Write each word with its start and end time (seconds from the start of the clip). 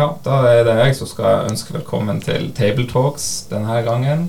Ja, 0.00 0.06
da 0.24 0.38
er 0.48 0.62
det 0.64 0.74
jeg 0.78 0.94
som 0.96 1.08
skal 1.10 1.50
ønske 1.50 1.74
velkommen 1.74 2.22
til 2.24 2.46
Table 2.56 2.86
Talks 2.88 3.24
denne 3.50 3.82
gangen. 3.84 4.22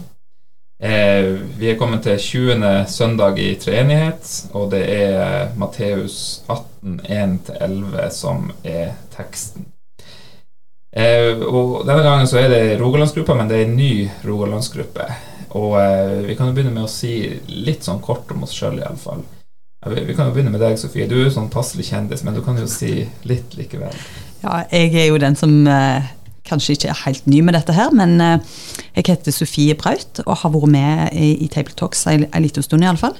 Eh, 0.83 1.37
vi 1.55 1.69
er 1.71 1.77
kommet 1.79 2.03
til 2.03 2.17
20. 2.19 2.65
søndag 2.91 3.37
i 3.39 3.53
treenighet, 3.55 4.27
og 4.51 4.73
det 4.73 4.81
er 4.91 5.53
Matteus 5.55 6.41
18, 6.51 6.97
1-11 7.07 8.09
som 8.11 8.49
er 8.67 8.97
teksten. 9.15 9.69
Eh, 10.91 11.39
og 11.39 11.85
Denne 11.87 12.03
gangen 12.03 12.27
så 12.27 12.41
er 12.41 12.51
det 12.51 12.81
Rogalandsgruppa, 12.81 13.37
men 13.39 13.47
det 13.47 13.61
er 13.61 13.69
en 13.69 13.77
ny 13.77 13.93
Rogalandsgruppe. 14.27 15.05
Og 15.55 15.77
eh, 15.79 16.17
vi 16.25 16.35
kan 16.35 16.51
jo 16.51 16.57
begynne 16.57 16.73
med 16.75 16.89
å 16.89 16.91
si 16.91 17.13
litt 17.47 17.87
sånn 17.87 18.03
kort 18.03 18.35
om 18.35 18.43
oss 18.43 18.57
sjøl, 18.57 18.81
iallfall. 18.81 19.23
Vi 19.87 20.17
kan 20.17 20.27
jo 20.27 20.35
begynne 20.35 20.51
med 20.51 20.61
deg, 20.61 20.75
Sofie. 20.77 21.07
Du 21.07 21.15
er 21.15 21.29
jo 21.29 21.37
sånn 21.37 21.49
passelig 21.53 21.87
kjendis, 21.93 22.25
men 22.27 22.35
du 22.35 22.43
kan 22.43 22.59
jo 22.59 22.67
si 22.69 23.05
litt 23.23 23.55
likevel. 23.55 23.95
Ja, 24.41 24.63
jeg 24.71 24.95
er 24.97 25.11
jo 25.11 25.21
den 25.21 25.37
som 25.37 25.53
eh, 25.69 26.09
kanskje 26.49 26.75
ikke 26.75 26.91
er 26.91 27.01
helt 27.05 27.27
ny 27.29 27.41
med 27.45 27.53
dette 27.53 27.75
her, 27.77 27.93
men 27.93 28.17
eh, 28.23 28.59
jeg 28.97 29.11
heter 29.11 29.35
Sofie 29.35 29.77
Braut 29.77 30.23
og 30.25 30.39
har 30.41 30.53
vært 30.53 30.71
med 30.73 31.17
i, 31.17 31.33
i 31.45 31.49
Table 31.51 31.75
Talks 31.77 32.07
en, 32.09 32.25
en 32.27 32.45
liten 32.45 32.65
stund 32.65 32.85
iallfall. 32.85 33.17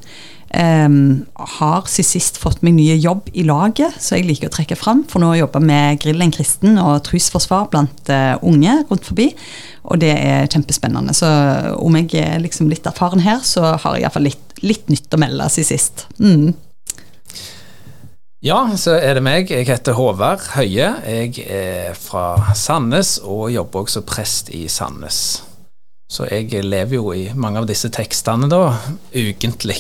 Um, 0.52 1.22
har 1.40 1.86
siden 1.88 2.10
sist 2.10 2.36
fått 2.42 2.60
meg 2.66 2.74
nye 2.76 2.98
jobb 3.00 3.30
i 3.40 3.46
laget, 3.48 3.96
så 4.04 4.18
jeg 4.18 4.26
liker 4.28 4.50
å 4.50 4.56
trekke 4.58 4.76
fram. 4.76 5.06
For 5.08 5.24
nå 5.24 5.30
jobber 5.38 5.64
med 5.64 6.02
Grillen 6.04 6.34
kristen 6.36 6.76
og 6.82 7.06
trosforsvar 7.08 7.70
blant 7.72 8.12
uh, 8.12 8.36
unge 8.44 8.74
rundt 8.90 9.08
forbi. 9.08 9.30
Og 9.88 10.02
det 10.04 10.12
er 10.12 10.50
kjempespennende. 10.52 11.16
Så 11.16 11.30
om 11.80 11.96
jeg 12.02 12.12
er 12.20 12.44
liksom 12.44 12.68
litt 12.72 12.90
erfaren 12.90 13.24
her, 13.24 13.40
så 13.48 13.78
har 13.78 13.96
jeg 13.96 14.04
iallfall 14.04 14.28
litt, 14.28 14.60
litt 14.66 14.92
nytt 14.92 15.16
å 15.16 15.22
melde 15.24 15.48
siden 15.56 15.72
sist. 15.72 16.06
Mm. 16.20 16.52
Ja, 18.42 18.64
så 18.74 18.96
er 18.98 19.20
det 19.20 19.22
meg. 19.22 19.52
Jeg 19.54 19.68
heter 19.70 19.94
Håvard 19.94 20.42
Høie. 20.56 20.88
Jeg 21.06 21.44
er 21.46 21.94
fra 21.94 22.56
Sandnes 22.58 23.20
og 23.22 23.52
jobber 23.54 23.84
også 23.84 24.02
prest 24.02 24.48
i 24.58 24.64
Sandnes. 24.66 25.44
Så 26.10 26.26
jeg 26.26 26.64
lever 26.66 26.96
jo 26.96 27.12
i 27.14 27.28
mange 27.38 27.62
av 27.62 27.68
disse 27.70 27.92
tekstene 27.94 28.50
da, 28.50 28.80
ukentlig. 29.14 29.78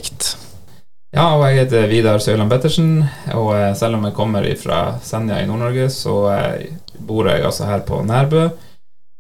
Ja, 1.10 1.32
og 1.40 1.48
jeg 1.48 1.64
heter 1.64 1.90
Vidar 1.90 2.22
Søyland 2.22 2.54
Pettersen, 2.54 2.92
og 3.34 3.50
eh, 3.58 3.72
selv 3.80 3.98
om 3.98 4.06
jeg 4.06 4.16
kommer 4.20 4.46
fra 4.62 4.82
Senja 5.02 5.42
i 5.42 5.48
Nord-Norge, 5.50 5.88
så 5.90 6.18
eh, 6.36 6.68
bor 7.02 7.32
jeg 7.32 7.42
altså 7.42 7.66
her 7.66 7.82
på 7.88 8.04
Nærbø. 8.06 8.44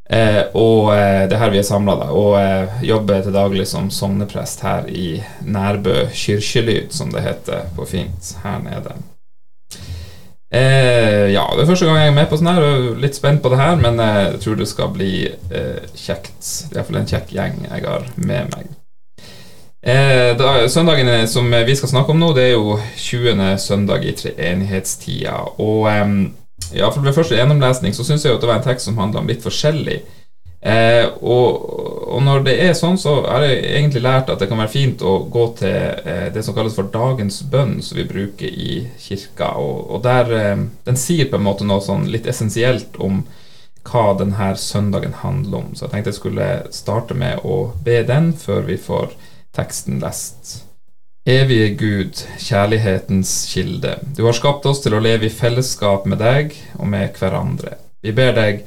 Eh, 0.05 0.41
og 0.53 0.91
det 0.93 1.33
er 1.33 1.41
her 1.41 1.55
vi 1.55 1.63
er 1.63 1.65
samla, 1.65 1.97
da. 1.97 2.11
Og 2.13 2.85
jobber 2.85 3.25
til 3.25 3.33
daglig 3.33 3.65
som 3.73 3.89
sogneprest 3.89 4.61
her 4.69 4.85
i 4.85 5.15
Nærbø 5.41 6.11
kirkelyd, 6.13 6.93
som 6.93 7.09
det 7.09 7.25
heter 7.25 7.73
på 7.73 7.89
fint 7.89 8.35
her 8.45 8.61
nede. 8.69 9.01
Eh, 10.51 11.31
ja, 11.31 11.45
det 11.55 11.63
er 11.63 11.69
første 11.69 11.87
gang 11.87 12.01
jeg 12.01 12.11
er 12.11 12.17
med 12.17 12.27
på 12.27 12.35
sånn 12.39 12.49
her, 12.51 12.65
og 12.65 12.99
litt 12.99 13.15
spent 13.15 13.39
på 13.43 13.53
det 13.53 13.59
her, 13.61 13.77
men 13.79 13.99
eh, 14.03 14.19
jeg 14.33 14.41
tror 14.43 14.59
det 14.59 14.67
skal 14.67 14.91
bli 14.91 15.13
eh, 15.31 15.79
kjekt. 15.95 16.41
Iallfall 16.75 16.99
en 16.99 17.07
kjekk 17.07 17.31
gjeng 17.37 17.61
jeg 17.69 17.85
har 17.87 18.07
med 18.19 18.51
meg. 18.51 18.73
Eh, 19.81 20.33
da, 20.37 20.51
søndagen 20.69 21.09
som 21.31 21.47
vi 21.49 21.75
skal 21.79 21.89
snakke 21.93 22.13
om 22.13 22.19
nå, 22.19 22.33
det 22.37 22.49
er 22.49 22.53
jo 22.57 22.75
20. 22.99 23.45
søndag 23.63 24.03
i 24.05 24.13
treenighetstida. 24.19 25.37
Og 25.63 25.87
eh, 25.89 26.11
ja, 26.75 26.91
for 26.91 26.99
ved 27.05 27.15
første 27.15 27.39
gjennomlesning 27.39 27.95
så 27.95 28.03
syns 28.05 28.27
jeg 28.27 28.35
at 28.35 28.43
det 28.43 28.51
var 28.51 28.59
en 28.59 28.67
tekst 28.67 28.89
som 28.89 28.99
handla 28.99 29.23
om 29.23 29.31
litt 29.31 29.47
forskjellig. 29.47 30.01
Eh, 30.61 31.07
og, 31.21 31.69
og, 32.05 32.19
når 32.21 32.43
det 32.45 32.53
er 32.61 32.75
sånn, 32.77 32.99
så 33.01 33.15
har 33.25 33.47
jeg 33.47 33.63
egentlig 33.79 34.03
lært 34.05 34.29
at 34.29 34.43
det 34.43 34.47
kan 34.51 34.59
være 34.61 34.69
fint 34.69 35.01
å 35.01 35.15
gå 35.25 35.45
til 35.57 35.77
eh, 36.05 36.27
det 36.33 36.43
som 36.45 36.53
kalles 36.53 36.75
for 36.77 36.91
dagens 36.93 37.39
bønn, 37.49 37.79
som 37.81 37.97
vi 37.97 38.05
bruker 38.05 38.45
i 38.45 38.83
kirka. 39.01 39.55
Og, 39.57 39.95
og 39.95 40.03
der, 40.05 40.33
eh, 40.37 40.65
Den 40.85 40.99
sier 41.01 41.31
på 41.31 41.39
en 41.39 41.47
måte 41.47 41.65
noe 41.65 41.81
sånn 41.81 42.05
litt 42.13 42.29
essensielt 42.29 42.99
om 43.01 43.23
hva 43.89 44.11
denne 44.19 44.51
søndagen 44.61 45.17
handler 45.23 45.63
om. 45.63 45.71
Så 45.73 45.87
jeg 45.87 45.95
tenkte 45.95 46.13
jeg 46.13 46.19
skulle 46.19 46.49
starte 46.75 47.17
med 47.17 47.41
å 47.41 47.71
be 47.81 48.03
den 48.05 48.29
før 48.37 48.67
vi 48.69 48.77
får 48.77 49.15
teksten 49.57 49.97
lest. 50.03 50.59
Evige 51.25 51.71
Gud, 51.77 52.21
kjærlighetens 52.41 53.31
kilde. 53.49 53.95
Du 54.17 54.23
har 54.25 54.37
skapt 54.37 54.65
oss 54.69 54.81
til 54.81 54.93
å 54.97 55.01
leve 55.01 55.25
i 55.25 55.33
fellesskap 55.33 56.05
med 56.09 56.21
deg 56.21 56.53
og 56.77 56.87
med 56.89 57.17
hverandre. 57.17 57.75
Vi 58.01 58.13
ber 58.17 58.33
deg 58.37 58.63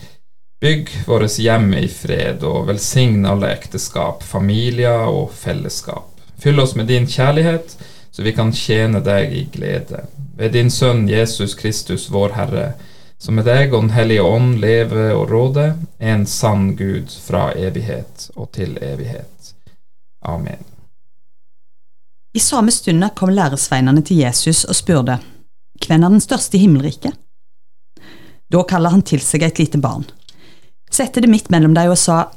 Bygg 0.61 0.91
våre 1.07 1.27
hjem 1.27 1.75
i 1.75 1.89
fred, 1.89 2.45
og 2.47 2.69
velsign 2.69 3.27
alle 3.27 3.51
ekteskap, 3.53 4.23
familier 4.23 5.09
og 5.11 5.33
fellesskap. 5.35 6.11
Fyll 6.41 6.61
oss 6.61 6.75
med 6.79 6.87
din 6.87 7.07
kjærlighet, 7.11 7.77
så 8.11 8.23
vi 8.23 8.33
kan 8.33 8.53
tjene 8.55 9.01
deg 9.05 9.35
i 9.35 9.45
glede. 9.53 10.05
Ved 10.39 10.55
din 10.55 10.71
Sønn 10.71 11.09
Jesus 11.09 11.55
Kristus, 11.59 12.07
vår 12.11 12.37
Herre, 12.39 12.67
som 13.19 13.35
med 13.39 13.47
deg 13.49 13.75
og 13.75 13.83
Den 13.87 13.95
hellige 13.95 14.23
ånd 14.23 14.59
lever 14.63 15.13
og 15.15 15.31
råder, 15.31 15.75
en 15.99 16.27
sann 16.27 16.75
Gud 16.77 17.11
fra 17.11 17.51
evighet 17.57 18.31
og 18.37 18.53
til 18.55 18.79
evighet. 18.83 19.55
Amen. 20.23 20.63
I 22.35 22.41
samme 22.41 22.71
stund 22.71 23.05
kom 23.15 23.31
læresveinene 23.31 24.03
til 24.03 24.25
Jesus 24.25 24.65
og 24.65 24.75
spurte, 24.75 25.21
Hvem 25.87 26.03
er 26.03 26.09
den 26.09 26.21
største 26.21 26.57
i 26.57 26.65
himmelriket? 26.65 27.13
Da 28.53 28.63
kaller 28.69 28.95
han 28.95 29.03
til 29.03 29.21
seg 29.21 29.43
et 29.43 29.59
lite 29.59 29.79
barn 29.83 30.07
sette 30.95 31.23
det 31.23 31.31
midt 31.31 31.51
mellom 31.53 31.75
deg 31.77 31.91
og 31.91 31.99
sa, 31.99 32.29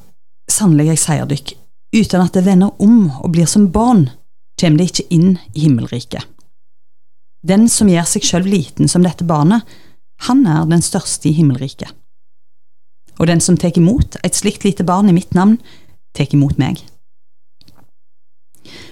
sannelig 0.49 0.93
jeg 0.93 1.03
sier 1.03 1.29
dykk, 1.29 1.53
uten 1.95 2.23
at 2.23 2.33
det 2.35 2.45
vender 2.47 2.73
om 2.83 3.11
og 3.21 3.31
blir 3.35 3.49
som 3.49 3.69
barn, 3.73 4.07
kommer 4.57 4.81
det 4.81 4.89
ikke 4.91 5.07
inn 5.13 5.29
i 5.53 5.67
himmelriket. 5.67 6.25
Den 7.47 7.67
som 7.69 7.89
gjør 7.91 8.07
seg 8.09 8.25
sjøl 8.25 8.47
liten 8.49 8.89
som 8.89 9.05
dette 9.05 9.27
barnet, 9.27 9.63
han 10.25 10.41
er 10.49 10.65
den 10.65 10.81
største 10.81 11.29
i 11.29 11.35
himmelriket. 11.37 11.91
Og 13.21 13.29
den 13.29 13.41
som 13.41 13.57
tar 13.57 13.77
imot 13.77 14.17
et 14.25 14.37
slikt 14.37 14.65
lite 14.65 14.85
barn 14.85 15.09
i 15.09 15.15
mitt 15.15 15.37
navn, 15.37 15.59
tar 16.17 16.33
imot 16.33 16.57
meg. 16.61 16.81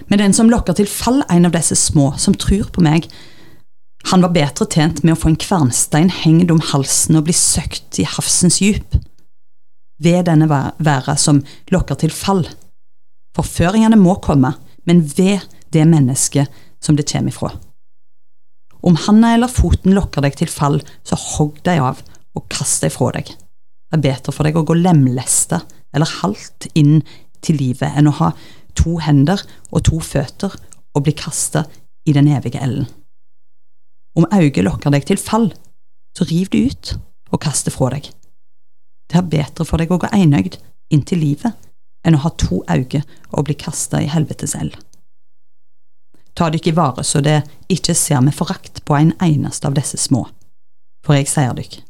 Men 0.06 0.22
den 0.22 0.36
som 0.36 0.50
lokker 0.50 0.78
til 0.78 0.88
fall 0.88 1.24
en 1.30 1.48
av 1.48 1.54
disse 1.56 1.76
små 1.78 2.12
som 2.22 2.34
tror 2.38 2.70
på 2.72 2.84
meg, 2.86 3.10
han 4.06 4.22
var 4.22 4.34
bedre 4.34 4.68
tjent 4.70 5.02
med 5.02 5.16
å 5.16 5.18
få 5.18 5.32
en 5.32 5.40
kvernstein 5.42 6.12
hengt 6.22 6.52
om 6.54 6.62
halsen 6.62 7.18
og 7.18 7.26
bli 7.26 7.34
søkt 7.34 7.98
i 7.98 8.06
havsens 8.06 8.60
djup 8.62 8.94
ved 10.02 10.26
denne 10.28 10.48
væra 10.48 11.16
som 11.20 11.42
lokker 11.72 11.98
til 12.00 12.12
fall. 12.14 12.44
Forføringene 13.36 13.98
må 14.00 14.16
komme, 14.24 14.54
men 14.86 15.02
ved 15.16 15.44
det 15.72 15.86
mennesket 15.88 16.52
som 16.82 16.96
det 16.96 17.08
kommer 17.10 17.32
ifra. 17.32 17.52
Om 18.86 18.98
handa 19.06 19.32
eller 19.34 19.50
foten 19.50 19.96
lokker 19.96 20.22
deg 20.22 20.36
til 20.38 20.52
fall, 20.52 20.78
så 21.02 21.18
hogg 21.18 21.58
deg 21.66 21.82
av 21.82 22.02
og 22.36 22.44
kast 22.52 22.84
deg 22.84 22.92
fra 22.94 23.10
deg. 23.16 23.32
Det 23.32 23.98
er 23.98 24.04
bedre 24.04 24.34
for 24.34 24.46
deg 24.46 24.58
å 24.58 24.64
gå 24.66 24.76
lemlesta 24.78 25.62
eller 25.94 26.18
halvt 26.20 26.68
inn 26.78 27.00
til 27.44 27.58
livet 27.60 27.96
enn 27.96 28.10
å 28.10 28.16
ha 28.20 28.30
to 28.76 28.98
hender 29.02 29.40
og 29.70 29.86
to 29.88 30.00
føtter 30.04 30.52
og 30.96 31.04
bli 31.06 31.14
kasta 31.16 31.64
i 32.06 32.14
den 32.16 32.28
evige 32.32 32.60
ellen. 32.62 32.86
Om 34.16 34.28
øyet 34.32 34.62
lokker 34.64 34.92
deg 34.94 35.06
til 35.08 35.20
fall, 35.20 35.50
så 36.16 36.24
riv 36.28 36.52
det 36.52 36.62
ut 36.70 36.94
og 37.32 37.42
kast 37.42 37.68
det 37.68 37.74
fra 37.74 37.90
deg. 37.92 38.08
Det 39.06 39.20
er 39.20 39.30
bedre 39.30 39.66
for 39.66 39.78
deg 39.78 39.92
å 39.92 40.00
gå 40.02 40.10
enøgd 40.12 40.58
inn 40.92 41.04
til 41.06 41.22
livet 41.22 41.54
enn 42.06 42.16
å 42.18 42.22
ha 42.22 42.30
to 42.38 42.62
øyne 42.70 43.02
og 43.32 43.46
bli 43.48 43.56
kasta 43.58 44.02
i 44.02 44.10
helvetes 44.10 44.54
eld. 44.58 44.76
Ta 46.36 46.50
dykk 46.52 46.68
i 46.70 46.76
vare 46.76 47.04
så 47.06 47.22
det 47.24 47.40
ikke 47.72 47.94
ser 47.96 48.20
med 48.22 48.36
forakt 48.36 48.84
på 48.84 48.96
en 48.98 49.14
eneste 49.24 49.66
av 49.68 49.76
disse 49.78 49.98
små, 49.98 50.26
for 51.06 51.16
jeg 51.16 51.30
sier 51.32 51.54
dykk, 51.56 51.80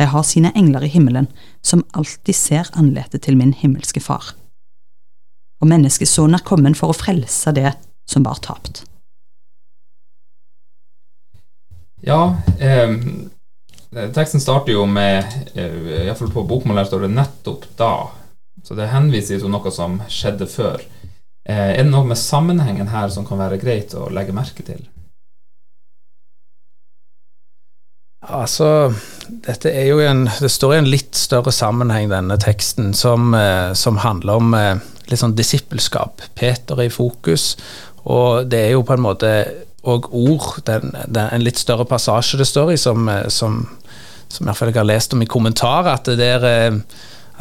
jeg 0.00 0.08
har 0.08 0.24
sine 0.24 0.52
engler 0.56 0.86
i 0.86 0.92
himmelen 0.92 1.28
som 1.62 1.84
alltid 1.92 2.36
ser 2.36 2.70
andletet 2.78 3.24
til 3.26 3.36
min 3.36 3.52
himmelske 3.52 4.00
far. 4.00 4.32
Og 5.62 5.68
menneskesonen 5.70 6.38
er 6.38 6.46
kommet 6.46 6.78
for 6.78 6.90
å 6.90 6.96
frelse 6.96 7.52
det 7.54 7.74
som 8.08 8.24
var 8.26 8.40
tapt. 8.42 8.84
Ja, 12.02 12.38
eh, 12.58 12.96
Teksten 13.92 14.40
starter 14.40 14.72
jo 14.72 14.86
med 14.88 15.26
eh, 15.52 16.06
Iallfall 16.06 16.32
på 16.32 16.46
bokmål 16.48 16.80
her 16.80 16.88
står 16.88 17.04
det 17.04 17.12
'nettopp 17.12 17.64
da'. 17.76 18.08
Så 18.64 18.74
det 18.78 18.88
henviser 18.88 19.42
til 19.42 19.52
noe 19.52 19.70
som 19.70 19.98
skjedde 20.08 20.46
før. 20.48 20.80
Eh, 21.44 21.74
er 21.76 21.82
det 21.82 21.90
noe 21.90 22.06
med 22.08 22.16
sammenhengen 22.16 22.88
her 22.88 23.10
som 23.12 23.26
kan 23.26 23.38
være 23.38 23.60
greit 23.60 23.92
å 23.94 24.08
legge 24.08 24.32
merke 24.32 24.64
til? 24.64 24.86
Altså, 28.22 28.94
dette 29.26 29.72
er 29.74 29.88
jo 29.90 29.98
en 29.98 30.28
Det 30.40 30.50
står 30.50 30.74
i 30.74 30.78
en 30.78 30.88
litt 30.88 31.18
større 31.18 31.52
sammenheng, 31.52 32.08
denne 32.08 32.38
teksten, 32.38 32.94
som, 32.94 33.34
eh, 33.34 33.74
som 33.74 33.96
handler 33.96 34.40
om 34.40 34.54
eh, 34.54 34.78
litt 35.10 35.20
sånn 35.20 35.36
disippelskap. 35.36 36.22
Peter 36.34 36.78
er 36.78 36.88
i 36.88 36.88
fokus, 36.88 37.56
og 38.04 38.48
det 38.48 38.58
er 38.58 38.70
jo 38.72 38.86
på 38.86 38.94
en 38.94 39.04
måte 39.04 39.32
og 39.82 40.14
ord. 40.14 40.62
Den, 40.66 40.94
den, 41.06 41.28
en 41.28 41.44
litt 41.44 41.58
større 41.58 41.84
passasje 41.88 42.38
det 42.38 42.46
står 42.46 42.72
i, 42.74 42.78
som, 42.80 43.08
eh, 43.08 43.28
som, 43.28 43.66
som 44.32 44.48
jeg, 44.48 44.56
jeg 44.70 44.78
har 44.78 44.88
lest 44.88 45.12
om 45.12 45.22
i 45.22 45.28
kommentarer, 45.28 45.92
at 45.92 46.08
det, 46.18 46.28
er, 46.40 46.78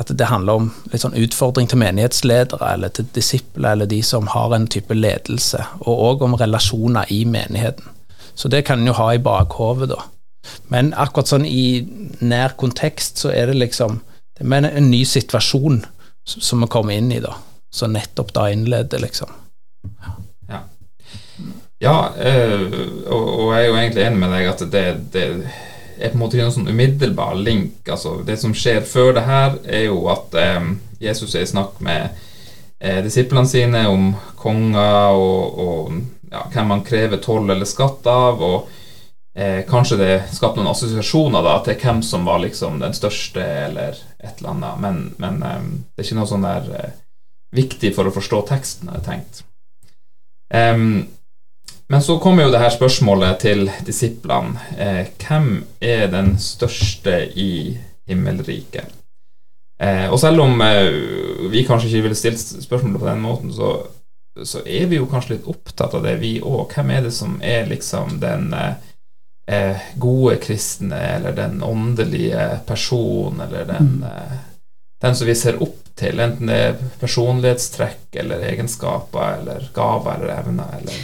at 0.02 0.12
det 0.12 0.28
handler 0.28 0.60
om 0.60 0.70
litt 0.92 1.04
sånn 1.06 1.18
utfordring 1.18 1.70
til 1.72 1.80
menighetsledere 1.82 2.74
eller 2.76 2.92
til 2.96 3.08
disipler 3.16 3.76
eller 3.76 3.90
de 3.90 4.02
som 4.04 4.28
har 4.34 4.56
en 4.56 4.68
type 4.68 4.96
ledelse, 4.96 5.64
og 5.86 6.06
òg 6.10 6.26
om 6.28 6.38
relasjoner 6.40 7.12
i 7.14 7.24
menigheten. 7.26 7.88
Så 8.36 8.52
det 8.52 8.66
kan 8.68 8.82
en 8.82 8.92
jo 8.92 8.98
ha 8.98 9.12
i 9.14 9.24
bakhovet, 9.24 9.92
da. 9.92 10.04
Men 10.74 10.94
akkurat 10.98 11.30
sånn 11.30 11.46
i 11.46 11.86
nær 12.24 12.56
kontekst 12.60 13.22
så 13.22 13.32
er 13.34 13.52
det 13.52 13.60
liksom 13.60 14.00
det 14.42 14.48
er 14.58 14.72
en 14.72 14.90
ny 14.90 15.04
situasjon 15.06 15.84
som 16.26 16.64
vi 16.64 16.70
kommer 16.72 16.98
inn 16.98 17.12
i, 17.14 17.20
da. 17.22 17.36
Så 17.72 17.88
nettopp 17.88 18.34
da 18.34 18.48
innleder, 18.52 19.00
liksom. 19.04 19.30
Ja. 20.50 20.64
Ja, 21.82 21.96
øh, 22.14 22.66
og, 23.08 23.22
og, 23.22 23.46
jeg 23.54 23.62
er 23.62 23.68
jo 23.68 23.78
egentlig 23.78 24.04
enig 24.06 24.20
med 24.22 24.34
deg 24.36 24.50
at 24.52 24.64
det, 24.74 24.86
det 25.14 25.26
er 26.02 26.12
på 26.12 26.18
en 26.18 26.24
måte 26.24 26.38
ikke 26.38 26.48
noen 26.50 26.58
sånn 26.58 26.72
umiddelbar 26.74 27.38
link. 27.40 27.80
Altså, 27.88 28.18
det 28.26 28.40
som 28.42 28.56
skjer 28.58 28.82
før 28.88 29.14
det 29.18 29.26
her, 29.28 29.58
er 29.66 29.88
jo 29.88 30.04
at 30.12 30.36
eh, 30.40 30.74
Jesus 31.02 31.36
er 31.36 31.46
i 31.46 31.52
snakk 31.52 31.80
med 31.86 32.10
eh, 32.80 33.02
disiplene 33.06 33.50
sine 33.50 33.86
om 33.90 34.12
konger 34.42 35.18
og, 35.18 35.62
og 35.66 36.32
ja, 36.32 36.46
hvem 36.54 36.76
han 36.76 36.86
krever 36.88 37.22
toll 37.22 37.50
eller 37.50 37.70
skatt 37.70 38.08
av. 38.10 38.42
og 38.42 38.70
eh, 39.36 39.62
kanskje 39.68 40.00
det 40.00 40.12
skapte 40.34 40.62
noen 40.62 40.74
assosiasjoner 40.74 41.46
da, 41.46 41.60
til 41.66 41.80
hvem 41.82 42.02
som 42.06 42.26
var 42.28 42.42
liksom 42.44 42.82
den 42.82 42.96
største, 42.98 43.46
eller 43.68 43.96
et 44.20 44.40
eller 44.40 44.56
annet. 44.56 44.84
Men, 44.84 45.00
men 45.22 45.42
eh, 45.44 45.64
det 45.96 46.04
er 46.04 46.10
ikke 46.10 46.20
noe 46.22 46.32
sånn 46.32 46.48
der 46.48 46.70
eh, 46.80 47.00
viktig 47.56 47.96
for 47.96 48.08
å 48.08 48.16
forstå 48.16 48.44
teksten, 48.50 48.92
har 48.92 49.02
jeg 49.02 49.10
tenkt. 49.10 49.44
Um, 50.52 51.08
men 51.92 52.04
så 52.04 52.16
kommer 52.24 52.46
jo 52.46 52.52
det 52.54 52.62
her 52.62 52.72
spørsmålet 52.72 53.42
til 53.44 53.66
disiplene. 53.84 54.62
Eh, 54.80 55.10
hvem 55.20 55.66
er 55.84 56.06
den 56.14 56.38
største 56.40 57.18
i 57.36 57.78
himmelriket? 58.08 58.94
Eh, 59.82 60.06
og 60.08 60.16
selv 60.22 60.46
om 60.46 60.62
eh, 60.64 60.88
vi 61.52 61.66
kanskje 61.68 61.90
ikke 61.90 62.06
ville 62.06 62.16
stilt 62.16 62.40
spørsmålet 62.64 63.02
på 63.02 63.10
den 63.10 63.20
måten, 63.26 63.52
så, 63.52 63.74
så, 64.40 64.64
er 64.64 64.88
vi 64.88 65.02
jo 65.02 65.10
kanskje 65.12 65.36
litt 65.36 65.52
opptatt 65.52 65.98
av 66.00 66.08
det, 66.08 66.16
vi 66.24 66.38
òg. 66.40 66.72
Hvem 66.72 66.96
er 66.96 67.04
det 67.10 67.12
som 67.18 67.36
er 67.44 67.68
liksom 67.68 68.22
den 68.24 68.54
eh, 68.56 68.88
eh, 69.52 69.86
gode 70.00 70.40
kristne, 70.48 70.96
eller 71.18 71.36
den 71.36 71.60
åndelige 71.60 72.48
person, 72.72 73.44
eller 73.44 73.68
den, 73.68 73.98
mm. 74.00 74.04
eh, 74.08 74.38
den 75.04 75.20
som 75.20 75.28
vi 75.28 75.36
ser 75.36 75.60
opp 75.60 75.92
til, 76.00 76.24
enten 76.24 76.48
det 76.48 76.62
er 76.70 76.86
personlighetstrekk 77.02 78.16
eller 78.24 78.48
egenskaper 78.48 79.42
eller 79.42 79.68
gaver 79.76 80.22
eller 80.22 80.40
evner 80.40 80.78
eller 80.80 81.02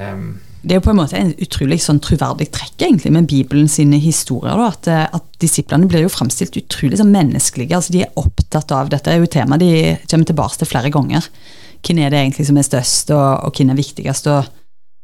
um, 0.00 0.30
det 0.60 0.74
er 0.74 0.80
jo 0.80 0.84
på 0.84 0.92
en 0.92 0.98
måte 0.98 1.16
en 1.16 1.30
utrolig 1.40 1.78
sånn 1.80 2.02
troverdig 2.04 2.50
trekk 2.52 2.82
egentlig 2.84 3.10
med 3.14 3.28
Bibelen 3.30 3.68
sine 3.70 3.96
historier. 4.02 4.58
Da, 4.60 4.66
at, 4.68 4.88
eh, 4.92 5.06
at 5.16 5.40
disiplene 5.40 5.88
blir 5.88 6.04
jo 6.04 6.12
framstilt 6.12 6.58
utrolig 6.60 6.98
sånn 7.00 7.14
menneskelige. 7.14 7.78
altså 7.78 7.94
De 7.94 8.02
er 8.04 8.20
opptatt 8.20 8.74
av 8.76 8.90
dette. 8.92 9.08
er 9.08 9.22
jo 9.22 9.30
tema 9.30 9.56
de 9.56 9.96
kommer 10.10 10.28
tilbake 10.28 10.60
til 10.60 10.68
flere 10.68 10.92
ganger. 10.92 11.28
Hvem 11.80 12.02
er 12.04 12.10
det 12.10 12.20
egentlig 12.20 12.46
som 12.46 12.58
er 12.60 12.68
størst, 12.68 13.10
og, 13.16 13.46
og 13.46 13.56
hvem 13.56 13.70
er 13.72 13.80
viktigst? 13.80 14.26
og 14.26 14.44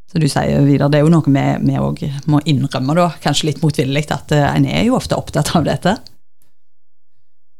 så 0.07 0.21
du 0.21 0.27
sier 0.29 0.61
videre, 0.63 0.89
Det 0.89 0.99
er 0.99 1.03
jo 1.03 1.11
noe 1.11 1.27
vi 1.27 1.73
òg 1.75 2.03
må 2.27 2.39
innrømme, 2.45 2.93
da, 2.95 3.09
kanskje 3.19 3.49
litt 3.49 3.61
motvillig, 3.61 4.05
at 4.11 4.31
uh, 4.31 4.55
en 4.55 4.65
er 4.65 4.85
jo 4.87 4.95
ofte 4.95 5.17
opptatt 5.17 5.55
av 5.55 5.65
dette. 5.65 5.97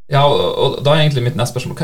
Ja, 0.07 0.21
og, 0.23 0.77
da 0.85 0.93
er 0.93 1.03
egentlig 1.03 1.25
mitt 1.25 1.35
neste 1.35 1.57
spørsmål 1.57 1.81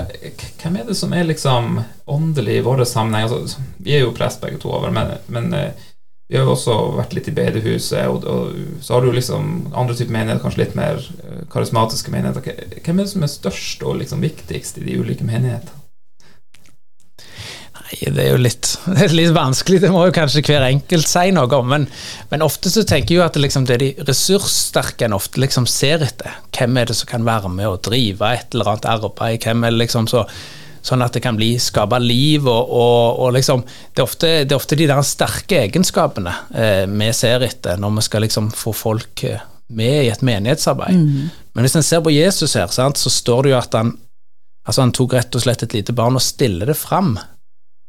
Hvem 0.62 0.78
er 0.80 0.86
det 0.88 0.96
som 0.96 1.12
er 1.12 1.26
liksom 1.28 1.82
åndelig 2.08 2.62
i 2.62 2.64
våre 2.64 2.86
sammenheng? 2.88 3.28
Altså, 3.28 3.64
vi 3.84 3.98
er 3.98 4.06
jo 4.06 4.14
prest 4.16 4.40
begge 4.44 4.62
to 4.64 4.72
over, 4.72 4.94
men, 4.96 5.18
men 5.28 5.52
uh, 5.52 5.90
vi 6.32 6.40
har 6.40 6.48
jo 6.48 6.54
også 6.56 6.78
vært 6.96 7.18
litt 7.18 7.28
i 7.28 7.36
bedehuset, 7.36 8.08
og, 8.08 8.24
og 8.24 8.80
så 8.84 8.96
har 8.96 9.04
du 9.04 9.12
liksom 9.12 9.74
andre 9.76 9.98
typer 10.00 10.16
menigheter, 10.16 10.44
kanskje 10.46 10.64
litt 10.64 10.80
mer 10.80 11.04
uh, 11.04 11.44
karismatiske 11.52 12.16
menigheter. 12.16 12.64
Hvem 12.80 13.02
er 13.02 13.04
det 13.04 13.12
som 13.12 13.28
er 13.28 13.34
størst 13.36 13.84
og 13.84 14.00
liksom 14.00 14.24
viktigst 14.24 14.80
i 14.80 14.88
de 14.88 15.00
ulike 15.04 15.28
menighetene? 15.28 15.83
Det 18.02 18.24
er 18.24 18.32
jo 18.34 18.42
litt, 18.42 18.70
det 18.96 19.08
er 19.08 19.16
litt, 19.16 19.34
vanskelig, 19.36 19.82
det 19.84 19.92
må 19.94 20.06
jo 20.08 20.16
kanskje 20.16 20.44
hver 20.48 20.66
enkelt 20.68 21.10
si 21.10 21.30
noe 21.36 21.60
om. 21.60 21.70
Men, 21.74 21.88
men 22.32 22.46
ofte 22.46 22.72
så 22.74 22.86
tenker 22.88 23.16
jeg 23.16 23.22
jo 23.22 23.28
at 23.28 23.38
det, 23.38 23.46
liksom, 23.46 23.68
det 23.70 23.78
er 23.78 23.86
de 23.86 24.10
ressurssterke 24.10 25.08
en 25.08 25.18
ofte 25.18 25.42
liksom 25.44 25.70
ser 25.70 26.06
etter. 26.06 26.42
Hvem 26.56 26.82
er 26.82 26.90
det 26.90 26.98
som 27.00 27.10
kan 27.10 27.28
være 27.28 27.52
med 27.54 27.70
å 27.70 27.80
drive 27.84 28.34
et 28.34 28.54
eller 28.54 28.74
annet 28.74 28.92
arbeid? 28.96 29.40
Hvem 29.44 29.66
er 29.66 29.74
det 29.74 29.86
liksom 29.86 30.12
så 30.12 30.28
Sånn 30.84 31.00
at 31.00 31.16
det 31.16 31.22
kan 31.24 31.38
bli 31.40 31.54
skape 31.64 31.96
liv, 32.04 32.44
og, 32.44 32.72
og, 32.76 33.20
og, 33.24 33.30
liksom 33.38 33.62
det 33.64 34.02
er, 34.02 34.04
ofte, 34.04 34.32
det 34.44 34.52
er, 34.52 34.58
ofte, 34.58 34.76
de 34.76 34.88
der 34.90 35.00
sterke 35.08 35.62
egenskapene 35.62 36.34
eh, 36.52 36.82
vi 36.92 37.08
ser 37.16 37.46
etter 37.48 37.80
når 37.80 37.94
vi 37.96 38.04
skal 38.04 38.26
liksom 38.26 38.50
få 38.52 38.74
folk 38.76 39.24
eh, 39.30 39.46
med 39.72 40.02
i 40.02 40.10
et 40.12 40.26
menighetsarbeid. 40.28 41.00
Mm. 41.00 41.30
Men 41.56 41.64
hvis 41.64 41.78
en 41.80 41.88
ser 41.88 42.04
på 42.04 42.12
Jesus 42.12 42.58
her, 42.60 42.68
sant, 42.68 43.00
så 43.00 43.14
står 43.14 43.48
det 43.48 43.54
jo 43.56 43.62
at 43.62 43.80
han 43.80 43.96
Altså 44.64 44.80
Han 44.80 44.94
tok 44.96 45.12
rett 45.18 45.36
og 45.36 45.44
slett 45.44 45.66
et 45.66 45.74
lite 45.76 45.92
barn 45.92 46.16
og 46.16 46.24
stiller 46.24 46.70
det 46.72 46.78
fram 46.80 47.18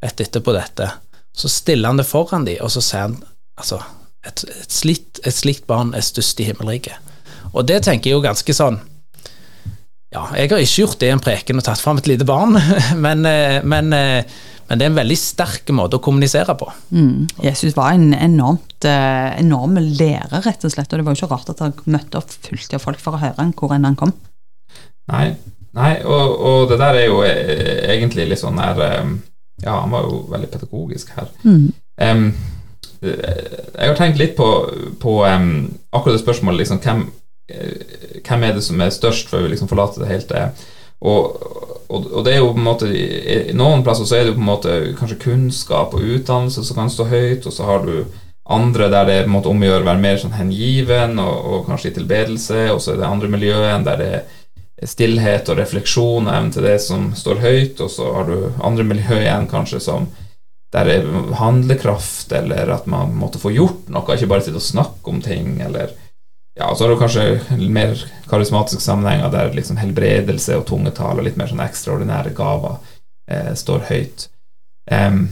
rett 0.05 0.21
etterpå 0.21 0.55
dette, 0.55 0.91
så 1.35 1.51
stiller 1.51 1.91
han 1.91 2.01
det 2.01 2.07
foran 2.07 2.47
dem, 2.47 2.61
og 2.63 2.71
så 2.73 2.83
sier 2.85 3.09
han 3.09 3.19
altså 3.59 3.81
et, 4.25 4.45
et, 4.49 4.73
slikt, 4.73 5.21
et 5.27 5.37
slikt 5.37 5.67
barn 5.71 5.93
er 5.97 6.05
størst 6.05 6.41
i 6.41 6.49
himmelriket. 6.49 7.13
Og 7.55 7.67
det 7.69 7.83
tenker 7.87 8.11
jeg 8.11 8.19
jo 8.19 8.25
ganske 8.25 8.57
sånn 8.57 8.81
Ja, 10.15 10.25
jeg 10.39 10.51
har 10.51 10.63
ikke 10.63 10.85
gjort 10.85 11.01
det 11.01 11.11
i 11.11 11.15
en 11.15 11.23
preken 11.23 11.61
og 11.61 11.67
tatt 11.67 11.83
fram 11.83 11.99
et 12.01 12.09
lite 12.11 12.27
barn, 12.29 12.57
men, 13.05 13.25
eh, 13.27 13.59
men, 13.67 13.91
eh, 13.97 14.37
men, 14.69 14.79
det 14.79 14.87
er 14.87 14.93
en 14.93 15.01
veldig 15.01 15.17
sterk 15.19 15.73
måte 15.77 15.99
å 15.99 16.03
kommunisere 16.05 16.55
på. 16.59 16.69
Mm. 16.95 17.27
Jesus 17.43 17.75
var 17.77 17.97
en 17.97 18.15
enormt 18.15 18.87
eh, 18.89 19.33
enorm 19.43 19.75
lærer, 19.81 20.39
rett 20.47 20.65
og 20.65 20.73
slett, 20.73 20.93
og 20.93 21.03
det 21.03 21.09
var 21.09 21.17
jo 21.17 21.25
ikke 21.25 21.33
rart 21.35 21.51
at 21.51 21.65
han 21.67 21.75
møtte 21.91 22.23
opp 22.23 22.31
fullt 22.47 22.79
av 22.79 22.87
folk 22.87 23.03
for 23.03 23.19
å 23.19 23.25
høre 23.25 23.51
hvor 23.59 23.75
enn 23.75 23.91
han 23.91 23.99
kom. 23.99 24.15
Nei, 25.11 25.35
Nei 25.75 25.97
og, 26.07 26.37
og, 26.39 26.61
det 26.71 26.79
der 26.79 26.97
er 27.01 27.09
jo 27.11 27.17
egentlig 27.27 28.29
litt 28.31 28.41
sånn 28.41 28.61
der 28.63 28.79
ja, 29.65 29.81
han 29.81 29.91
var 29.91 30.07
jo 30.09 30.25
veldig 30.31 30.51
pedagogisk 30.53 31.15
her. 31.17 31.31
Mm. 31.43 31.73
Um, 32.03 32.27
jeg 33.05 33.89
har 33.89 33.97
tenkt 33.99 34.21
litt 34.21 34.37
på, 34.37 34.49
på 35.01 35.19
um, 35.25 35.51
akkurat 35.93 36.17
det 36.17 36.23
spørsmålet 36.23 36.65
liksom, 36.65 36.81
hvem, 36.85 37.05
uh, 37.53 38.21
hvem, 38.21 38.45
er 38.45 38.57
det 38.57 38.65
som 38.65 38.81
er 38.81 38.95
størst 38.95 39.33
før 39.33 39.45
vi 39.45 39.55
liksom 39.55 39.71
forlater 39.71 40.05
det 40.05 40.13
helt? 40.13 40.33
Uh, 40.33 40.71
og, 41.05 41.41
og, 41.89 42.13
og, 42.13 42.21
det 42.25 42.35
er 42.35 42.39
jo 42.41 42.53
på 42.55 42.61
en 42.61 42.69
måte 42.69 42.87
I 42.89 43.57
noen 43.57 43.83
plasser 43.85 44.07
så 44.09 44.17
er 44.17 44.23
det 44.25 44.33
jo 44.33 44.39
på 44.39 44.45
en 44.45 44.53
måte 44.53 44.77
kanskje 44.97 45.21
kunnskap 45.27 45.97
og 45.97 46.07
utdannelse 46.17 46.65
som 46.65 46.79
kan 46.79 46.93
stå 46.93 47.09
høyt, 47.11 47.49
og 47.49 47.53
så 47.53 47.67
har 47.69 47.85
du 47.85 48.05
andre 48.45 48.91
der 48.93 49.09
det 49.09 49.15
er 49.19 49.27
på 49.27 49.33
en 49.33 49.37
måte 49.39 49.53
om 49.53 49.61
å 49.61 49.69
gjøre 49.69 49.85
å 49.85 49.89
være 49.89 50.05
mer 50.05 50.19
sånn 50.21 50.37
hengiven 50.37 51.19
og, 51.21 51.37
og 51.49 51.69
kanskje 51.69 51.91
i 51.91 51.99
tilbedelse, 51.99 52.65
og 52.73 52.81
så 52.81 52.93
er 52.93 53.01
det 53.01 53.09
andre 53.09 53.31
miljøer 53.33 53.85
der 53.85 54.01
det 54.01 54.09
er 54.19 54.41
stillhet 54.85 55.49
og 55.49 55.59
refleksjon 55.59 56.29
evnen 56.29 56.53
til 56.53 56.67
det 56.67 56.77
som 56.85 57.11
står 57.17 57.41
høyt, 57.43 57.81
og 57.81 57.91
så 57.91 58.11
har 58.17 58.29
du 58.29 58.37
andre 58.65 58.87
miljø 58.87 59.21
igjen 59.23 59.49
kanskje 59.51 59.81
som 59.83 60.09
der 60.75 60.91
er 60.91 61.05
handlekraft, 61.39 62.33
eller 62.35 62.73
at 62.75 62.89
man 62.91 63.15
måtte 63.15 63.39
få 63.39 63.53
gjort 63.55 63.87
noe, 63.95 64.17
ikke 64.17 64.31
bare 64.33 64.43
sitte 64.43 64.59
og 64.59 64.67
snakke 64.67 65.13
om 65.13 65.21
ting, 65.23 65.61
eller 65.63 65.93
ja, 66.59 66.75
så 66.75 66.85
har 66.85 66.91
du 66.91 66.99
kanskje 66.99 67.59
mer 67.71 67.99
karismatiske 68.31 68.83
sammenhenger 68.83 69.31
der 69.31 69.55
liksom 69.55 69.79
helbredelse 69.79 70.59
og 70.59 70.67
tungetall 70.69 71.19
og 71.19 71.27
litt 71.27 71.39
mer 71.39 71.51
sånn 71.51 71.63
ekstraordinære 71.63 72.35
gaver 72.35 72.77
eh, 73.31 73.51
står 73.59 73.89
høyt. 73.89 74.29
Um, 74.91 75.25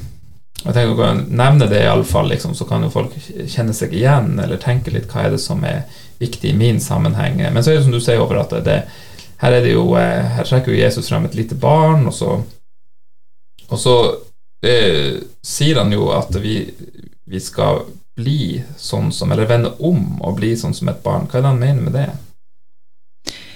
jeg 0.62 0.74
tenker 0.76 1.02
å 1.02 1.12
nevne 1.26 1.68
det 1.70 1.84
iallfall, 1.84 2.30
liksom, 2.30 2.54
så 2.58 2.66
kan 2.66 2.86
jo 2.86 2.90
folk 2.94 3.14
kjenne 3.50 3.74
seg 3.74 3.94
igjen, 3.98 4.34
eller 4.38 4.62
tenke 4.62 4.94
litt 4.94 5.10
hva 5.10 5.26
er 5.26 5.34
det 5.34 5.42
som 5.42 5.62
er 5.66 5.84
viktig 6.22 6.52
i 6.52 6.58
min 6.58 6.78
sammenheng. 6.82 7.40
Men 7.42 7.62
så 7.62 7.72
er 7.72 7.80
det 7.80 7.86
som 7.86 7.94
du 7.94 8.02
sier 8.02 8.22
over 8.22 8.44
at 8.44 8.54
det, 8.54 8.62
det 8.66 8.78
her, 9.42 9.52
er 9.52 9.64
det 9.64 9.72
jo, 9.74 9.86
eh, 9.98 10.28
her 10.36 10.46
trekker 10.46 10.72
jo 10.72 10.78
Jesus 10.78 11.08
frem 11.10 11.26
et 11.26 11.34
lite 11.34 11.58
barn, 11.58 12.06
og 12.06 12.14
så, 12.14 12.36
og 13.68 13.80
så 13.80 13.96
eh, 14.64 15.18
sier 15.42 15.80
han 15.82 15.92
jo 15.94 16.12
at 16.14 16.30
vi, 16.42 16.60
vi, 17.26 17.40
skal 17.42 17.82
bli 18.14 18.60
sånn 18.76 19.08
som 19.14 19.32
Eller 19.32 19.48
vende 19.48 19.70
om 19.80 20.20
og 20.20 20.36
bli 20.36 20.52
sånn 20.58 20.74
som 20.76 20.90
et 20.92 21.00
barn. 21.02 21.24
Hva 21.26 21.38
er 21.38 21.46
det 21.46 21.52
han 21.54 21.62
mener 21.62 21.86
med 21.86 21.96
det? 21.96 22.08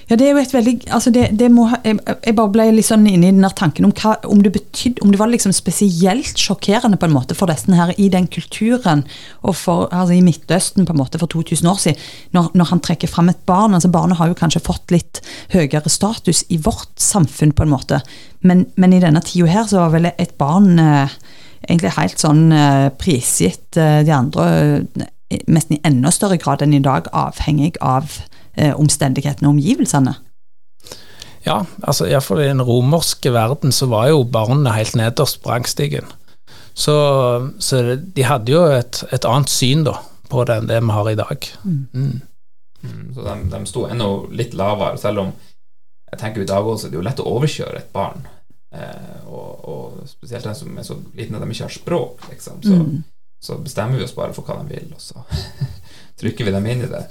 Ja, 0.07 0.15
det 0.15 0.29
er 0.29 0.37
jo 0.37 0.39
et 0.39 0.53
veldig 0.55 0.73
altså 0.95 1.11
det, 1.11 1.25
det 1.35 1.49
må, 1.51 1.65
jeg, 1.83 1.97
jeg, 2.07 2.35
bare 2.39 2.51
ble 2.55 2.67
litt 2.77 2.87
sånn 2.87 3.09
inne 3.11 3.27
i 3.27 3.35
den 3.35 3.47
tanken 3.59 3.89
om, 3.89 3.95
hva, 3.99 4.13
om 4.31 4.39
det 4.45 4.53
betydde 4.55 5.03
Om 5.03 5.11
det 5.11 5.19
var 5.19 5.33
liksom 5.33 5.51
spesielt 5.57 6.39
sjokkerende 6.39 6.99
på 7.01 7.09
en 7.09 7.15
måte 7.17 7.35
for 7.35 7.51
disse 7.51 7.75
her 7.75 7.91
i 7.99 8.07
den 8.13 8.29
kulturen, 8.31 9.03
og 9.43 9.57
for, 9.59 9.89
altså 9.91 10.15
i 10.15 10.23
Midtøsten 10.23 10.87
på 10.87 10.95
en 10.95 11.01
måte 11.01 11.19
for 11.19 11.27
2000 11.33 11.71
år 11.73 11.81
siden, 11.83 12.07
når, 12.39 12.53
når 12.55 12.71
han 12.71 12.83
trekker 12.87 13.11
fram 13.11 13.33
et 13.33 13.43
barn. 13.51 13.75
altså 13.75 13.91
Barnet 13.91 14.21
har 14.21 14.31
jo 14.31 14.39
kanskje 14.39 14.63
fått 14.63 14.95
litt 14.95 15.21
høyere 15.57 15.91
status 15.91 16.45
i 16.55 16.61
vårt 16.63 16.95
samfunn, 17.03 17.57
på 17.57 17.67
en 17.67 17.75
måte, 17.75 17.99
men, 18.47 18.67
men 18.79 18.95
i 18.95 19.03
denne 19.03 19.25
tida 19.27 19.51
her 19.51 19.67
så 19.67 19.83
var 19.83 19.95
vel 19.97 20.11
et 20.13 20.37
barn 20.39 20.79
eh, 20.79 21.19
egentlig 21.67 21.97
helt 21.99 22.23
sånn 22.23 22.47
eh, 22.55 22.87
prisgitt 23.01 23.75
eh, 23.81 24.05
de 24.07 24.15
andre 24.15 24.47
i- 25.35 25.43
nesten 25.51 25.81
i 25.81 25.83
enda 25.89 26.15
større 26.15 26.39
grad 26.39 26.63
enn 26.63 26.77
i 26.79 26.83
dag 26.85 27.11
avhengig 27.11 27.75
av 27.83 28.07
eh, 28.21 28.36
omstendighetene 28.77 29.49
og 29.49 29.55
omgivelsene. 29.57 30.15
Ja, 31.47 31.61
altså 31.87 32.09
iallfall 32.11 32.41
i 32.43 32.49
den 32.51 32.63
romerske 32.67 33.31
verden 33.35 33.71
så 33.75 33.87
var 33.91 34.09
jo 34.11 34.25
barna 34.25 34.73
helt 34.75 34.97
nederst 34.99 35.43
på 35.45 35.53
rangstigen. 35.53 36.09
Så, 36.75 36.93
så 37.63 37.83
de 37.97 38.25
hadde 38.27 38.53
jo 38.53 38.65
et, 38.75 39.03
et 39.15 39.25
annet 39.25 39.49
syn 39.53 39.85
da 39.87 39.95
på 40.29 40.43
det 40.49 40.57
enn 40.59 40.67
det 40.69 40.81
vi 40.83 40.91
har 40.97 41.11
i 41.13 41.19
dag. 41.21 41.47
Mm. 41.65 41.85
Mm, 42.83 43.05
Så 43.15 43.23
de, 43.25 43.37
de 43.53 43.61
sto 43.71 43.85
ennå 43.89 44.09
litt 44.37 44.57
lavere, 44.59 44.99
selv 45.01 45.23
om 45.23 45.31
jeg 46.11 46.19
tenker 46.21 46.43
i 46.43 46.49
dag 46.51 46.67
også 46.67 46.89
det 46.91 46.97
er 46.97 47.01
jo 47.01 47.07
lett 47.07 47.23
å 47.23 47.29
overkjøre 47.37 47.79
et 47.81 47.93
barn. 47.95 48.27
Eh, 48.75 49.23
og, 49.31 49.63
og 49.71 50.03
spesielt 50.11 50.45
den 50.47 50.59
som 50.59 50.75
er 50.79 50.85
så 50.87 50.99
liten 51.17 51.39
at 51.39 51.43
de 51.47 51.49
ikke 51.55 51.69
har 51.69 51.77
språk, 51.79 52.27
liksom. 52.33 52.59
Så, 52.67 52.75
Mm. 52.77 53.05
så 53.43 53.57
bestemmer 53.63 53.99
vi 54.01 54.05
oss 54.05 54.15
bare 54.17 54.35
for 54.35 54.43
hva 54.47 54.59
de 54.61 54.75
vil, 54.75 54.91
og 54.97 55.01
så 55.03 55.23
trykker 56.21 56.45
vi 56.51 56.55
dem 56.59 56.67
inn 56.75 56.85
i 56.85 56.91
det. 56.91 57.05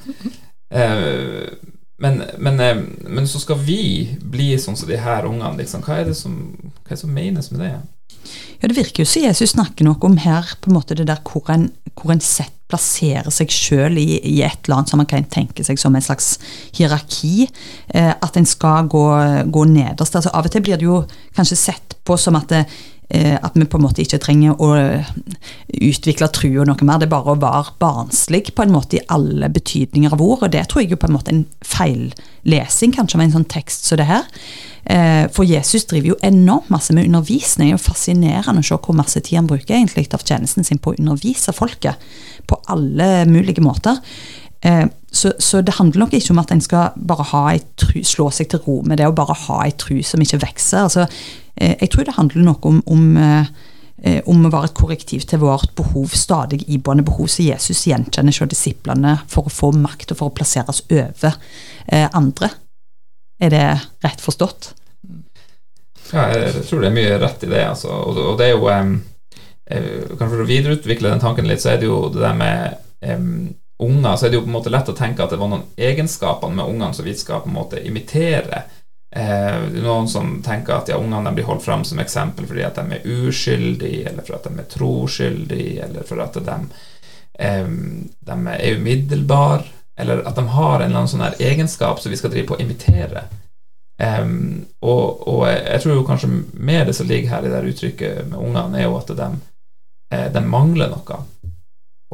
Eh, 0.69 1.49
men, 1.97 2.23
men, 2.37 2.59
eh, 2.59 2.81
men 3.07 3.27
så 3.27 3.39
skal 3.39 3.59
vi 3.63 4.15
bli 4.21 4.53
sånn 4.59 4.77
som 4.77 4.89
de 4.89 4.99
her 4.99 5.27
ungene, 5.29 5.57
liksom. 5.61 5.83
Hva 5.85 6.01
er 6.01 6.13
som, 6.17 6.39
hva 6.81 6.89
er 6.89 6.95
det 6.97 7.03
som 7.03 7.13
menes 7.15 7.51
med 7.53 7.63
det? 7.63 7.73
Ja, 8.59 8.67
Det 8.67 8.75
virker 8.77 9.03
jo 9.03 9.09
som 9.09 9.23
Jesus 9.23 9.53
snakker 9.55 9.87
noe 9.87 9.99
om 10.07 10.17
her, 10.17 10.57
på 10.61 10.71
en 10.71 10.77
måte 10.79 10.97
det 10.97 11.07
der 11.07 11.21
hvor 11.23 11.47
en, 11.53 11.69
hvor 11.95 12.13
en 12.13 12.23
sett 12.23 12.53
plasserer 12.65 13.29
seg 13.29 13.51
sjøl 13.53 13.99
i, 14.01 14.17
i 14.25 14.39
et 14.41 14.65
eller 14.65 14.79
annet 14.79 14.91
som 14.91 14.97
man 14.97 15.09
kan 15.09 15.27
tenke 15.29 15.63
seg 15.63 15.77
som 15.77 15.95
en 15.95 16.03
slags 16.03 16.31
hierarki. 16.73 17.45
Eh, 17.93 18.11
at 18.11 18.39
en 18.39 18.49
skal 18.49 18.89
gå, 18.89 19.05
gå 19.53 19.65
nederst. 19.69 20.17
altså 20.17 20.33
Av 20.33 20.49
og 20.49 20.53
til 20.53 20.65
blir 20.65 20.81
det 20.81 20.87
jo 20.87 21.03
kanskje 21.37 21.59
sett 21.61 21.95
på 22.05 22.17
som 22.17 22.37
at, 22.39 22.49
det, 22.49 22.65
eh, 22.65 22.81
at 23.09 23.53
vi 23.53 23.67
på 23.69 23.77
en 23.77 23.85
måte 23.85 24.01
ikke 24.01 24.17
trenger 24.23 24.61
å 24.61 24.71
eh, 24.79 25.09
utvikle 25.77 26.29
trua 26.33 26.65
noe 26.65 26.87
mer. 26.87 27.01
Det 27.01 27.05
er 27.05 27.13
bare 27.13 27.35
å 27.35 27.41
være 27.41 27.75
barnslig 27.81 28.53
på 28.55 28.65
en 28.65 28.73
måte 28.73 28.97
i 28.97 29.03
alle 29.13 29.49
betydninger 29.53 30.15
av 30.15 30.23
ord. 30.25 30.47
Og 30.47 30.53
det 30.55 30.63
tror 30.69 30.83
jeg 30.83 30.93
jo 30.95 31.01
på 31.01 31.09
en 31.09 31.17
måte 31.17 31.33
en 31.33 31.43
feillesing 31.65 32.95
kanskje 32.95 33.21
med 33.21 33.29
en 33.29 33.37
sånn 33.39 33.51
tekst 33.53 33.89
som 33.89 34.01
det 34.01 34.09
her. 34.09 34.25
Eh, 34.85 35.25
For 35.33 35.45
Jesus 35.45 35.85
driver 35.89 36.13
jo 36.13 36.21
enormt 36.25 36.71
masse 36.73 36.93
med 36.93 37.05
undervisning. 37.05 37.69
Det 37.69 37.75
er 37.75 37.77
jo 37.77 37.85
fascinerende 37.85 38.61
å 38.61 38.67
se 38.67 38.77
hvor 38.77 38.97
masse 38.97 39.21
tid 39.21 39.39
han 39.39 39.49
bruker 39.49 39.77
egentlig 39.77 40.07
av 40.13 40.25
tjenesten 40.25 40.65
sin 40.65 40.81
på 40.81 40.93
å 40.93 40.99
undervise 40.99 41.53
folket. 41.53 42.01
På 42.45 42.61
alle 42.69 43.25
mulige 43.29 43.63
måter. 43.65 44.01
Eh, 44.63 44.85
Så, 45.15 45.31
så 45.39 45.61
det 45.61 45.77
handler 45.77 45.99
nok 45.99 46.13
ikke 46.13 46.33
om 46.33 46.39
at 46.41 46.51
en 46.51 46.61
skal 46.61 46.89
bare 47.07 47.23
ha 47.23 47.57
tru, 47.79 48.01
slå 48.03 48.25
seg 48.35 48.49
til 48.51 48.59
ro 48.65 48.81
med 48.83 48.97
det 48.99 49.05
å 49.07 49.13
bare 49.15 49.31
ha 49.45 49.61
ei 49.63 49.71
tru 49.71 50.01
som 50.03 50.19
ikke 50.19 50.41
vokser. 50.41 50.81
Altså, 50.81 51.05
eh, 51.55 51.77
jeg 51.79 51.89
tror 51.93 52.03
det 52.03 52.15
handler 52.17 52.43
nok 52.43 52.65
om, 52.65 52.81
om 52.85 53.17
eh, 53.17 54.19
om 54.27 54.43
å 54.43 54.51
være 54.51 54.67
et 54.67 54.75
korrektiv 54.75 55.23
til 55.23 55.39
vårt 55.39 55.71
behov, 55.75 56.11
stadig 56.11 56.65
iboende 56.67 57.05
behov 57.07 57.29
som 57.31 57.45
Jesus 57.45 57.85
gjenkjenner 57.87 58.35
hos 58.35 58.51
disiplene 58.51 59.15
for 59.31 59.47
å 59.47 59.53
få 59.55 59.71
makt 59.71 60.11
og 60.11 60.19
for 60.19 60.27
å 60.27 60.35
plasseres 60.35 60.83
over 60.91 61.39
andre. 62.11 62.49
Er 63.39 63.49
det 63.55 63.65
rett 64.03 64.21
forstått? 64.21 64.73
Ja, 66.11 66.27
jeg 66.35 66.67
tror 66.67 66.83
det 66.83 66.91
er 66.91 66.95
mye 66.99 67.17
rett 67.23 67.43
i 67.43 67.49
det, 67.49 67.63
altså. 67.65 67.89
Og, 67.89 68.37
det 68.37 68.49
er 68.49 68.53
jo 68.53 68.67
eh, 68.69 68.91
Kanskje 70.19 70.33
for 70.35 70.43
å 70.43 70.49
videreutvikle 70.49 71.11
den 71.15 71.23
tanken 71.23 71.47
litt, 71.49 71.63
så 71.63 71.73
er 71.73 71.81
det 71.81 71.87
jo 71.87 72.09
det 72.13 72.21
der 72.21 72.35
med 72.37 72.75
em, 73.01 73.55
unger, 73.83 74.15
så 74.15 74.25
er 74.25 74.29
det 74.29 74.39
jo 74.39 74.45
på 74.45 74.51
en 74.51 74.55
måte 74.55 74.71
lett 74.71 74.89
å 74.89 74.95
tenke 74.95 75.23
at 75.23 75.33
det 75.33 75.39
var 75.41 75.51
noen 75.51 75.67
egenskaper 75.75 76.51
med 76.53 76.65
ungene 76.65 76.93
som 76.95 77.05
vi 77.05 77.15
skal 77.17 77.43
på 77.43 77.51
en 77.51 77.57
måte 77.57 77.81
imitere. 77.83 78.63
Eh, 79.15 79.67
noen 79.83 80.07
som 80.11 80.41
tenker 80.43 80.75
at 80.75 80.91
ja, 80.91 80.97
ungene 80.99 81.31
blir 81.35 81.47
holdt 81.47 81.63
fram 81.63 81.85
som 81.87 81.99
eksempel 82.03 82.47
fordi 82.49 82.65
at 82.67 82.79
de 82.79 82.97
er 82.97 83.07
uskyldige, 83.07 84.09
eller 84.11 84.27
for 84.27 84.39
at 84.39 84.47
de 84.47 84.59
er 84.59 84.69
troskyldige, 84.71 85.87
eller 85.87 86.07
for 86.07 86.23
at 86.23 86.39
de, 86.49 86.57
eh, 87.39 87.69
de 88.31 88.37
er 88.55 88.77
umiddelbare, 88.79 89.63
eller 89.99 90.25
at 90.27 90.35
de 90.35 90.47
har 90.51 90.75
en 90.79 90.85
eller 90.89 90.99
annen 90.99 91.11
sånn 91.11 91.23
her 91.23 91.39
egenskap 91.39 92.01
som 92.03 92.11
vi 92.11 92.19
skal 92.19 92.33
drive 92.33 92.49
på 92.49 92.57
å 92.57 92.63
imitere. 92.63 93.27
Em, 93.97 94.65
og, 94.83 95.21
og 95.27 95.45
jeg 95.47 95.79
tror 95.81 95.95
jo 95.95 96.07
kanskje 96.07 96.31
mer 96.59 96.83
det 96.87 96.97
som 96.97 97.07
ligger 97.07 97.31
her 97.31 97.45
i 97.47 97.51
det 97.53 97.61
uttrykket 97.71 98.27
med 98.31 98.39
ungene, 98.41 98.81
er 98.81 98.89
jo 98.89 98.97
at 98.99 99.13
de, 99.15 99.29
eh, 100.11 100.27
de 100.33 100.43
mangler 100.43 100.91
noe. 100.91 101.21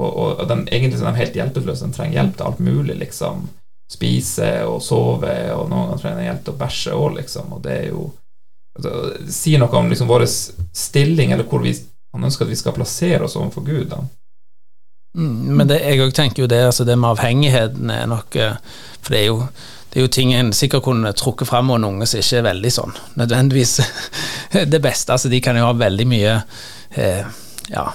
Og, 0.02 0.12
og, 0.12 0.40
og 0.42 0.48
de, 0.50 0.58
egentlig 0.72 1.00
så 1.00 1.08
er 1.08 1.14
de 1.14 1.22
helt 1.22 1.38
hjelpeløse. 1.40 1.88
De 1.88 1.98
trenger 1.98 2.18
hjelp 2.20 2.38
til 2.38 2.48
alt 2.48 2.64
mulig, 2.66 2.98
liksom. 3.02 3.46
Spise 3.92 4.52
og 4.66 4.80
sove, 4.84 5.36
og 5.54 5.68
noen 5.68 5.90
ganger 5.90 6.02
trenger 6.02 6.22
de 6.22 6.28
hjelp 6.30 6.44
til 6.46 6.54
å 6.54 6.60
bæsje 6.62 6.98
òg, 6.98 7.10
liksom. 7.20 7.54
Og 7.58 7.64
det 7.66 7.78
er 7.78 7.88
jo 7.92 8.08
altså, 8.78 8.96
Det 9.20 9.36
sier 9.36 9.62
noe 9.62 9.82
om 9.82 9.92
liksom 9.92 10.10
vår 10.12 10.26
stilling, 10.28 11.36
eller 11.36 11.48
hvor 11.50 11.64
vi, 11.66 11.76
han 12.16 12.28
ønsker 12.30 12.48
at 12.48 12.54
vi 12.54 12.60
skal 12.60 12.76
plassere 12.78 13.28
oss 13.28 13.38
overfor 13.40 13.68
Gud. 13.68 13.92
da. 13.92 14.02
Mm, 15.18 15.58
men 15.58 15.68
det, 15.68 15.82
jeg 15.84 16.00
òg 16.06 16.16
tenker 16.16 16.46
jo 16.46 16.48
det, 16.48 16.62
altså 16.70 16.88
det 16.88 16.96
med 16.96 17.12
avhengigheten 17.12 17.90
er 17.92 18.06
nok 18.08 18.36
eh, 18.40 18.54
For 19.04 19.12
det 19.12 19.20
er 19.20 19.26
jo, 19.26 19.42
det 19.92 20.00
er 20.00 20.06
jo 20.06 20.12
ting 20.16 20.32
en 20.32 20.54
sikkert 20.56 20.86
kunne 20.86 21.12
trukket 21.20 21.50
fram 21.50 21.74
av 21.74 21.82
en 21.82 21.88
unge 21.90 22.08
som 22.08 22.22
ikke 22.22 22.40
er 22.40 22.46
veldig 22.48 22.72
sånn 22.72 22.94
nødvendigvis 23.20 23.74
det 24.74 24.80
beste. 24.80 25.12
Altså 25.12 25.32
de 25.32 25.42
kan 25.44 25.60
jo 25.60 25.66
ha 25.68 25.74
veldig 25.76 26.08
mye 26.08 26.38
eh, 26.96 27.28
ja, 27.72 27.86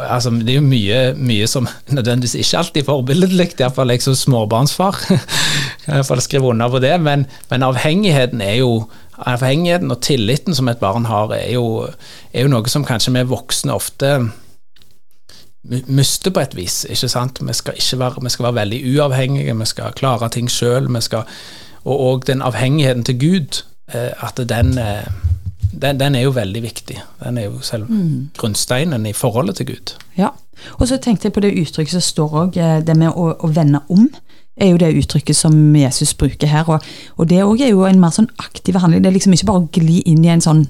altså 0.00 0.30
det 0.32 0.54
er 0.54 0.60
jo 0.60 0.64
mye, 0.64 1.00
mye 1.20 1.46
som 1.50 1.66
nødvendigvis 1.92 2.38
ikke 2.40 2.58
alltid 2.62 2.82
er 2.82 2.86
forbilledlig, 2.88 3.50
iallfall 3.60 3.92
jeg 3.92 4.02
som 4.06 4.16
småbarnsfar 4.16 4.96
kan 5.06 5.98
iallfall 5.98 6.22
skrive 6.24 6.48
under 6.54 6.72
på 6.72 6.80
det, 6.80 6.94
men, 7.04 7.26
men 7.50 7.66
avhengigheten 7.66 8.40
er 8.44 8.62
jo 8.62 8.86
Avhengigheten 9.16 9.88
og 9.94 10.02
tilliten 10.04 10.52
som 10.52 10.68
et 10.68 10.76
barn 10.76 11.06
har, 11.08 11.30
er 11.32 11.54
jo, 11.54 11.86
er 12.36 12.42
jo 12.44 12.50
noe 12.52 12.68
som 12.68 12.82
kanskje 12.84 13.14
vi 13.14 13.22
voksne 13.30 13.72
ofte 13.72 14.10
mi- 15.64 15.86
mister 15.88 16.30
på 16.36 16.42
et 16.42 16.56
vis. 16.58 16.82
ikke 16.84 17.08
sant? 17.08 17.40
Vi 17.40 17.54
skal, 17.56 17.78
ikke 17.80 17.98
være, 18.02 18.22
vi 18.26 18.32
skal 18.34 18.44
være 18.50 18.58
veldig 18.58 18.80
uavhengige, 18.92 19.54
vi 19.56 19.68
skal 19.72 19.96
klare 19.96 20.28
ting 20.28 20.50
sjøl. 20.52 20.90
Og, 20.92 21.96
og 21.96 22.26
den 22.28 22.42
avhengigheten 22.44 23.04
til 23.08 23.16
Gud, 23.18 23.62
eh, 23.94 24.12
at 24.20 24.36
den, 24.52 24.76
eh, 24.78 25.08
den, 25.82 26.00
den 26.00 26.14
er 26.14 26.26
jo 26.26 26.34
veldig 26.36 26.62
viktig. 26.64 26.98
Den 27.22 27.38
er 27.38 27.48
jo 27.48 27.60
selv 27.64 27.90
grunnsteinen 28.38 29.06
i 29.06 29.14
forholdet 29.16 29.60
til 29.60 29.66
Gud. 29.74 29.94
Ja. 30.18 30.32
Og 30.80 30.88
så 30.88 30.96
tenkte 30.96 31.28
jeg 31.28 31.36
på 31.36 31.42
det 31.44 31.56
uttrykket 31.60 31.98
som 31.98 32.04
står 32.04 32.38
òg, 32.42 32.60
det 32.86 32.96
med 32.96 33.12
å, 33.12 33.34
å 33.36 33.52
vende 33.52 33.82
om. 33.92 34.08
er 34.56 34.70
jo 34.70 34.78
det 34.80 34.94
uttrykket 34.96 35.36
som 35.36 35.52
Jesus 35.76 36.14
bruker 36.16 36.48
her. 36.48 36.68
Og, 36.72 36.84
og 37.20 37.28
det 37.28 37.42
òg 37.44 37.60
er 37.60 37.74
jo 37.74 37.84
en 37.84 38.00
mer 38.00 38.14
sånn 38.14 38.30
aktiv 38.40 38.78
handling. 38.80 39.02
Det 39.04 39.10
er 39.10 39.16
liksom 39.18 39.34
ikke 39.36 39.50
bare 39.50 39.64
å 39.66 39.68
gli 39.72 39.98
inn 40.08 40.24
i 40.24 40.32
en 40.32 40.44
sånn 40.44 40.62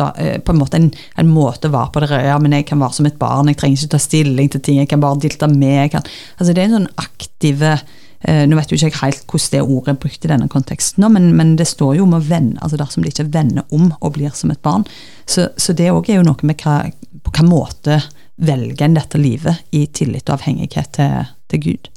eh, 0.00 0.38
på 0.40 0.54
en 0.54 0.60
måte 0.62 0.80
en, 0.80 0.88
en 1.20 1.28
måte 1.28 1.68
å 1.68 1.74
være 1.74 1.92
på 1.92 2.04
det 2.04 2.22
Ja, 2.24 2.38
men 2.40 2.56
jeg 2.56 2.68
kan 2.70 2.80
være 2.80 2.96
som 2.96 3.10
et 3.10 3.20
barn, 3.20 3.50
jeg 3.52 3.60
trenger 3.60 3.82
ikke 3.82 3.92
ta 3.96 4.00
stilling 4.00 4.48
til 4.48 4.64
ting, 4.64 4.80
jeg 4.80 4.88
kan 4.88 5.04
bare 5.04 5.20
dilte 5.20 5.50
med. 5.52 5.92
Altså 5.98 6.54
Det 6.54 6.62
er 6.62 6.70
en 6.70 6.78
sånn 6.78 6.90
aktive 7.04 7.76
eh, 7.76 7.84
Nå 8.24 8.56
vet 8.56 8.70
jo 8.72 8.78
ikke 8.78 8.88
jeg 8.88 8.96
helt 9.02 9.24
hvordan 9.28 9.50
det 9.52 9.62
ordet 9.62 9.92
er 9.92 9.98
brukt 10.00 10.24
i 10.24 10.28
denne 10.30 10.46
konteksten, 10.48 11.04
men, 11.12 11.26
men 11.36 11.54
det 11.60 11.66
står 11.68 11.98
jo 11.98 12.06
om 12.06 12.14
å 12.16 12.22
vende, 12.24 12.56
altså 12.64 12.78
dersom 12.80 13.04
det 13.04 13.12
ikke 13.12 13.26
vender 13.34 13.66
om 13.74 13.90
og 14.00 14.14
blir 14.16 14.32
som 14.32 14.52
et 14.54 14.62
barn. 14.64 14.86
Så, 15.28 15.50
så 15.60 15.76
det 15.76 15.90
òg 15.92 16.08
er 16.08 16.22
jo 16.22 16.28
noe 16.30 16.48
med 16.48 16.56
hva, 16.64 16.78
på 16.88 17.28
hvilken 17.28 17.50
måte 17.50 17.98
velger 18.36 18.86
en 18.86 18.96
dette 18.96 19.20
livet 19.20 19.76
i 19.76 19.84
tillit 19.92 20.28
og 20.28 20.38
avhengighet 20.38 20.94
til, 20.96 21.28
til 21.52 21.62
Gud. 21.66 21.90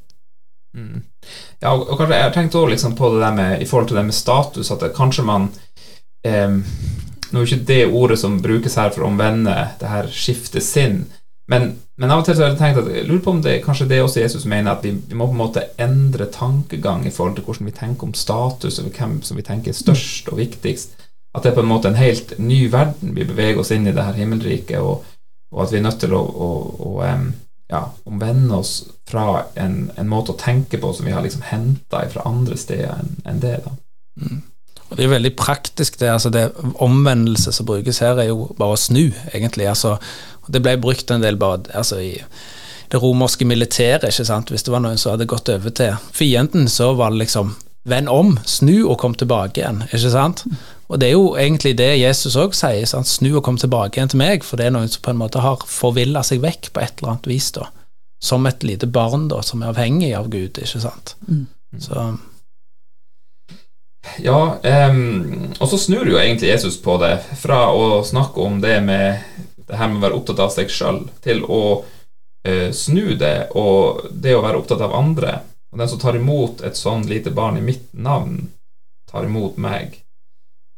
Mm. 0.77 1.05
Ja, 1.59 1.73
og 1.73 1.95
kanskje 1.97 2.19
jeg 2.19 2.27
har 2.27 2.35
tenkt 2.35 2.55
også 2.55 2.71
liksom 2.71 2.95
på 2.97 3.09
det 3.13 3.23
der 3.23 3.35
med 3.35 3.61
i 3.61 3.65
forhold 3.65 3.89
til 3.89 3.97
det 3.99 4.05
med 4.07 4.15
status, 4.15 4.71
at 4.71 4.83
det, 4.83 4.93
kanskje 4.95 5.25
man 5.27 5.49
eh, 6.27 6.59
Nå 7.27 7.41
er 7.41 7.43
ikke 7.43 7.67
det 7.67 7.81
ordet 7.91 8.15
som 8.21 8.37
brukes 8.39 8.77
her 8.79 8.93
for 8.95 9.03
å 9.03 9.09
omvende 9.09 9.55
det 9.81 9.89
her 9.91 10.05
skiftet 10.15 10.63
sinn, 10.63 11.01
men, 11.51 11.73
men 11.97 12.11
av 12.13 12.21
og 12.21 12.27
til 12.27 12.35
så 12.37 12.43
har 12.43 12.51
jeg 12.51 12.59
tenkt 12.59 12.79
at 12.83 12.89
jeg 12.93 13.07
lurer 13.07 13.23
på 13.25 13.31
om 13.33 13.39
det 13.41 13.55
kanskje 13.65 13.87
det 13.89 13.97
også 14.03 14.21
Jesus 14.21 14.45
mener, 14.45 14.75
at 14.75 14.83
vi, 14.85 14.91
vi 15.09 15.17
må 15.17 15.25
på 15.25 15.33
en 15.33 15.41
måte 15.41 15.63
endre 15.81 16.27
tankegang 16.33 17.07
i 17.07 17.13
forhold 17.13 17.37
til 17.37 17.47
hvordan 17.47 17.69
vi 17.69 17.73
tenker 17.79 18.05
om 18.05 18.13
status, 18.13 18.77
og 18.79 18.91
hvem 18.93 19.15
som 19.25 19.39
vi 19.39 19.45
tenker 19.47 19.73
er 19.73 19.77
størst 19.79 20.29
og 20.29 20.37
viktigst. 20.37 20.93
At 21.33 21.43
det 21.43 21.51
er 21.51 21.57
på 21.57 21.63
en 21.65 21.71
måte 21.71 21.89
en 21.89 21.97
helt 21.97 22.35
ny 22.37 22.67
verden 22.73 23.15
vi 23.17 23.25
beveger 23.25 23.63
oss 23.63 23.73
inn 23.73 23.89
i 23.89 23.95
det 23.95 24.05
her 24.05 24.17
himmelriket, 24.17 24.77
og, 24.77 25.07
og 25.53 25.63
at 25.65 25.73
vi 25.73 25.81
er 25.81 25.87
nødt 25.87 25.99
til 26.03 26.13
å, 26.13 26.21
å, 26.21 26.51
å 26.85 26.93
ja, 27.71 27.81
omvende 28.05 28.61
oss 28.61 28.75
fra 29.09 29.47
en, 29.57 29.87
en 29.97 30.11
måte 30.11 30.35
å 30.35 30.39
tenke 30.39 30.77
på 30.81 30.93
som 30.93 31.09
vi 31.09 31.15
har 31.17 31.25
liksom 31.25 31.49
henta 31.49 32.05
fra 32.13 32.27
andre 32.29 32.59
steder 32.61 32.93
enn 32.93 33.17
en 33.25 33.41
det. 33.41 33.57
da. 33.65 33.73
Og 34.87 34.95
Det 34.97 35.03
er 35.03 35.11
veldig 35.11 35.35
praktisk. 35.35 35.99
det, 35.99 36.09
altså 36.09 36.29
det 36.29 36.51
Omvendelse 36.79 37.51
som 37.51 37.65
brukes 37.65 37.99
her, 37.99 38.19
er 38.19 38.29
jo 38.29 38.53
bare 38.57 38.77
å 38.77 38.79
snu, 38.79 39.11
egentlig. 39.33 39.67
altså 39.67 39.97
Det 40.47 40.61
ble 40.63 40.77
brukt 40.81 41.11
en 41.11 41.21
del 41.21 41.37
bare 41.39 41.65
altså 41.73 41.99
i 42.01 42.13
det 42.91 43.01
romerske 43.03 43.45
militæret. 43.45 44.03
ikke 44.03 44.25
sant, 44.25 44.49
Hvis 44.49 44.63
det 44.63 44.71
var 44.71 44.79
noen 44.79 44.97
som 44.97 45.11
hadde 45.11 45.25
gått 45.27 45.49
over 45.49 45.69
til 45.69 45.95
fienden, 46.11 46.67
så 46.67 46.93
var 46.95 47.09
det 47.11 47.19
liksom 47.25 47.55
Vend 47.87 48.09
om, 48.11 48.33
snu 48.43 48.83
og 48.89 48.97
kom 48.99 49.13
tilbake 49.15 49.61
igjen. 49.61 49.83
ikke 49.87 50.09
sant? 50.11 50.43
Og 50.89 50.99
Det 50.99 51.07
er 51.07 51.13
jo 51.13 51.37
egentlig 51.39 51.77
det 51.77 51.99
Jesus 51.99 52.35
òg 52.35 52.51
sier. 52.55 52.85
Sant? 52.85 53.07
Snu 53.07 53.37
og 53.37 53.43
kom 53.43 53.57
tilbake 53.57 53.95
igjen 53.95 54.09
til 54.11 54.19
meg, 54.19 54.43
for 54.43 54.59
det 54.59 54.65
er 54.67 54.73
noen 54.75 54.89
som 54.91 55.01
på 55.05 55.13
en 55.13 55.21
måte 55.21 55.39
har 55.39 55.63
forvilla 55.71 56.23
seg 56.23 56.41
vekk 56.43 56.73
på 56.73 56.83
et 56.83 56.99
eller 56.99 57.13
annet 57.13 57.27
vis. 57.31 57.51
da, 57.51 57.69
Som 58.19 58.45
et 58.45 58.63
lite 58.63 58.87
barn 58.87 59.29
da, 59.29 59.41
som 59.41 59.63
er 59.63 59.71
avhengig 59.71 60.13
av 60.17 60.27
Gud. 60.29 60.57
ikke 60.57 60.81
sant? 60.81 61.15
Så 61.79 62.17
Ja, 64.23 64.57
um, 64.89 65.53
og 65.59 65.67
så 65.67 65.77
snur 65.77 66.07
jo 66.07 66.17
egentlig 66.17 66.49
Jesus 66.49 66.77
på 66.77 66.97
det, 66.97 67.19
fra 67.35 67.67
å 67.71 68.03
snakke 68.03 68.39
om 68.39 68.61
det 68.61 68.83
med 68.83 69.19
det 69.67 69.79
her 69.79 69.91
med 69.91 69.99
å 69.99 70.05
være 70.05 70.17
opptatt 70.19 70.43
av 70.43 70.51
seg 70.53 70.71
sjøl, 70.71 71.01
til 71.23 71.43
å 71.43 71.61
eh, 72.47 72.69
snu 72.75 73.15
det, 73.19 73.49
og 73.59 74.07
det 74.11 74.35
å 74.37 74.43
være 74.45 74.61
opptatt 74.61 74.83
av 74.85 74.95
andre. 74.95 75.39
Og 75.71 75.81
den 75.81 75.91
som 75.91 75.99
tar 76.01 76.15
imot 76.19 76.63
et 76.63 76.79
sånn 76.79 77.03
lite 77.09 77.33
barn 77.35 77.59
i 77.59 77.65
mitt 77.65 77.89
navn, 77.91 78.47
tar 79.11 79.27
imot 79.27 79.59
meg. 79.59 79.99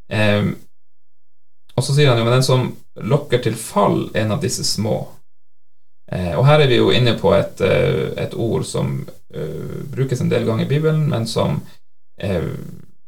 Eh, 0.10 0.50
og 1.76 1.86
så 1.86 1.96
sier 1.96 2.10
han 2.12 2.20
jo, 2.20 2.26
men 2.28 2.40
den 2.40 2.48
som 2.48 2.68
lokker 3.00 3.40
til 3.44 3.56
fall 3.56 4.10
en 4.18 4.34
av 4.36 4.42
disse 4.44 4.66
små. 4.68 4.98
Eh, 6.12 6.34
og 6.34 6.44
her 6.48 6.64
er 6.64 6.72
vi 6.72 6.80
jo 6.80 6.90
inne 6.92 7.14
på 7.20 7.32
et, 7.38 7.62
eh, 7.62 8.10
et 8.18 8.34
ord 8.34 8.66
som 8.66 8.98
uh, 9.36 9.82
brukes 9.94 10.22
en 10.22 10.32
del 10.32 10.48
ganger 10.48 10.66
i 10.66 10.70
Bibelen, 10.70 11.04
men 11.12 11.28
som 11.30 11.60
uh, 12.24 12.54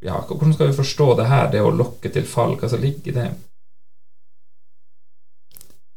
ja, 0.02 0.20
Hvordan 0.28 0.54
skal 0.54 0.70
vi 0.70 0.78
forstå 0.78 1.08
det 1.18 1.26
her, 1.30 1.50
det 1.52 1.62
å 1.66 1.74
lokke 1.74 2.10
til 2.14 2.26
fall? 2.30 2.56
Hva 2.62 2.70
som 2.70 2.82
ligger 2.82 3.12
i 3.12 3.16
det? 3.18 3.28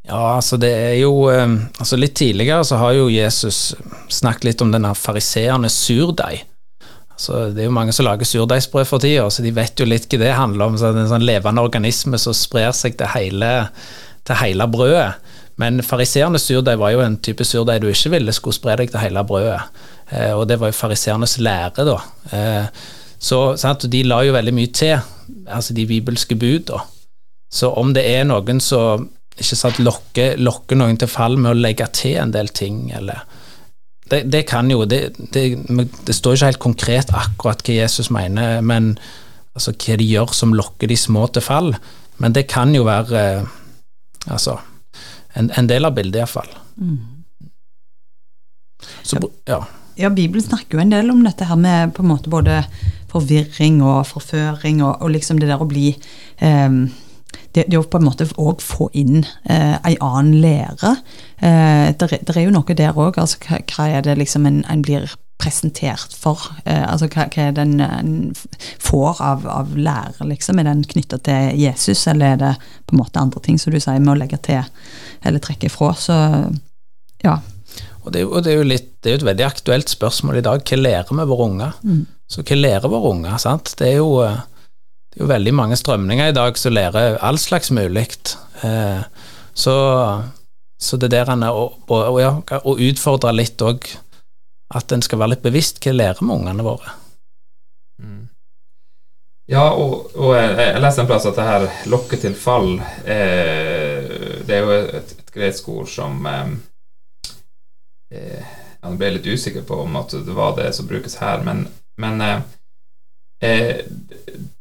Ja, 0.04 0.36
altså 0.36 0.58
det 0.60 0.68
er 0.68 0.96
jo 1.00 1.30
altså 1.32 1.96
Litt 1.96 2.12
tidligere 2.18 2.64
så 2.68 2.76
har 2.76 2.92
jo 2.92 3.06
Jesus 3.08 3.72
snakket 4.12 4.50
litt 4.50 4.64
om 4.64 4.72
denne 4.74 4.92
fariseerne 4.98 5.70
surdeig. 5.72 6.42
Altså, 7.14 7.50
det 7.54 7.62
er 7.62 7.68
jo 7.68 7.74
mange 7.76 7.92
som 7.94 8.08
lager 8.08 8.26
surdeigsbrød 8.26 8.88
for 8.90 9.02
tida, 9.02 9.28
så 9.30 9.42
de 9.44 9.52
vet 9.54 9.78
jo 9.78 9.86
litt 9.86 10.08
hva 10.10 10.18
det 10.20 10.32
handler 10.34 10.66
om. 10.66 10.78
Så 10.78 10.90
det 10.90 10.98
er 10.98 11.06
en 11.06 11.12
sånn 11.12 11.26
levende 11.28 11.62
organisme 11.62 12.18
som 12.20 12.34
sprer 12.36 12.74
seg 12.74 12.98
til 12.98 13.12
hele, 13.14 13.52
til 14.26 14.40
hele 14.40 14.66
brødet. 14.70 15.30
Men 15.62 15.78
fariseernes 15.86 16.48
surdeig 16.48 16.80
var 16.80 16.90
jo 16.90 17.04
en 17.04 17.16
type 17.22 17.46
surdeig 17.46 17.84
du 17.84 17.86
ikke 17.92 18.16
ville 18.16 18.34
skulle 18.34 18.56
spre 18.56 18.74
deg 18.80 18.90
til 18.90 19.04
hele 19.04 19.22
brødet. 19.26 19.60
Eh, 20.10 20.32
og 20.34 20.48
det 20.50 20.58
var 20.58 20.72
jo 20.72 20.80
fariseernes 20.80 21.38
lære, 21.38 21.86
da. 21.86 21.98
Eh, 22.34 22.82
så 23.22 23.40
sant, 23.56 23.86
De 23.90 24.02
la 24.02 24.18
jo 24.26 24.34
veldig 24.34 24.54
mye 24.56 24.72
til, 24.74 24.98
altså 25.46 25.72
de 25.72 25.86
bibelske 25.86 26.34
bud. 26.34 26.66
da. 26.72 26.82
Så 27.52 27.70
om 27.70 27.94
det 27.94 28.02
er 28.10 28.26
noen 28.26 28.58
som 28.60 29.08
ikke 29.34 29.58
sant, 29.58 29.80
lokke, 29.82 30.34
lokke, 30.38 30.76
noen 30.78 30.98
til 31.00 31.10
fall 31.10 31.38
med 31.40 31.52
å 31.52 31.58
legge 31.58 31.86
til 31.96 32.18
en 32.22 32.34
del 32.34 32.52
ting, 32.54 32.86
eller 32.94 33.24
det, 34.10 34.22
det, 34.30 34.42
kan 34.46 34.68
jo 34.70 34.84
det, 34.84 35.14
det, 35.32 35.44
det, 35.66 36.14
står 36.14 36.36
ikke 36.36 36.50
helt 36.52 36.62
konkret 36.62 37.12
akkurat 37.16 37.62
hva 37.64 37.76
Jesus 37.78 38.10
mener, 38.12 38.60
men 38.60 38.92
altså 39.56 39.72
hva 39.72 39.96
de 39.98 40.06
gjør 40.06 40.34
som 40.36 40.52
lokker 40.54 40.90
de 40.90 40.98
små 40.98 41.26
til 41.32 41.44
fall. 41.44 41.72
Men 42.22 42.34
det 42.36 42.44
kan 42.50 42.74
jo 42.76 42.84
være 42.86 43.22
altså 44.28 44.58
en, 45.34 45.48
en, 45.48 45.70
del 45.70 45.88
av 45.88 45.96
bildet, 45.96 46.20
iallfall. 46.20 46.52
Mm. 46.76 46.98
Så, 49.02 49.18
ja. 49.48 49.62
ja. 49.96 50.10
Bibelen 50.12 50.44
snakker 50.44 50.76
jo 50.76 50.84
en 50.84 50.92
del 50.92 51.10
om 51.10 51.24
dette 51.24 51.48
her 51.48 51.58
med 51.58 51.94
på 51.96 52.04
en 52.04 52.12
måte 52.12 52.30
både 52.30 52.60
forvirring 53.10 53.80
og 53.82 54.04
forføring, 54.10 54.84
og, 54.84 55.00
og 55.00 55.14
liksom 55.16 55.40
det 55.40 55.48
der 55.50 55.64
å 55.64 55.70
bli 55.70 55.88
eh, 55.94 56.78
det, 57.54 57.66
det 57.70 57.78
å 57.78 57.86
på 57.86 58.00
en 58.00 58.06
måte 58.08 58.26
òg 58.40 58.62
få 58.64 58.88
inn 58.98 59.22
eh, 59.22 59.76
en 59.76 60.00
annen 60.02 60.40
lære. 60.42 60.96
Eh, 61.38 61.90
det, 61.94 62.08
det, 62.10 62.34
er 62.34 62.46
jo 62.48 62.54
noe 62.54 62.76
der 62.76 62.96
òg. 62.98 63.20
Altså, 63.20 63.38
hva, 63.46 63.60
hva, 63.70 63.86
er 63.90 64.06
det 64.06 64.16
liksom 64.18 64.48
en, 64.50 64.62
en 64.70 64.82
blir 64.84 65.12
presentert 65.40 66.14
for? 66.18 66.48
Eh, 66.64 66.82
altså, 66.82 67.08
hva, 67.12 67.28
hva, 67.30 67.48
er 67.48 67.56
det 67.56 67.64
en, 67.64 67.80
en 67.84 68.12
får 68.82 69.22
av, 69.22 69.46
av, 69.50 69.74
lære, 69.78 70.26
liksom? 70.32 70.58
Er 70.58 70.70
den 70.70 70.84
knytta 70.90 71.20
til 71.24 71.58
Jesus, 71.62 72.06
eller 72.10 72.34
er 72.34 72.42
det 72.42 72.52
på 72.88 72.96
en 72.96 73.04
måte 73.04 73.22
andre 73.22 73.42
ting 73.44 73.60
som 73.60 73.74
du 73.74 73.80
sier, 73.80 74.02
med 74.02 74.16
å 74.16 74.20
legge 74.24 74.40
til 74.44 74.62
eller 75.24 75.42
trekke 75.42 75.70
ifra? 75.70 75.92
Så 75.98 76.16
ja. 77.24 77.38
Og 78.04 78.12
det, 78.12 78.24
og 78.26 78.42
det, 78.44 78.52
er 78.52 78.58
jo 78.60 78.66
litt, 78.68 78.90
det 79.00 79.10
er 79.10 79.14
jo 79.14 79.22
et 79.22 79.30
veldig 79.30 79.46
aktuelt 79.46 79.92
spørsmål 79.92 80.40
i 80.40 80.44
dag. 80.44 80.64
Hva 80.66 80.80
lærer 80.80 81.14
vi 81.14 81.28
våre 81.30 81.46
unger? 81.48 81.78
Mm. 81.86 82.02
Så 82.28 82.42
hva 82.42 82.58
lærer 82.58 82.90
våre 82.90 83.14
unger? 83.14 83.38
sant? 83.40 83.72
Det 83.78 83.88
er 83.94 83.96
jo 84.02 84.18
eh, 84.26 84.42
det 85.14 85.20
er 85.20 85.28
jo 85.28 85.30
veldig 85.30 85.52
mange 85.54 85.76
strømninger 85.78 86.32
i 86.32 86.34
dag 86.34 86.56
som 86.58 86.72
lærer 86.74 87.20
all 87.22 87.36
slags 87.38 87.70
mulig. 87.70 88.08
Eh, 88.66 89.02
så, 89.54 89.74
så, 90.74 90.96
det 90.98 91.12
der 91.12 91.28
han 91.30 91.44
er 91.46 91.54
å, 91.54 91.68
å, 91.86 91.98
å 92.42 92.74
utfordre 92.82 93.30
litt 93.30 93.62
òg, 93.62 93.86
at 94.74 94.90
en 94.90 95.04
skal 95.06 95.20
være 95.20 95.36
litt 95.36 95.44
bevisst 95.44 95.78
hva 95.84 95.94
lærer 95.94 96.18
vi 96.18 96.34
ungene 96.34 96.66
våre. 96.66 96.96
Mm. 98.02 98.24
Ja, 99.54 99.68
og, 99.70 100.10
og 100.18 100.34
jeg, 100.34 100.50
jeg 100.58 100.82
leste 100.82 101.04
en 101.04 101.12
plass 101.12 101.28
at 101.30 101.38
det 101.38 101.46
her 101.46 101.68
'lokke 101.92 102.18
til 102.18 102.34
fall' 102.34 102.80
eh, 103.04 104.40
Det 104.42 104.56
er 104.56 104.64
jo 104.64 104.70
et, 104.72 105.12
et 105.20 105.30
gresk 105.36 105.68
ord 105.68 105.86
som 105.92 106.26
eh, 106.26 106.48
eh, 108.10 108.54
Jeg 108.80 108.98
ble 108.98 109.12
litt 109.14 109.28
usikker 109.30 109.62
på 109.68 109.78
om 109.84 110.00
at 110.00 110.16
det 110.26 110.34
var 110.34 110.56
det 110.56 110.72
som 110.74 110.88
brukes 110.90 111.20
her, 111.22 111.44
men, 111.44 111.68
men 112.00 112.24
Eh, 112.24 112.40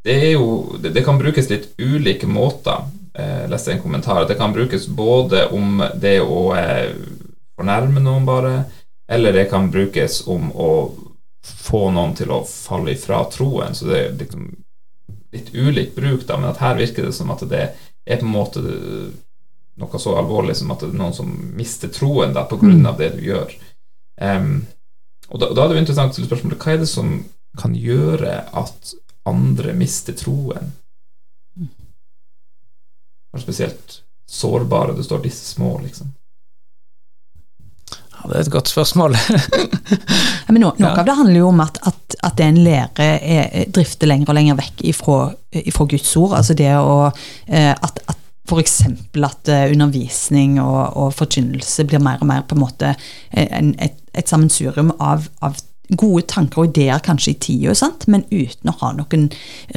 det 0.03 0.13
er 0.13 0.31
jo 0.33 0.77
Det 0.81 1.03
kan 1.05 1.17
brukes 1.17 1.49
litt 1.49 1.69
ulike 1.77 2.27
måter. 2.27 2.89
Jeg 3.13 3.43
eh, 3.43 3.49
leste 3.49 3.73
en 3.73 3.81
kommentar. 3.81 4.27
Det 4.27 4.37
kan 4.39 4.53
brukes 4.53 4.87
både 4.87 5.45
om 5.53 5.83
det 6.01 6.17
å 6.21 6.41
eh, 6.57 6.95
fornærme 7.55 8.01
noen, 8.01 8.25
bare, 8.25 8.53
eller 9.07 9.35
det 9.35 9.49
kan 9.51 9.69
brukes 9.71 10.23
om 10.27 10.49
å 10.51 10.71
få 11.43 11.89
noen 11.93 12.15
til 12.17 12.31
å 12.33 12.41
falle 12.47 12.95
ifra 12.95 13.21
troen. 13.31 13.75
Så 13.77 13.87
det 13.91 13.99
er 13.99 14.15
liksom 14.17 14.47
litt 15.33 15.53
ulik 15.53 15.93
bruk, 15.95 16.25
da, 16.27 16.39
men 16.39 16.49
at 16.49 16.61
her 16.63 16.79
virker 16.79 17.05
det 17.05 17.13
som 17.15 17.31
at 17.33 17.45
det 17.49 17.67
er 18.03 18.19
på 18.19 18.25
en 18.25 18.33
måte 18.33 18.63
noe 19.79 19.99
så 19.99 20.17
alvorlig 20.19 20.55
som 20.57 20.71
at 20.73 20.83
det 20.83 20.91
er 20.91 20.99
noen 20.99 21.15
som 21.15 21.29
mister 21.57 21.89
troen 21.93 22.33
da, 22.35 22.45
på 22.49 22.59
grunn 22.61 22.85
av 22.85 22.99
det 22.99 23.13
du 23.15 23.23
gjør. 23.25 23.53
Um, 24.21 24.65
og 25.29 25.39
da, 25.41 25.49
da, 25.49 25.63
er 25.63 25.71
det 25.71 25.77
jo 25.77 25.83
interessant 25.83 26.13
stille 26.13 26.29
spørsmålet 26.29 26.61
hva 26.61 26.75
er 26.75 26.83
det 26.83 26.89
som 26.91 27.15
kan 27.57 27.75
gjøre 27.75 28.39
at 28.53 28.93
andre 29.29 29.73
mister 29.77 30.15
troen. 30.17 30.73
Og 33.33 33.41
spesielt 33.41 34.01
sårbare. 34.29 34.95
Det 34.95 35.03
står 35.03 35.19
'disse 35.19 35.45
små', 35.55 35.79
liksom. 35.83 36.13
Ja, 37.91 38.29
Det 38.29 38.35
er 38.35 38.39
et 38.39 38.51
godt 38.51 38.67
spørsmål. 38.67 39.11
ja, 40.47 40.49
men 40.49 40.61
noe, 40.61 40.73
Noe 40.77 40.89
ja. 40.89 40.99
av 40.99 41.05
det 41.05 41.15
handler 41.17 41.39
jo 41.39 41.47
om 41.47 41.59
at, 41.59 41.79
at, 41.87 42.15
at 42.23 42.39
en 42.39 42.63
lære 42.63 43.07
er, 43.19 43.65
drifter 43.67 44.07
lenger 44.07 44.29
og 44.29 44.35
lenger 44.35 44.55
vekk 44.55 44.83
ifra, 44.93 45.17
ifra 45.51 45.85
Guds 45.85 46.15
ord. 46.17 46.37
altså 46.37 46.53
det 46.53 46.71
å, 46.77 47.11
eh, 47.47 47.73
at, 47.73 47.99
at 48.07 48.17
F.eks. 48.47 48.81
at 49.23 49.49
eh, 49.49 49.71
undervisning 49.71 50.59
og, 50.61 50.97
og, 50.97 51.13
forkynnelse 51.15 51.85
blir 51.87 51.99
mer 52.03 52.19
og 52.21 52.27
mer 52.27 52.41
på 52.47 52.55
en 52.55 52.63
måte 52.63 52.95
eh, 53.31 53.47
en, 53.47 53.73
et, 53.79 53.95
et 54.13 54.29
sammensurium 54.29 54.91
av, 54.99 55.29
av 55.41 55.55
gode 55.89 56.23
tanker 56.31 56.63
og 56.63 56.71
ideer 56.71 57.03
kanskje 57.03 57.33
i 57.33 57.39
tida, 57.47 57.91
men 58.07 58.25
uten 58.31 58.71
å 58.71 58.77
ha 58.79 58.91
noen 58.97 59.29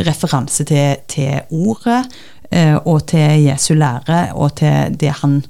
referanse 0.07 0.66
til, 0.69 1.01
til 1.11 1.40
ordet 1.51 2.05
eh, 2.51 2.77
og 2.77 3.09
til 3.11 3.47
Jesu 3.49 3.75
lære 3.75 4.29
og 4.35 4.55
til 4.61 4.97
det 5.01 5.16
han 5.23 5.40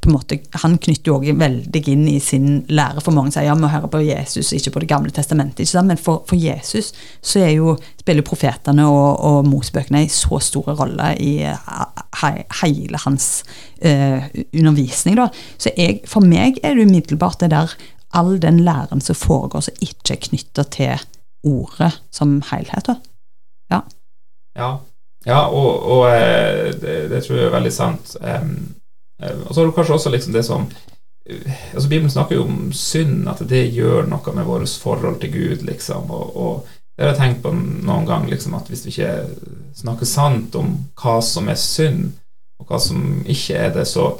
på 0.00 0.08
en 0.08 0.14
måte, 0.14 0.38
Han 0.62 0.78
knytter 0.78 1.10
jo 1.10 1.16
også 1.18 1.34
veldig 1.36 1.80
inn 1.92 2.06
i 2.08 2.18
sin 2.24 2.64
lære. 2.72 3.02
For 3.04 3.12
mange 3.12 3.34
sier 3.34 3.44
ja, 3.44 3.56
vi 3.58 3.68
hører 3.68 3.90
på 3.92 4.00
Jesus, 4.00 4.52
ikke 4.56 4.72
på 4.72 4.80
Det 4.80 4.88
gamle 4.88 5.10
testamentet. 5.12 5.60
ikke 5.60 5.74
sant? 5.74 5.88
Men 5.88 6.00
for, 6.00 6.22
for 6.28 6.40
Jesus 6.40 6.92
så 7.20 7.42
er 7.44 7.50
jo, 7.58 7.76
spiller 8.00 8.24
profetene 8.24 8.86
og, 8.88 9.20
og 9.20 9.48
Mosebøkene 9.48 10.04
en 10.06 10.12
så 10.12 10.40
stor 10.40 10.72
rolle 10.80 11.12
i 11.20 11.34
he, 11.44 12.32
hele 12.62 13.00
hans 13.04 13.44
eh, 13.82 14.24
undervisning. 14.54 15.20
da. 15.20 15.28
Så 15.58 15.74
jeg, 15.76 16.00
for 16.08 16.24
meg 16.24 16.62
er 16.64 16.74
det 16.74 16.88
umiddelbart 16.88 17.40
det 17.44 17.52
der 17.52 17.76
all 18.16 18.40
den 18.42 18.60
læren 18.66 19.00
som 19.00 19.14
foregår 19.18 19.66
som 19.66 19.82
ikke 19.84 20.14
er 20.16 20.22
knytta 20.28 20.64
til 20.74 21.06
ordet 21.46 21.92
som 22.10 22.40
helhet. 22.50 22.90
Ja. 23.70 23.80
ja. 24.58 24.70
ja 25.26 25.40
og, 25.46 25.82
og 25.84 26.06
eh, 26.10 26.70
det, 26.74 26.96
det, 27.10 27.24
tror 27.24 27.38
jeg 27.38 27.46
er 27.48 27.56
veldig 27.56 27.72
sant. 27.72 28.16
Um, 28.20 28.74
og 29.20 29.54
så 29.54 29.60
har 29.60 29.68
du 29.68 29.76
kanskje 29.76 29.94
også 29.94 30.10
liksom 30.10 30.32
det 30.32 30.44
som 30.44 30.68
altså 31.74 31.88
Bibelen 31.88 32.10
snakker 32.10 32.36
jo 32.36 32.44
om 32.44 32.72
synd, 32.72 33.28
at 33.28 33.42
det 33.48 33.68
gjør 33.74 34.08
noe 34.08 34.34
med 34.34 34.46
vårt 34.48 34.72
forhold 34.82 35.20
til 35.20 35.32
Gud, 35.32 35.64
liksom. 35.68 36.10
Og, 36.10 36.36
og 36.36 36.78
det 36.96 37.04
har 37.04 37.12
jeg 37.12 37.20
tenkt 37.20 37.42
på 37.44 37.52
noen 37.54 38.08
gang, 38.08 38.26
liksom, 38.30 38.56
at 38.58 38.68
hvis 38.68 38.86
vi 38.86 38.94
ikke 38.94 39.12
snakker 39.76 40.08
sant 40.08 40.56
om 40.58 40.72
hva 41.00 41.20
som 41.24 41.48
er 41.48 41.60
synd, 41.60 42.10
og 42.60 42.68
hva 42.68 42.80
som 42.82 43.22
ikke 43.24 43.56
er 43.56 43.70
det, 43.76 43.86
så 43.88 44.10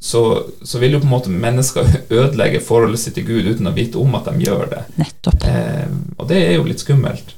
så, 0.00 0.44
så, 0.62 0.78
vil 0.78 0.96
jo 0.96 1.00
på 1.02 1.08
en 1.08 1.12
måte 1.12 1.30
mennesker 1.34 1.88
ødelegge 2.20 2.62
forholdet 2.62 3.02
sitt 3.02 3.16
til 3.18 3.26
Gud 3.26 3.48
uten 3.50 3.68
å 3.70 3.74
vite 3.76 4.00
om 4.00 4.14
at 4.18 4.30
de 4.30 4.46
gjør 4.46 4.68
det. 4.70 4.82
Nettopp. 5.00 5.46
Eh, 5.48 5.88
og 6.18 6.28
det 6.30 6.42
er 6.46 6.52
jo 6.56 6.66
litt 6.68 6.82
skummelt. 6.82 7.34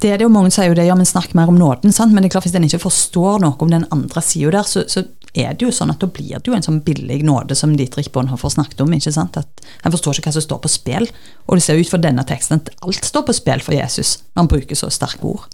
Det 0.00 0.10
er 0.10 0.18
det 0.18 0.24
jo 0.24 0.32
Mange 0.32 0.50
sier 0.50 0.70
jo 0.70 0.76
det, 0.76 0.86
ja, 0.88 0.96
men 0.98 1.06
snakk 1.06 1.34
mer 1.36 1.50
om 1.52 1.58
nåden. 1.58 1.92
sant? 1.92 2.14
Men 2.14 2.24
det 2.24 2.30
er 2.30 2.36
klart 2.36 2.48
hvis 2.48 2.56
en 2.58 2.66
ikke 2.66 2.82
forstår 2.82 3.44
noe 3.44 3.54
om 3.62 3.70
den 3.70 3.86
andre 3.94 4.22
sida 4.24 4.56
der, 4.58 4.68
så, 4.68 4.84
så, 4.90 5.04
er 5.36 5.52
det 5.52 5.66
jo 5.66 5.72
sånn 5.74 5.92
at 5.92 6.00
da 6.00 6.08
blir 6.08 6.38
det 6.40 6.48
jo 6.48 6.54
en 6.56 6.64
sånn 6.64 6.78
billig 6.80 7.18
nåde 7.28 7.52
som 7.58 7.74
Dietrich 7.76 8.08
Bonhoeffer 8.14 8.54
snakket 8.54 8.80
om. 8.80 8.94
ikke 8.96 9.12
sant? 9.12 9.36
At 9.36 9.66
Han 9.84 9.92
forstår 9.92 10.16
ikke 10.16 10.30
hva 10.30 10.38
som 10.38 10.46
står 10.46 10.62
på 10.64 10.70
spill. 10.72 11.10
Og 11.44 11.58
det 11.58 11.66
ser 11.66 11.76
ut 11.76 11.90
for 11.92 12.00
denne 12.00 12.24
teksten 12.24 12.56
at 12.56 12.72
alt 12.80 13.04
står 13.04 13.26
på 13.28 13.36
spill 13.36 13.60
for 13.60 13.76
Jesus 13.76 14.16
når 14.32 14.40
han 14.40 14.50
bruker 14.54 14.80
så 14.80 14.88
sterke 14.88 15.28
ord. 15.28 15.44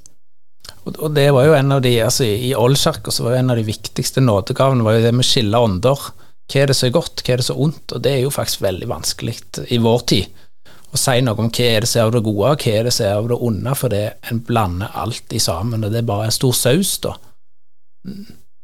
Og 0.85 1.13
det 1.15 1.29
var 1.31 1.47
jo 1.47 1.55
en 1.55 1.73
av 1.77 1.83
de, 1.85 1.93
altså 2.03 2.27
I 2.27 2.55
Ålkirka 2.59 3.13
så 3.15 3.27
var 3.27 3.37
jo 3.37 3.43
en 3.43 3.53
av 3.55 3.59
de 3.61 3.67
viktigste 3.67 4.23
nådegavene 4.25 4.83
var 4.87 4.99
jo 4.99 5.05
det 5.05 5.13
med 5.15 5.25
å 5.27 5.29
skille 5.29 5.61
ånder. 5.69 6.07
Hva 6.51 6.63
er 6.63 6.71
det 6.71 6.77
som 6.77 6.89
er 6.89 6.97
godt, 6.97 7.23
hva 7.23 7.35
er 7.35 7.41
det 7.41 7.47
som 7.47 7.57
er 7.59 7.67
ondt? 7.69 7.95
Og 7.95 8.03
det 8.03 8.15
er 8.17 8.25
jo 8.25 8.33
faktisk 8.35 8.65
veldig 8.65 8.89
vanskelig 8.91 9.37
i 9.71 9.79
vår 9.83 10.07
tid 10.11 10.43
å 10.93 11.01
si 11.01 11.21
noe 11.25 11.41
om 11.41 11.49
hva 11.49 11.65
er 11.65 11.85
det 11.85 11.89
som 11.89 12.03
er 12.03 12.07
av 12.07 12.13
det 12.13 12.21
gode, 12.27 12.51
og 12.53 12.65
hva 12.65 12.73
er 12.77 12.87
det 12.89 12.93
som 12.93 13.07
er 13.07 13.17
av 13.17 13.29
det 13.31 13.39
onde, 13.49 13.75
for 13.79 13.93
det 13.93 14.03
en 14.29 14.43
blander 14.45 14.99
alt 15.03 15.33
i 15.33 15.41
sammen, 15.41 15.87
og 15.87 15.93
det 15.93 16.03
er 16.03 16.09
bare 16.09 16.29
en 16.29 16.35
stor 16.35 16.53
saus, 16.57 16.99
da. 17.05 17.15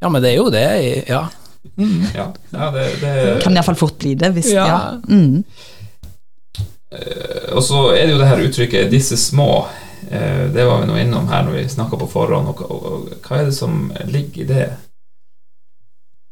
Ja, 0.02 0.11
men 0.11 0.22
det 0.22 0.35
er 0.35 0.37
jo 0.37 0.50
det, 0.52 0.66
ja. 1.09 1.24
Ja, 2.14 2.28
ja 2.52 2.68
det, 2.74 2.85
det 3.00 3.14
Kan 3.42 3.57
iallfall 3.57 3.78
fort 3.78 3.98
bli 4.00 4.14
det. 4.18 4.31
Hvis, 4.37 4.52
Ja. 4.54 4.66
ja. 4.68 4.78
Mm. 5.09 5.44
Og 7.52 7.61
så 7.64 7.81
er 7.92 8.07
det 8.07 8.14
jo 8.14 8.20
det 8.20 8.28
her 8.31 8.44
uttrykket 8.46 8.92
'disse 8.92 9.16
små'. 9.20 9.66
Eh, 10.11 10.44
Det 10.52 10.64
var 10.64 10.80
vi 10.80 10.87
nå 10.90 10.98
innom 10.98 11.28
her 11.28 11.44
når 11.46 11.58
vi 11.58 11.68
snakka 11.68 11.96
på 11.96 12.11
forhånd. 12.11 12.48
Og, 12.48 12.62
og, 12.70 12.87
og 12.92 13.26
hva 13.26 13.40
er 13.40 13.50
det 13.50 13.56
som 13.56 13.92
ligger 14.06 14.42
i 14.44 14.48
det? 14.48 14.68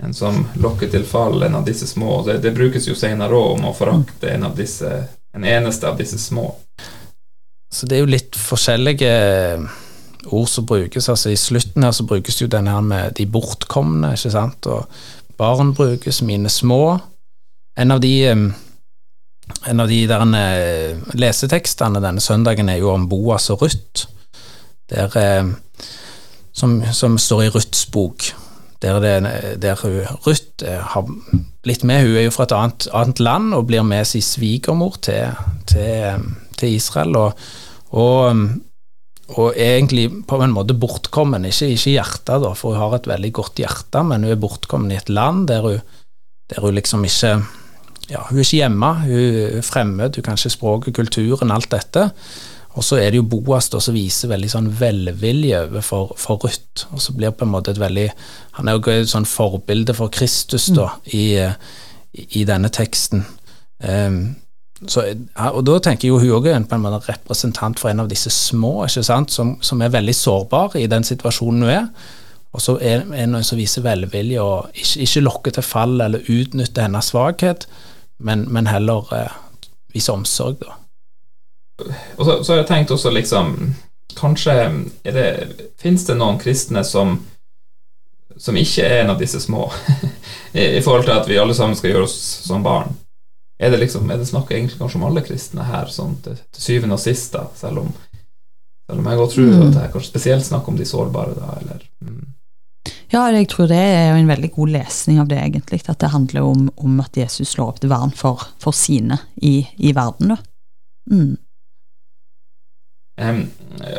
En 0.02 0.14
som 0.14 0.42
lokker 0.60 0.90
til 0.92 1.06
fall, 1.08 1.42
en 1.42 1.54
av 1.56 1.64
disse 1.64 1.86
små. 1.88 2.20
Det, 2.26 2.38
det 2.44 2.52
brukes 2.56 2.88
jo 2.88 2.94
senere 2.94 3.36
òg 3.36 3.54
om 3.56 3.70
å 3.70 3.76
forakte 3.76 4.34
en 4.34 4.44
av 4.50 4.56
disse 4.58 4.90
en 5.36 5.44
eneste 5.44 5.88
av 5.88 5.96
disse 5.96 6.18
små. 6.18 6.54
Så 7.74 7.86
det 7.86 7.98
er 7.98 8.04
jo 8.04 8.08
litt 8.08 8.36
forskjellige 8.40 9.10
ord 10.32 10.48
som 10.48 10.66
brukes. 10.66 11.08
Altså 11.12 11.30
I 11.30 11.36
slutten 11.36 11.84
her 11.84 11.92
så 11.92 12.06
brukes 12.08 12.40
jo 12.40 12.48
den 12.48 12.70
her 12.70 12.80
med 12.80 13.16
de 13.18 13.26
bortkomne, 13.28 14.14
ikke 14.16 14.32
sant. 14.32 14.68
Og 14.70 14.86
barn 15.36 15.74
brukes, 15.76 16.22
mine 16.24 16.48
små. 16.48 16.98
En 17.76 17.92
av 17.92 18.00
de 18.00 18.14
en 19.66 19.80
av 19.80 19.90
de 19.90 20.00
der 20.10 20.24
eh, 20.38 20.98
lesetekstene 21.18 22.02
denne 22.02 22.22
søndagen 22.22 22.70
er 22.70 22.80
jo 22.82 22.92
om 22.94 23.06
Boas 23.10 23.48
og 23.54 23.62
Ruth, 23.62 24.06
der, 24.90 25.14
eh, 25.18 25.86
som, 26.56 26.80
som 26.94 27.18
står 27.18 27.46
i 27.46 27.52
Ruths 27.54 27.86
bok. 27.92 28.30
Der, 28.82 29.00
det, 29.00 29.62
der 29.62 29.80
Ruth 29.80 30.66
eh, 30.66 30.82
har 30.92 31.08
blitt 31.64 31.84
med. 31.86 32.04
Hun 32.04 32.18
er 32.18 32.26
jo 32.26 32.34
fra 32.34 32.46
et 32.46 32.54
annet, 32.56 32.88
annet 32.94 33.22
land 33.22 33.54
og 33.56 33.66
blir 33.70 33.86
med 33.86 34.06
sin 34.06 34.24
svigermor 34.24 34.98
til, 35.02 35.32
til, 35.70 36.26
til 36.60 36.76
Israel. 36.76 37.16
Og, 37.16 37.46
og, 37.96 38.42
og 39.32 39.46
er 39.56 39.78
egentlig 39.78 40.10
på 40.28 40.38
en 40.42 40.54
måte 40.54 40.76
bortkommen, 40.78 41.48
ikke 41.48 41.72
i 41.72 41.78
hjertet, 41.96 42.42
da, 42.44 42.52
for 42.54 42.74
hun 42.74 42.82
har 42.82 42.98
et 42.98 43.08
veldig 43.10 43.32
godt 43.40 43.62
hjerte, 43.62 44.04
men 44.06 44.26
hun 44.26 44.36
er 44.36 44.42
bortkommen 44.42 44.92
i 44.92 44.98
et 45.00 45.10
land 45.10 45.48
der 45.50 45.64
hun, 45.64 45.80
der 46.52 46.62
hun 46.62 46.76
liksom 46.76 47.06
ikke 47.08 47.38
ja, 48.10 48.22
Hun 48.28 48.38
er 48.38 48.44
ikke 48.44 48.60
hjemme, 48.60 48.92
hun 49.06 49.40
er 49.40 49.64
fremmed, 49.66 50.16
hun 50.16 50.26
kan 50.26 50.38
ikke 50.38 50.54
språket, 50.54 50.94
kulturen, 50.94 51.50
alt 51.50 51.70
dette. 51.72 52.10
Og 52.76 52.84
så 52.84 52.98
er 53.00 53.10
det 53.10 53.22
jo 53.22 53.28
Boas 53.30 53.70
da, 53.72 53.80
som 53.80 53.96
viser 53.96 54.28
veldig 54.28 54.50
sånn 54.52 54.68
velvilje 54.78 55.62
overfor 55.64 56.12
for 56.20 56.42
Ruth, 56.44 56.84
og 56.92 57.00
så 57.00 57.14
blir 57.16 57.32
på 57.32 57.46
en 57.46 57.54
måte 57.54 57.72
et 57.72 57.80
veldig 57.80 58.10
Han 58.58 58.68
er 58.68 58.76
jo 58.76 58.92
et 58.92 59.08
sånn 59.08 59.28
forbilde 59.28 59.94
for 59.96 60.12
Kristus 60.12 60.68
da, 60.76 60.90
i, 61.16 61.40
i 62.12 62.44
denne 62.48 62.68
teksten. 62.72 63.24
Um, 63.80 64.36
så, 64.84 65.06
og 65.48 65.62
da 65.64 65.78
tenker 65.80 66.10
jo 66.10 66.20
hun 66.20 66.34
òg 66.36 66.50
er 66.52 66.68
på 66.68 66.76
en 66.76 66.84
måte 66.84 67.08
representant 67.08 67.80
for 67.80 67.88
en 67.88 68.04
av 68.04 68.12
disse 68.12 68.32
små, 68.32 68.82
ikke 68.84 69.04
sant, 69.08 69.32
som, 69.32 69.56
som 69.64 69.80
er 69.80 69.92
veldig 69.94 70.14
sårbar 70.16 70.76
i 70.76 70.86
den 70.88 71.04
situasjonen 71.04 71.64
hun 71.64 71.72
er. 71.72 71.88
Og 72.56 72.62
så 72.64 72.76
er 72.80 73.04
det 73.04 73.24
noen 73.28 73.44
som 73.44 73.60
viser 73.60 73.84
velvilje 73.84 74.40
og 74.40 74.76
ikke, 74.76 75.04
ikke 75.04 75.24
lokker 75.24 75.56
til 75.56 75.64
fall 75.64 75.96
eller 76.00 76.28
utnytter 76.32 76.86
hennes 76.86 77.12
svakhet, 77.12 77.66
men, 78.18 78.46
men 78.52 78.66
heller 78.66 79.06
eh, 79.14 79.32
vise 79.94 80.12
omsorg, 80.12 80.60
da. 80.60 80.76
Og 82.16 82.24
så, 82.24 82.42
så 82.44 82.52
har 82.52 82.62
jeg 82.62 82.68
tenkt 82.70 82.90
også 82.94 83.10
liksom 83.12 83.74
Kanskje 84.16 84.52
er 85.04 85.12
det 85.12 85.26
Fins 85.76 86.06
det 86.08 86.14
noen 86.16 86.38
kristne 86.40 86.80
som 86.88 87.18
som 88.36 88.56
ikke 88.56 88.84
er 88.84 88.98
en 89.00 89.10
av 89.14 89.20
disse 89.20 89.40
små, 89.40 89.70
I, 90.52 90.82
forhold 90.84 91.06
til 91.06 91.14
at 91.14 91.28
vi 91.28 91.38
alle 91.40 91.54
sammen 91.56 91.76
skal 91.78 91.94
gjøre 91.94 92.04
oss 92.04 92.16
som 92.44 92.64
barn? 92.64 92.92
Er 93.56 93.72
det 93.72 93.80
liksom, 93.80 94.10
er 94.12 94.20
det 94.20 94.28
snakk 94.28 94.50
egentlig 94.52 94.76
kanskje 94.76 94.98
om 95.00 95.06
alle 95.08 95.22
kristne 95.24 95.64
her, 95.64 95.88
sånn 95.88 96.18
til, 96.24 96.36
til 96.52 96.64
syvende 96.66 96.98
og 96.98 97.00
sist, 97.00 97.32
da, 97.32 97.46
selv 97.56 97.86
om, 97.86 97.94
selv 98.84 99.00
om 99.00 99.08
jeg 99.08 99.20
godt 99.22 99.32
tror 99.38 99.48
Mm. 99.48 99.62
at 99.62 99.72
det 99.72 99.84
er 99.86 99.92
kanskje 99.94 100.10
spesielt 100.10 100.44
snakk 100.44 100.68
om 100.68 100.76
de 100.76 100.84
sårbare, 100.84 101.32
da, 101.38 101.54
eller. 101.62 101.86
Ja, 103.12 103.28
jeg 103.30 103.46
tror 103.52 103.68
det 103.70 103.78
er 103.78 104.08
jo 104.10 104.18
en 104.18 104.30
veldig 104.30 104.50
god 104.56 104.72
lesning 104.74 105.20
av 105.22 105.28
det, 105.30 105.38
egentlig. 105.38 105.80
At 105.86 106.00
det 106.02 106.10
handler 106.10 106.46
om, 106.46 106.68
om 106.76 107.00
at 107.04 107.16
Jesus 107.16 107.54
slår 107.54 107.74
opp 107.74 107.82
til 107.82 107.92
vern 107.92 108.14
for, 108.14 108.42
for 108.62 108.74
sine 108.74 109.20
i, 109.36 109.60
i 109.78 109.92
verden. 109.94 110.34
Da. 110.34 110.38
Mm. 111.12 111.36
Um, 113.16 113.42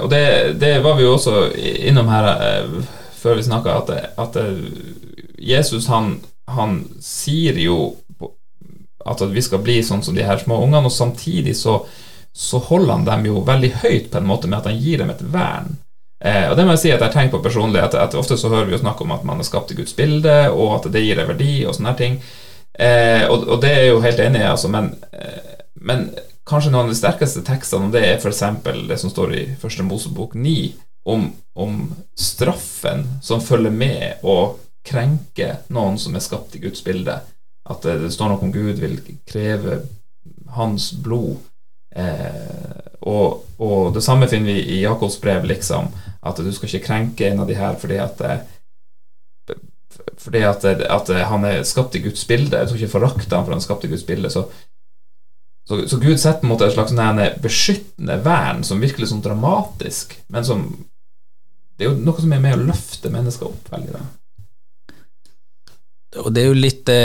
og 0.04 0.10
det, 0.12 0.60
det 0.62 0.76
var 0.84 0.98
vi 0.98 1.08
jo 1.08 1.16
også 1.16 1.48
innom 1.58 2.12
her 2.12 2.28
uh, 2.28 2.76
før 3.18 3.40
vi 3.40 3.48
snakka, 3.48 3.80
at, 3.80 4.20
at 4.20 4.38
uh, 4.38 4.60
Jesus 5.42 5.88
han, 5.90 6.20
han 6.52 6.84
sier 7.02 7.58
jo 7.58 7.96
at, 9.08 9.24
at 9.24 9.32
vi 9.34 9.42
skal 9.42 9.64
bli 9.64 9.80
sånn 9.86 10.04
som 10.06 10.18
de 10.18 10.26
her 10.28 10.38
små 10.42 10.60
ungene, 10.66 10.92
og 10.92 10.94
samtidig 10.94 11.56
så, 11.58 11.80
så 12.36 12.62
holder 12.68 12.94
han 12.94 13.08
dem 13.08 13.30
jo 13.32 13.42
veldig 13.48 13.72
høyt 13.82 14.12
på 14.12 14.22
en 14.22 14.30
måte 14.30 14.52
med 14.52 14.60
at 14.60 14.70
han 14.70 14.82
gir 14.84 15.02
dem 15.02 15.14
et 15.16 15.24
vern. 15.34 15.78
Eh, 16.20 16.48
og 16.50 16.56
det 16.58 16.66
må 16.66 16.74
jeg 16.74 16.84
si 16.84 16.92
at 16.94 17.04
jeg 17.06 17.14
tenker 17.14 17.38
på 17.38 17.44
personlig, 17.46 17.82
at, 17.84 17.98
at 18.00 18.18
ofte 18.18 18.38
så 18.40 18.50
hører 18.50 18.70
vi 18.70 18.76
jo 18.78 18.82
snakk 18.82 19.02
om 19.04 19.14
at 19.14 19.26
man 19.28 19.42
er 19.42 19.48
skapt 19.48 19.74
i 19.74 19.78
Guds 19.78 19.94
bilde, 19.98 20.38
og 20.50 20.80
at 20.80 20.90
det 20.94 21.04
gir 21.06 21.22
en 21.22 21.30
verdi, 21.30 21.52
og 21.66 21.78
sånne 21.78 21.94
her 21.94 22.00
ting. 22.00 22.18
Eh, 22.74 23.26
og, 23.30 23.46
og 23.46 23.62
det 23.62 23.74
er 23.74 23.86
jeg 23.86 23.94
jo 23.94 24.02
helt 24.06 24.24
enig 24.24 24.42
i, 24.42 24.50
altså, 24.50 24.72
men, 24.74 24.92
eh, 25.14 25.62
men 25.82 26.10
kanskje 26.48 26.74
noen 26.74 26.88
av 26.88 26.94
de 26.94 27.00
sterkeste 27.00 27.44
tekstene 27.46 27.88
om 27.88 27.94
det 27.94 28.04
er 28.06 28.22
f.eks. 28.22 28.44
det 28.90 29.00
som 29.02 29.14
står 29.14 29.34
i 29.36 29.44
Første 29.62 29.86
Mosebok 29.86 30.38
9, 30.38 30.58
om, 31.08 31.30
om 31.56 31.82
straffen 32.20 33.06
som 33.24 33.44
følger 33.44 33.72
med 33.72 34.26
å 34.28 34.58
krenke 34.88 35.58
noen 35.74 35.98
som 36.00 36.16
er 36.16 36.24
skapt 36.24 36.56
i 36.58 36.64
Guds 36.64 36.84
bilde. 36.84 37.20
At 37.68 37.84
det, 37.84 37.98
det 38.04 38.12
står 38.16 38.32
noe 38.32 38.44
om 38.48 38.52
Gud 38.54 38.80
vil 38.82 38.98
kreve 39.28 39.82
hans 40.56 40.92
blod. 41.04 41.40
Eh, 41.96 42.84
og, 43.08 43.46
og 43.64 43.94
det 43.96 44.04
samme 44.04 44.28
finner 44.30 44.52
vi 44.52 44.78
i 44.78 44.82
Jakobs 44.84 45.20
brev, 45.22 45.48
liksom, 45.48 45.90
at 46.28 46.40
du 46.44 46.52
skal 46.54 46.70
ikke 46.70 46.86
krenke 46.88 47.30
en 47.30 47.44
av 47.44 47.50
de 47.50 47.56
her 47.58 47.78
fordi 47.80 48.00
at 48.04 48.22
eh, 48.26 48.46
fordi 50.18 50.42
at, 50.46 50.66
at 50.66 51.10
han 51.30 51.46
er 51.48 51.64
skapt 51.66 51.96
i 51.96 52.02
Guds 52.04 52.26
bilde. 52.28 52.58
Jeg 52.58 52.70
tror 52.70 52.80
ikke 52.80 52.92
forakte 52.92 53.36
han 53.36 53.46
for 53.46 53.54
han 53.54 53.62
er 53.62 53.66
skapt 53.66 53.86
i 53.86 53.92
Guds 53.92 54.04
bilde. 54.06 54.30
Så, 54.34 54.44
så, 55.68 55.80
så 55.88 56.00
Gud 56.02 56.18
setter 56.18 56.42
på 56.42 56.48
en 56.48 56.54
måte 56.54 56.68
et 56.68 56.76
slags 56.76 56.94
sånn 56.94 57.22
beskyttende 57.44 58.20
vern 58.26 58.64
som 58.68 58.82
virkelig 58.84 59.12
sånn 59.12 59.24
dramatisk, 59.26 60.18
men 60.34 60.46
som 60.48 60.70
Det 61.78 61.86
er 61.86 61.92
jo 61.92 62.00
noe 62.02 62.18
som 62.18 62.32
er 62.34 62.40
med 62.42 62.56
å 62.58 62.64
løfte 62.72 63.12
mennesker 63.14 63.52
opp 63.52 63.68
veldig. 63.70 63.92
da. 63.94 64.06
Og 66.24 66.32
det 66.34 66.42
er 66.42 66.48
jo 66.48 66.56
litt 66.58 66.80
det, 66.90 67.02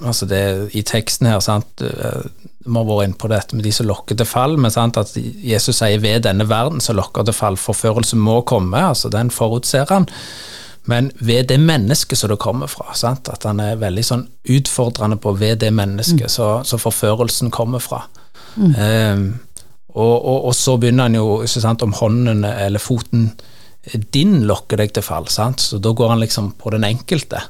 altså 0.00 0.26
det 0.26 0.40
i 0.74 0.82
teksten 0.82 1.28
her, 1.30 1.38
sant 1.44 1.84
eh, 1.86 2.24
Vi 2.66 2.74
har 2.74 2.86
vært 2.88 3.08
inne 3.08 3.20
på 3.20 3.30
dette 3.30 3.56
med 3.56 3.64
de 3.66 3.72
som 3.72 3.86
lokker 3.86 4.18
til 4.18 4.28
fall, 4.28 4.56
men 4.58 4.72
sant, 4.74 4.98
at 4.98 5.14
Jesus 5.16 5.78
sier 5.78 6.02
ved 6.02 6.24
denne 6.26 6.48
verden 6.50 6.82
så 6.82 6.96
lokker 6.96 7.26
til 7.26 7.36
fall. 7.36 7.58
Forførelse 7.60 8.18
må 8.18 8.40
komme, 8.48 8.82
altså 8.90 9.10
den 9.12 9.30
forutser 9.30 9.86
han. 9.92 10.08
Men 10.86 11.10
ved 11.18 11.48
det 11.50 11.58
mennesket 11.62 12.18
som 12.18 12.30
det 12.30 12.38
kommer 12.42 12.70
fra, 12.70 12.92
sant? 12.94 13.30
at 13.32 13.46
han 13.48 13.60
er 13.62 13.80
veldig 13.80 14.04
sånn 14.06 14.26
utfordrende 14.54 15.18
på 15.18 15.34
ved 15.38 15.60
det 15.64 15.72
mennesket 15.74 16.28
mm. 16.28 16.62
som 16.66 16.82
forførelsen 16.82 17.50
kommer 17.54 17.82
fra. 17.82 18.04
Eh, 18.56 19.18
og, 19.96 20.14
og, 20.14 20.38
og 20.50 20.54
så 20.54 20.76
begynner 20.78 21.08
han 21.08 21.18
jo 21.18 21.42
sant, 21.50 21.82
om 21.82 21.94
hånden 21.96 22.44
eller 22.46 22.82
foten 22.82 23.30
din 24.14 24.40
lokker 24.46 24.80
deg 24.82 24.94
til 24.94 25.04
fall, 25.06 25.28
sant? 25.30 25.62
så 25.62 25.78
da 25.82 25.92
går 25.94 26.14
han 26.14 26.22
liksom 26.22 26.54
på 26.58 26.72
den 26.74 26.86
enkelte 26.86 27.42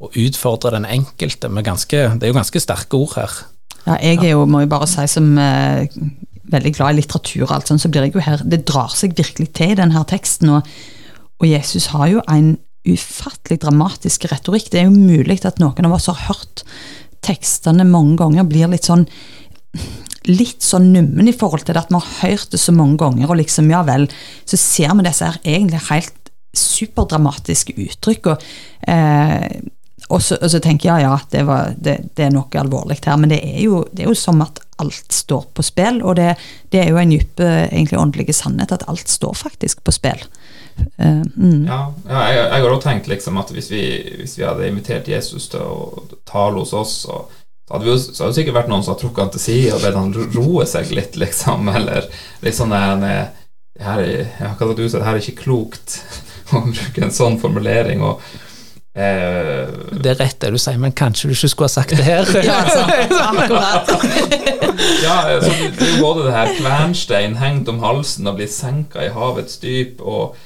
og 0.00 0.16
utfordrer 0.16 0.78
den 0.78 0.88
enkelte 0.88 1.50
med 1.52 1.66
ganske 1.66 1.96
Det 2.16 2.24
er 2.24 2.32
jo 2.32 2.38
ganske 2.38 2.60
sterke 2.62 2.96
ord 2.96 3.16
her. 3.18 3.34
Ja, 3.86 3.96
jeg 3.96 4.20
er 4.24 4.34
jo, 4.34 4.46
må 4.50 4.62
jo 4.64 4.70
bare 4.70 4.88
si, 4.90 5.06
som 5.08 5.32
eh, 5.40 5.88
veldig 6.50 6.72
glad 6.76 6.94
i 6.94 7.00
litteratur 7.00 7.46
og 7.46 7.54
alt 7.56 7.70
sånt, 7.70 7.82
så 7.82 7.90
blir 7.92 8.08
jeg 8.08 8.16
jo 8.16 8.24
her 8.24 8.42
Det 8.44 8.64
drar 8.68 8.92
seg 8.94 9.16
virkelig 9.18 9.50
til 9.56 9.74
i 9.74 9.78
denne 9.78 10.04
teksten, 10.08 10.52
og, 10.56 10.68
og 11.40 11.48
Jesus 11.48 11.90
har 11.94 12.10
jo 12.12 12.24
en 12.28 12.56
ufattelig 12.88 13.60
dramatisk 13.60 14.24
retorikk. 14.30 14.70
Det 14.72 14.80
er 14.80 14.88
jo 14.88 14.96
mulig 14.96 15.40
at 15.44 15.60
noen 15.60 15.88
av 15.88 15.98
oss 15.98 16.08
har 16.08 16.22
hørt 16.30 16.64
tekstene 17.24 17.84
mange 17.84 18.16
ganger, 18.20 18.48
blir 18.48 18.70
litt 18.72 18.88
sånn 18.88 19.06
litt 20.28 20.64
sånn 20.64 20.90
nummen 20.92 21.28
i 21.30 21.34
forhold 21.36 21.64
til 21.64 21.76
det 21.76 21.84
at 21.84 21.92
vi 21.92 21.96
har 21.96 22.16
hørt 22.20 22.52
det 22.52 22.60
så 22.60 22.72
mange 22.76 22.98
ganger, 23.00 23.30
og 23.30 23.38
liksom, 23.40 23.70
ja 23.72 23.80
vel, 23.86 24.06
så 24.48 24.58
ser 24.60 24.92
vi 24.98 25.06
disse 25.06 25.26
her 25.26 25.38
egentlig 25.48 25.80
helt 25.88 26.32
superdramatiske 26.56 27.76
uttrykk, 27.86 28.32
og 28.32 28.44
eh, 28.90 29.60
og 30.10 30.22
så, 30.22 30.36
og 30.42 30.50
så 30.50 30.58
tenker 30.62 30.88
jeg 30.88 31.04
ja, 31.04 31.12
ja, 31.14 31.28
det, 31.30 31.44
var, 31.46 31.74
det, 31.78 31.96
det 32.18 32.26
er 32.26 32.32
noe 32.34 32.60
alvorlig 32.60 32.98
her, 33.04 33.18
men 33.20 33.30
det 33.32 33.40
er, 33.46 33.60
jo, 33.62 33.84
det 33.92 34.04
er 34.04 34.10
jo 34.10 34.18
som 34.18 34.42
at 34.42 34.58
alt 34.80 35.12
står 35.12 35.44
på 35.54 35.64
spill, 35.64 36.00
og 36.02 36.16
det, 36.18 36.32
er 36.72 36.88
jo 36.90 36.98
en 36.98 37.12
dyp 37.12 37.42
egentlig 37.44 38.00
åndelig 38.00 38.34
sannhet 38.34 38.72
at 38.74 38.86
alt 38.90 39.08
står 39.08 39.36
faktisk 39.38 39.84
på 39.84 39.94
spill. 39.94 40.22
Uh, 40.96 41.20
mm. 41.36 41.66
Ja, 41.68 41.80
ja 42.08 42.22
jeg, 42.30 42.38
jeg 42.40 42.62
har 42.62 42.70
også 42.70 42.86
tenkt 42.86 43.10
liksom 43.12 43.38
at 43.40 43.52
hvis 43.52 43.68
vi, 43.72 43.82
hvis 44.22 44.38
vi 44.38 44.46
hadde 44.48 44.68
invitert 44.70 45.10
Jesus 45.10 45.50
til 45.52 45.62
å 45.62 46.06
tale 46.28 46.62
hos 46.62 46.72
oss, 46.76 46.96
så 47.04 47.20
hadde, 47.70 47.84
vi, 47.86 47.96
så 48.00 48.24
hadde 48.24 48.32
det 48.32 48.38
sikkert 48.40 48.58
vært 48.62 48.72
noen 48.72 48.82
som 48.82 48.94
hadde 48.94 49.04
trukket 49.04 49.24
han 49.26 49.34
til 49.34 49.44
side 49.44 49.74
og 49.76 49.84
bedt 49.84 50.00
han 50.00 50.14
ro- 50.16 50.28
roe 50.38 50.68
seg 50.68 50.94
litt, 50.96 51.18
liksom, 51.20 51.68
eller 51.80 52.08
litt 52.42 52.56
sånn 52.56 52.74
det 52.74 53.84
her 53.86 54.02
er, 54.04 54.30
Hva 54.40 54.56
sa 54.58 54.74
du, 54.74 54.84
det 54.84 55.06
her 55.06 55.14
er 55.14 55.22
ikke 55.22 55.44
klokt 55.44 56.00
å 56.56 56.64
bruke 56.66 57.04
en 57.04 57.14
sånn 57.14 57.38
formulering, 57.42 58.02
og 58.02 58.24
eh, 58.94 59.70
Det 60.02 60.12
er 60.12 60.20
rett 60.20 60.38
det 60.42 60.52
du 60.54 60.58
sier, 60.60 60.78
men 60.80 60.94
kanskje 60.96 61.30
du 61.30 61.34
ikke 61.36 61.50
skulle 61.52 61.70
ha 61.70 61.74
sagt 61.74 61.96
det 61.96 62.06
her? 62.06 62.24
Ja, 62.50 62.60
så. 62.74 62.82
Ja, 65.04 65.16
altså, 65.36 65.50
det 65.78 65.88
er 65.88 66.00
både 66.02 66.26
det 66.28 66.36
her 66.36 66.54
kvernstein 66.58 67.36
hengt 67.40 67.68
om 67.68 67.82
halsen 67.84 68.30
og 68.30 68.38
blir 68.40 68.50
senka 68.50 69.04
i 69.04 69.12
havets 69.14 69.60
dyp, 69.62 70.00
og 70.00 70.36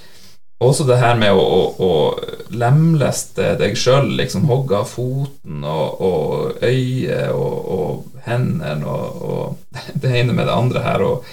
også 0.65 0.87
det 0.89 0.99
her 1.01 1.17
med 1.19 1.35
å, 1.35 1.41
å, 1.43 1.63
å 1.83 2.51
lemleste 2.55 3.55
deg 3.61 3.77
sjøl, 3.79 4.13
liksom 4.19 4.47
hogge 4.49 4.79
av 4.79 4.89
foten 4.89 5.65
og, 5.67 6.05
og 6.05 6.63
øyet 6.65 7.33
og, 7.35 7.57
og 7.75 8.23
hendene 8.29 8.87
og, 8.89 9.25
og, 9.29 9.81
det 10.01 10.13
ene 10.21 10.37
med 10.37 10.49
det 10.49 10.55
andre 10.55 10.85
her. 10.85 11.05
Og, 11.05 11.27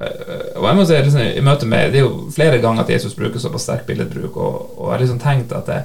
eh, 0.00 0.54
og 0.56 0.68
jeg 0.68 0.78
må 0.78 0.86
si, 0.88 1.00
liksom, 1.08 1.26
i 1.26 1.44
møte 1.44 1.68
med 1.68 1.92
Det 1.92 2.00
er 2.00 2.06
jo 2.06 2.30
flere 2.34 2.62
ganger 2.62 2.86
at 2.86 2.94
Jesus 2.94 3.16
bruker 3.18 3.42
såpass 3.42 3.66
sterk 3.68 3.84
billedbruk, 3.88 4.36
og, 4.36 4.78
og 4.78 4.86
jeg 4.86 4.94
har 4.94 5.04
liksom 5.04 5.22
tenkt 5.22 5.56
at 5.58 5.68
det, 5.68 5.82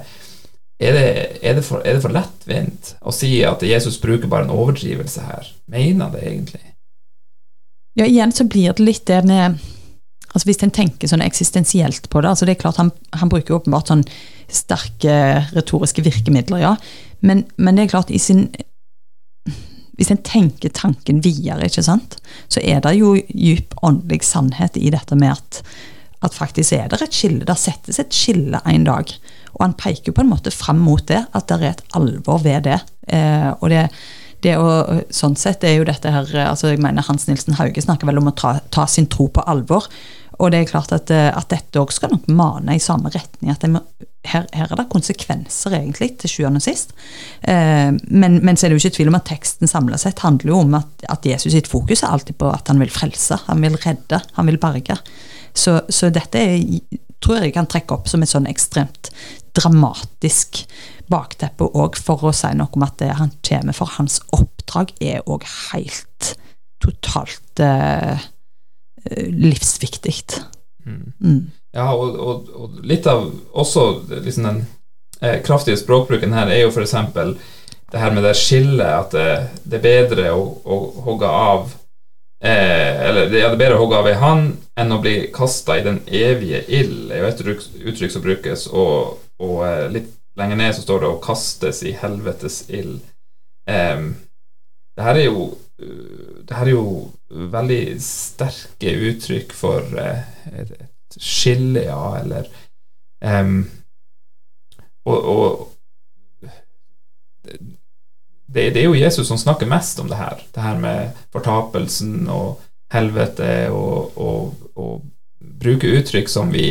er 0.78 0.94
det, 0.94 1.06
er, 1.42 1.56
det 1.58 1.64
for, 1.66 1.82
er 1.82 1.96
det 1.96 2.04
for 2.04 2.14
lettvint 2.14 2.92
å 3.02 3.12
si 3.14 3.32
at 3.46 3.62
Jesus 3.66 3.98
bruker 3.98 4.30
bare 4.30 4.46
en 4.46 4.54
overdrivelse 4.54 5.24
her? 5.26 5.48
Mener 5.66 6.06
han 6.06 6.14
det 6.14 6.22
egentlig? 6.22 6.62
Ja, 7.98 8.06
igjen 8.06 8.32
så 8.32 8.46
blir 8.46 8.70
det 8.72 8.84
litt 8.86 9.06
det 9.10 9.24
med 9.26 9.58
altså 10.28 10.46
Hvis 10.46 10.62
en 10.62 10.74
tenker 10.74 11.10
sånn 11.10 11.24
eksistensielt 11.24 12.06
på 12.12 12.22
det 12.22 12.30
altså 12.30 12.46
det 12.46 12.54
er 12.54 12.60
klart 12.60 12.78
Han, 12.78 12.92
han 13.16 13.30
bruker 13.32 13.56
åpenbart 13.56 13.90
sånn 13.90 14.04
sterke 14.48 15.14
retoriske 15.52 16.00
virkemidler, 16.06 16.62
ja. 16.62 16.70
Men, 17.20 17.42
men, 17.56 17.76
det 17.76 17.82
er 17.84 17.90
klart, 17.92 18.12
i 18.14 18.20
sin 18.22 18.46
Hvis 19.98 20.12
en 20.14 20.22
tenker 20.24 20.72
tanken 20.72 21.20
videre, 21.20 21.66
ikke 21.66 21.84
sant, 21.84 22.16
så 22.48 22.62
er 22.62 22.80
det 22.84 22.94
jo 22.96 23.16
djup 23.28 23.74
åndelig 23.82 24.22
sannhet 24.24 24.78
i 24.78 24.92
dette 24.94 25.18
med 25.18 25.34
at, 25.34 25.60
at 26.24 26.36
faktisk 26.38 26.76
er 26.78 26.86
det 26.88 27.02
et 27.02 27.18
skille. 27.18 27.44
Der 27.44 27.58
settes 27.58 27.98
et 27.98 28.14
skille 28.14 28.62
en 28.62 28.86
dag. 28.86 29.10
Og 29.58 29.66
han 29.66 29.76
peker 29.78 30.14
på 30.14 30.24
en 30.24 30.30
måte 30.30 30.54
fram 30.54 30.80
mot 30.82 31.04
det, 31.10 31.24
at 31.34 31.50
det 31.50 31.58
er 31.58 31.72
et 31.72 31.84
alvor 31.98 32.40
ved 32.44 32.64
det. 32.68 32.78
Eh, 33.10 33.50
og 33.58 33.68
det, 33.72 33.88
det 34.46 34.54
å, 34.60 35.02
sånn 35.10 35.36
sett 35.38 35.66
er 35.66 35.80
jo 35.80 35.88
dette 35.88 36.12
her 36.14 36.30
altså 36.46 36.70
jeg 36.72 36.82
mener 36.84 37.06
Hans 37.06 37.26
Nilsen 37.26 37.58
Hauge 37.58 37.82
snakker 37.82 38.06
vel 38.08 38.20
om 38.20 38.30
å 38.30 38.36
ta, 38.38 38.58
ta 38.74 38.86
sin 38.90 39.10
tro 39.10 39.26
på 39.34 39.44
alvor. 39.50 39.90
Og 40.38 40.52
det 40.54 40.60
er 40.60 40.70
klart 40.70 40.92
at, 40.94 41.10
eh, 41.10 41.30
at 41.34 41.50
dette 41.50 41.80
òg 41.80 41.90
skal 41.94 42.12
nok 42.14 42.28
mane 42.30 42.76
i 42.76 42.82
samme 42.82 43.10
retning. 43.10 43.50
at 43.50 43.66
må, 43.66 43.82
her, 44.28 44.46
her, 44.54 44.70
er 44.70 44.78
det 44.78 44.86
konsekvenser, 44.92 45.74
egentlig, 45.74 46.12
til 46.20 46.30
sjuende 46.30 46.62
og 46.62 46.66
sist. 46.66 46.94
Eh, 47.42 47.90
men, 47.90 48.38
men, 48.44 48.56
så 48.56 48.66
er 48.66 48.70
det 48.70 48.78
jo 48.78 48.84
ikke 48.86 48.96
tvil 48.98 49.10
om 49.10 49.18
at 49.18 49.26
teksten 49.30 49.70
samla 49.70 49.98
sett 49.98 50.22
handler 50.22 50.52
jo 50.52 50.60
om 50.62 50.78
at, 50.78 51.08
at 51.10 51.26
Jesus 51.26 51.52
sitt 51.56 51.70
fokus 51.70 52.04
er 52.04 52.14
alltid 52.14 52.38
på 52.38 52.52
at 52.52 52.70
han 52.70 52.78
vil 52.82 52.92
frelse, 52.92 53.40
han 53.48 53.62
vil 53.64 53.78
redde, 53.82 54.22
han 54.38 54.50
vil 54.50 54.60
berge. 54.62 54.98
Så, 55.58 55.80
så 55.90 56.12
dette 56.14 56.38
er, 56.38 56.62
tror 57.24 57.42
jeg 57.42 57.54
kan 57.56 57.68
trekke 57.70 57.96
opp 57.96 58.08
som 58.10 58.22
et 58.22 58.30
sånn 58.30 58.48
ekstremt 58.50 59.10
dramatisk 59.58 60.62
bakteppe 61.10 61.66
òg 61.78 61.96
for 61.98 62.28
å 62.28 62.34
si 62.36 62.50
noe 62.56 62.70
om 62.76 62.84
at 62.86 62.98
det 63.00 63.10
han 63.18 63.32
kommer 63.46 63.76
for. 63.76 63.90
Hans 63.96 64.20
oppdrag 64.36 64.92
er 65.00 65.24
òg 65.26 65.46
helt 65.72 66.34
totalt 66.84 67.62
eh, 67.64 68.26
livsviktig. 69.14 70.20
Mm. 70.84 71.12
Mm. 71.18 71.40
Ja, 71.76 71.90
og, 71.92 72.16
og, 72.16 72.50
og, 72.54 72.76
litt 72.86 73.06
av 73.10 73.26
også 73.52 73.86
liksom 74.10 74.46
den 74.46 74.60
eh, 75.20 75.40
kraftige 75.44 75.80
språkbruken 75.80 76.32
her 76.36 76.50
er 76.52 76.62
jo 76.62 76.72
f.eks. 76.72 76.94
det 77.92 78.02
her 78.02 78.14
med 78.14 78.24
det 78.24 78.36
skillet, 78.38 78.86
at 78.86 79.16
det, 79.16 79.28
det 79.64 79.80
er 79.80 79.84
bedre 79.88 80.30
å, 80.36 80.44
å 80.64 80.78
hogge 81.08 81.28
av 81.28 81.74
eh, 82.40 83.08
Eller 83.08 83.30
det 83.32 83.42
er 83.42 83.56
bedre 83.56 83.76
å 83.78 83.82
hogge 83.82 84.00
av 84.00 84.08
ei 84.10 84.18
hand 84.18 84.56
enn 84.78 84.92
å 84.92 85.00
bli 85.02 85.16
kasta 85.34 85.78
i 85.78 85.84
den 85.86 86.00
evige 86.06 86.64
ild, 86.68 87.10
er 87.10 87.24
jo 87.24 87.30
et 87.32 87.42
uttrykk 87.92 88.12
som 88.14 88.22
brukes. 88.22 88.66
og 88.72 89.18
og 89.38 89.62
eh, 89.66 89.86
litt 89.94 90.14
lenger 90.38 90.58
ned 90.58 90.74
så 90.74 90.82
står 90.82 91.00
det 91.00 91.10
'å 91.10 91.22
kastes 91.22 91.82
i 91.86 91.94
helvetes 91.94 92.64
ild'. 92.68 93.00
Eh, 93.70 94.00
det 94.98 95.04
her 95.06 95.14
er 95.14 95.24
jo 95.28 95.42
uh, 95.82 96.38
det 96.42 96.56
her 96.56 96.66
er 96.66 96.74
jo 96.74 97.10
veldig 97.28 97.82
sterke 98.02 98.94
uttrykk 99.10 99.52
for 99.54 99.84
uh, 99.94 100.24
et, 100.50 100.72
skille, 101.14 101.84
ja, 101.86 102.18
eller 102.18 102.48
og, 105.06 105.18
og 105.18 105.62
det, 108.48 108.70
det, 108.74 108.80
er 108.80 108.88
jo 108.88 108.96
Jesus 108.96 109.28
som 109.28 109.38
snakker 109.38 109.68
mest 109.68 110.00
om 110.00 110.08
det 110.08 110.16
her. 110.16 110.40
Det 110.54 110.64
her 110.64 110.78
med 110.80 111.16
fortapelsen 111.32 112.28
og 112.32 112.62
helvete, 112.92 113.68
og, 113.68 114.16
og, 114.16 114.70
og 114.80 115.02
bruke 115.60 115.90
uttrykk 115.98 116.30
som 116.32 116.52
vi 116.52 116.70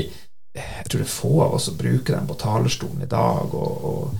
jeg 0.57 0.87
tror 0.89 1.03
det 1.03 1.05
er 1.05 1.11
få 1.11 1.33
av 1.43 1.53
oss 1.53 1.67
som 1.69 1.77
bruker 1.77 2.15
den 2.15 2.25
på 2.25 2.37
talerstolen 2.41 3.03
i 3.05 3.09
dag. 3.11 3.53
og, 3.53 3.83
og 3.85 4.15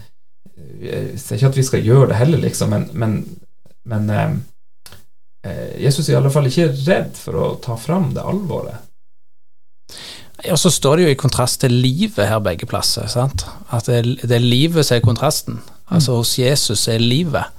jeg 0.82 1.18
sier 1.18 1.40
ikke 1.40 1.50
at 1.50 1.58
vi 1.58 1.66
skal 1.66 1.86
gjøre 1.86 2.12
det 2.12 2.20
heller, 2.20 2.42
liksom, 2.44 2.74
men, 2.74 2.86
men, 2.94 3.16
men 3.90 4.10
eh, 4.14 4.36
eh 5.48 5.82
Jesus 5.82 6.08
er 6.08 6.14
i 6.14 6.20
alle 6.20 6.34
fall 6.34 6.50
ikke 6.50 6.70
redd 6.86 7.18
for 7.18 7.40
å 7.40 7.48
ta 7.64 7.78
fram 7.80 8.12
det 8.14 8.26
alvoret. 8.26 8.87
Og 10.52 10.60
så 10.60 10.72
står 10.72 10.98
det 10.98 11.04
jo 11.04 11.14
i 11.14 11.20
kontrast 11.20 11.62
til 11.62 11.74
livet 11.74 12.28
her 12.30 12.40
begge 12.44 12.66
plasser. 12.70 13.08
sant? 13.12 13.46
At 13.74 13.86
det 13.90 13.98
er, 13.98 14.10
det 14.24 14.36
er 14.38 14.44
livet 14.44 14.86
som 14.86 14.98
er 14.98 15.06
kontrasten. 15.06 15.62
Altså 15.88 16.12
mm. 16.12 16.18
hos 16.18 16.40
Jesus 16.40 16.88
er 16.88 17.00
livet. 17.00 17.54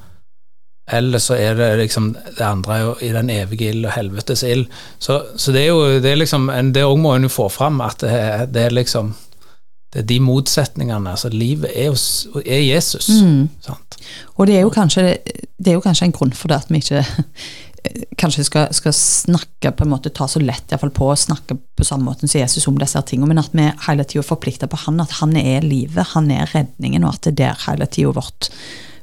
Eller 0.93 1.19
så 1.19 1.35
er 1.35 1.55
det 1.55 1.77
liksom 1.83 2.17
det 2.39 2.45
andre 2.45 2.95
i 3.05 3.13
den 3.13 3.31
evige 3.31 3.69
ild 3.69 3.85
og 3.85 3.93
helvetes 3.93 4.43
ild. 4.43 4.67
Så, 4.99 5.23
så, 5.37 5.53
det 5.53 5.63
er 5.63 5.67
jo 5.67 6.01
det 6.01 6.13
er 6.13 6.17
liksom, 6.17 6.51
det 6.75 6.85
òg 6.85 6.97
må 6.97 7.15
en 7.15 7.29
jo 7.29 7.33
få 7.33 7.49
fram, 7.53 7.81
at 7.85 8.01
det, 8.01 8.55
det, 8.55 8.63
er 8.63 8.77
liksom 8.77 9.13
det 9.93 10.03
er 10.03 10.07
de 10.09 10.21
motsetningene. 10.21 11.11
altså 11.11 11.29
Livet 11.29 11.71
er, 11.75 11.91
hos, 11.91 12.27
er 12.47 12.61
Jesus. 12.61 13.09
Mm. 13.23 13.49
Og 14.37 14.47
det 14.47 14.57
er, 14.57 14.61
jo 14.61 14.69
kanskje, 14.71 15.17
det 15.59 15.73
er 15.73 15.77
jo 15.77 15.85
kanskje 15.85 16.09
en 16.09 16.13
grunn 16.13 16.33
for 16.33 16.49
det 16.49 16.57
at 16.63 16.71
vi 16.71 16.77
ikke 16.77 17.05
kanskje 18.19 18.45
skal, 18.47 18.73
skal, 18.75 18.95
snakke 18.95 19.73
på 19.77 19.85
en 19.85 19.93
måte, 19.93 20.11
ta 20.15 20.29
så 20.29 20.41
lett 20.43 20.75
fall, 20.81 20.93
på 20.95 21.11
å 21.13 21.17
snakke 21.19 21.57
på 21.79 21.87
samme 21.87 22.09
måte 22.09 22.29
som 22.29 22.41
Jesus 22.41 22.67
om 22.71 22.79
disse 22.81 23.01
tingene, 23.07 23.31
men 23.33 23.43
at 23.43 23.55
vi 23.57 23.69
hele 23.87 24.07
tida 24.09 24.25
forplikter 24.27 24.71
på 24.71 24.81
han, 24.87 25.01
at 25.03 25.19
han 25.21 25.37
er 25.39 25.67
livet, 25.67 26.15
han 26.15 26.31
er 26.35 26.51
redningen, 26.55 27.07
og 27.07 27.17
at 27.17 27.29
det 27.29 27.35
er 27.35 27.41
der 27.43 27.67
hele 27.69 27.89
tida 27.91 28.15
vårt 28.19 28.51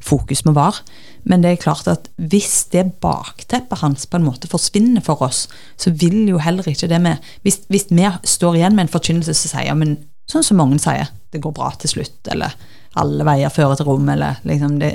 fokus 0.06 0.44
må 0.46 0.54
være. 0.56 0.84
Men 1.26 1.42
det 1.42 1.52
er 1.52 1.62
klart 1.64 1.88
at 1.90 2.10
hvis 2.22 2.68
det 2.74 3.00
bakteppet 3.02 3.82
hans 3.82 4.06
på 4.06 4.20
en 4.20 4.28
måte 4.28 4.50
forsvinner 4.52 5.02
for 5.06 5.24
oss, 5.26 5.48
så 5.82 5.90
vil 5.90 6.28
jo 6.30 6.42
heller 6.44 6.68
ikke 6.70 6.90
det 6.92 7.00
med 7.02 7.24
Hvis, 7.42 7.64
hvis 7.74 7.88
vi 7.90 8.06
står 8.24 8.60
igjen 8.60 8.76
med 8.78 8.86
en 8.86 8.94
forkynnelse 8.94 9.34
som 9.34 9.56
sier 9.56 9.78
men 9.78 9.98
sånn 10.30 10.46
som 10.46 10.58
mange 10.62 10.78
sier, 10.82 11.10
det 11.34 11.42
går 11.42 11.54
bra 11.54 11.72
til 11.82 11.96
slutt, 11.96 12.22
eller 12.34 12.54
alle 13.02 13.26
veier 13.28 13.54
fører 13.54 13.78
til 13.78 13.90
rom, 13.90 14.08
eller 14.10 14.40
liksom 14.48 14.78
det, 14.82 14.92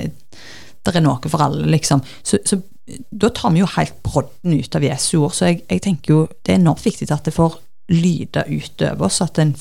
det 0.81 0.95
er 0.95 1.03
noe 1.03 1.31
for 1.31 1.43
alle, 1.43 1.67
liksom. 1.69 2.01
Så, 2.23 2.39
så 2.47 2.57
da 3.09 3.29
tar 3.29 3.53
vi 3.53 3.61
jo 3.61 3.69
helt 3.75 4.01
brodden 4.03 4.55
ut 4.57 4.75
av 4.75 4.83
Jesu 4.83 5.13
ord. 5.21 5.35
Så 5.37 5.51
jeg, 5.51 5.61
jeg, 5.67 5.83
tenker 5.85 6.13
jo 6.13 6.23
det 6.41 6.55
er 6.55 6.59
enormt 6.61 6.85
viktig 6.85 7.07
at 7.13 7.27
det 7.27 7.35
får 7.35 7.59
lyde 7.91 8.45
utover 8.47 9.07
oss. 9.07 9.21
At 9.23 9.39
en 9.41 9.53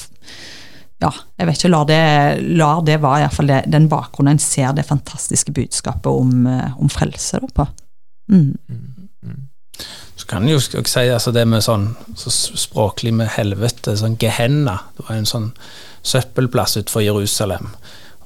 ja, 1.01 1.11
jeg 1.41 1.49
vet 1.49 1.57
ikke, 1.63 1.71
lar 1.73 1.87
det, 1.89 2.01
lar 2.61 2.83
det 2.85 2.99
være 3.01 3.23
iallfall 3.25 3.55
den 3.73 3.87
bakgrunnen 3.89 4.37
en 4.37 4.43
ser 4.43 4.75
det 4.77 4.85
fantastiske 4.85 5.53
budskapet 5.57 6.11
om, 6.13 6.45
eh, 6.47 6.77
om 6.77 6.91
frelse 6.93 7.41
da, 7.41 7.49
på. 7.57 7.65
Mm. 8.29 8.59
Mm, 8.69 9.09
mm. 9.25 9.39
Så 10.21 10.27
kan 10.29 10.45
en 10.45 10.53
jo 10.53 10.61
si 10.61 11.07
altså 11.09 11.33
det 11.33 11.47
med 11.49 11.65
sånn 11.65 11.87
så 12.21 12.33
språklig 12.33 13.15
med 13.17 13.33
helvete, 13.33 13.97
sånn 13.97 14.19
Gehenna. 14.21 14.77
Det 14.97 15.07
var 15.09 15.17
en 15.17 15.31
sånn 15.31 15.49
søppelplass 16.05 16.77
utenfor 16.77 17.07
Jerusalem. 17.07 17.73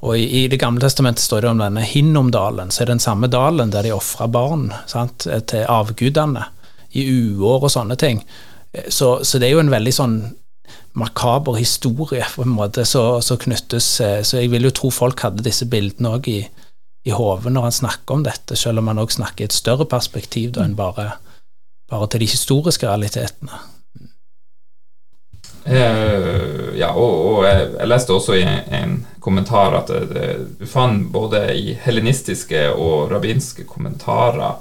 Og 0.05 0.19
i, 0.19 0.25
i, 0.43 0.49
Det 0.53 0.61
gamle 0.61 0.85
testamentet 0.85 1.25
står 1.25 1.45
det 1.45 1.51
om 1.55 1.63
denne 1.63 1.85
Hinnomdalen. 1.89 2.71
Så 2.71 2.83
er 2.83 2.91
det 2.91 2.99
den 2.99 3.07
samme 3.07 3.31
dalen 3.33 3.73
der 3.73 3.87
de 3.87 3.95
ofra 3.95 4.29
barn 4.29 4.69
sant, 4.91 5.25
til 5.25 5.65
avgudene 5.65 6.45
i 6.95 7.07
uår 7.09 7.65
og 7.65 7.73
sånne 7.73 7.97
ting. 7.99 8.21
Så, 8.89 9.25
så 9.25 9.41
det 9.41 9.49
er 9.49 9.57
jo 9.57 9.63
en 9.65 9.73
veldig 9.73 9.95
sånn 9.95 10.19
makaber 10.99 11.57
historie 11.59 12.27
på 12.35 12.45
en 12.45 12.55
måte 12.55 12.85
som 12.87 13.39
knyttes 13.41 13.89
eh, 14.01 14.21
Så 14.23 14.39
jeg 14.39 14.51
vil 14.53 14.69
jo 14.69 14.75
tro 14.75 14.91
folk 14.95 15.25
hadde 15.27 15.43
disse 15.43 15.67
bildene 15.71 16.15
òg 16.17 16.29
i, 16.31 16.41
i 17.05 17.15
hodet 17.15 17.53
når 17.53 17.69
han 17.69 17.79
snakker 17.81 18.19
om 18.19 18.25
dette, 18.27 18.57
selv 18.59 18.83
om 18.83 18.91
han 18.93 19.03
òg 19.03 19.13
snakker 19.15 19.45
i 19.45 19.49
et 19.49 19.57
større 19.57 19.87
perspektiv 19.91 20.55
da, 20.55 20.65
enn 20.65 20.77
bare, 20.79 21.17
bare 21.91 22.11
til 22.13 22.23
de 22.23 22.31
historiske 22.31 22.87
realitetene. 22.87 23.59
Uh, 25.65 26.75
ja, 26.77 26.91
og, 26.93 27.13
og 27.25 27.45
jeg, 27.47 27.69
jeg, 27.79 27.89
leste 27.89 28.13
også 28.13 28.37
i 28.37 28.43
en, 28.45 28.73
en 28.77 28.95
kommentar 29.25 29.79
at 29.79 29.89
det, 29.89 30.03
det, 30.13 30.27
du 30.61 30.67
fant 30.69 31.07
både 31.13 31.47
i 31.57 31.73
helenistiske 31.87 32.67
og 32.75 33.09
rabbinske 33.15 33.65
kommentarer 33.65 34.59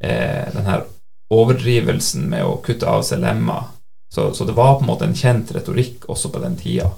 eh, 0.00 0.46
den 0.54 0.64
her 0.64 0.86
overdrivelsen 1.34 2.24
med 2.32 2.46
å 2.46 2.56
kutte 2.64 2.88
av 2.88 3.04
seg 3.04 3.20
lemmer 3.20 3.66
så, 4.08 4.34
så, 4.34 4.44
det 4.44 4.52
var 4.52 4.74
på 4.74 4.80
en 4.80 4.86
måte 4.86 5.04
en 5.04 5.14
kjent 5.14 5.50
retorikk 5.52 6.06
også 6.08 6.30
på 6.32 6.40
den 6.40 6.56
tida. 6.56 6.88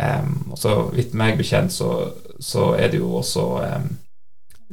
Um, 0.00 0.50
og 0.52 0.58
så 0.58 0.72
vidt 0.92 1.14
meg 1.16 1.38
bekjent, 1.38 1.72
så, 1.72 2.10
så, 2.42 2.72
er 2.74 2.90
det 2.92 2.98
jo 3.00 3.12
også 3.20 3.44
um, 3.62 3.86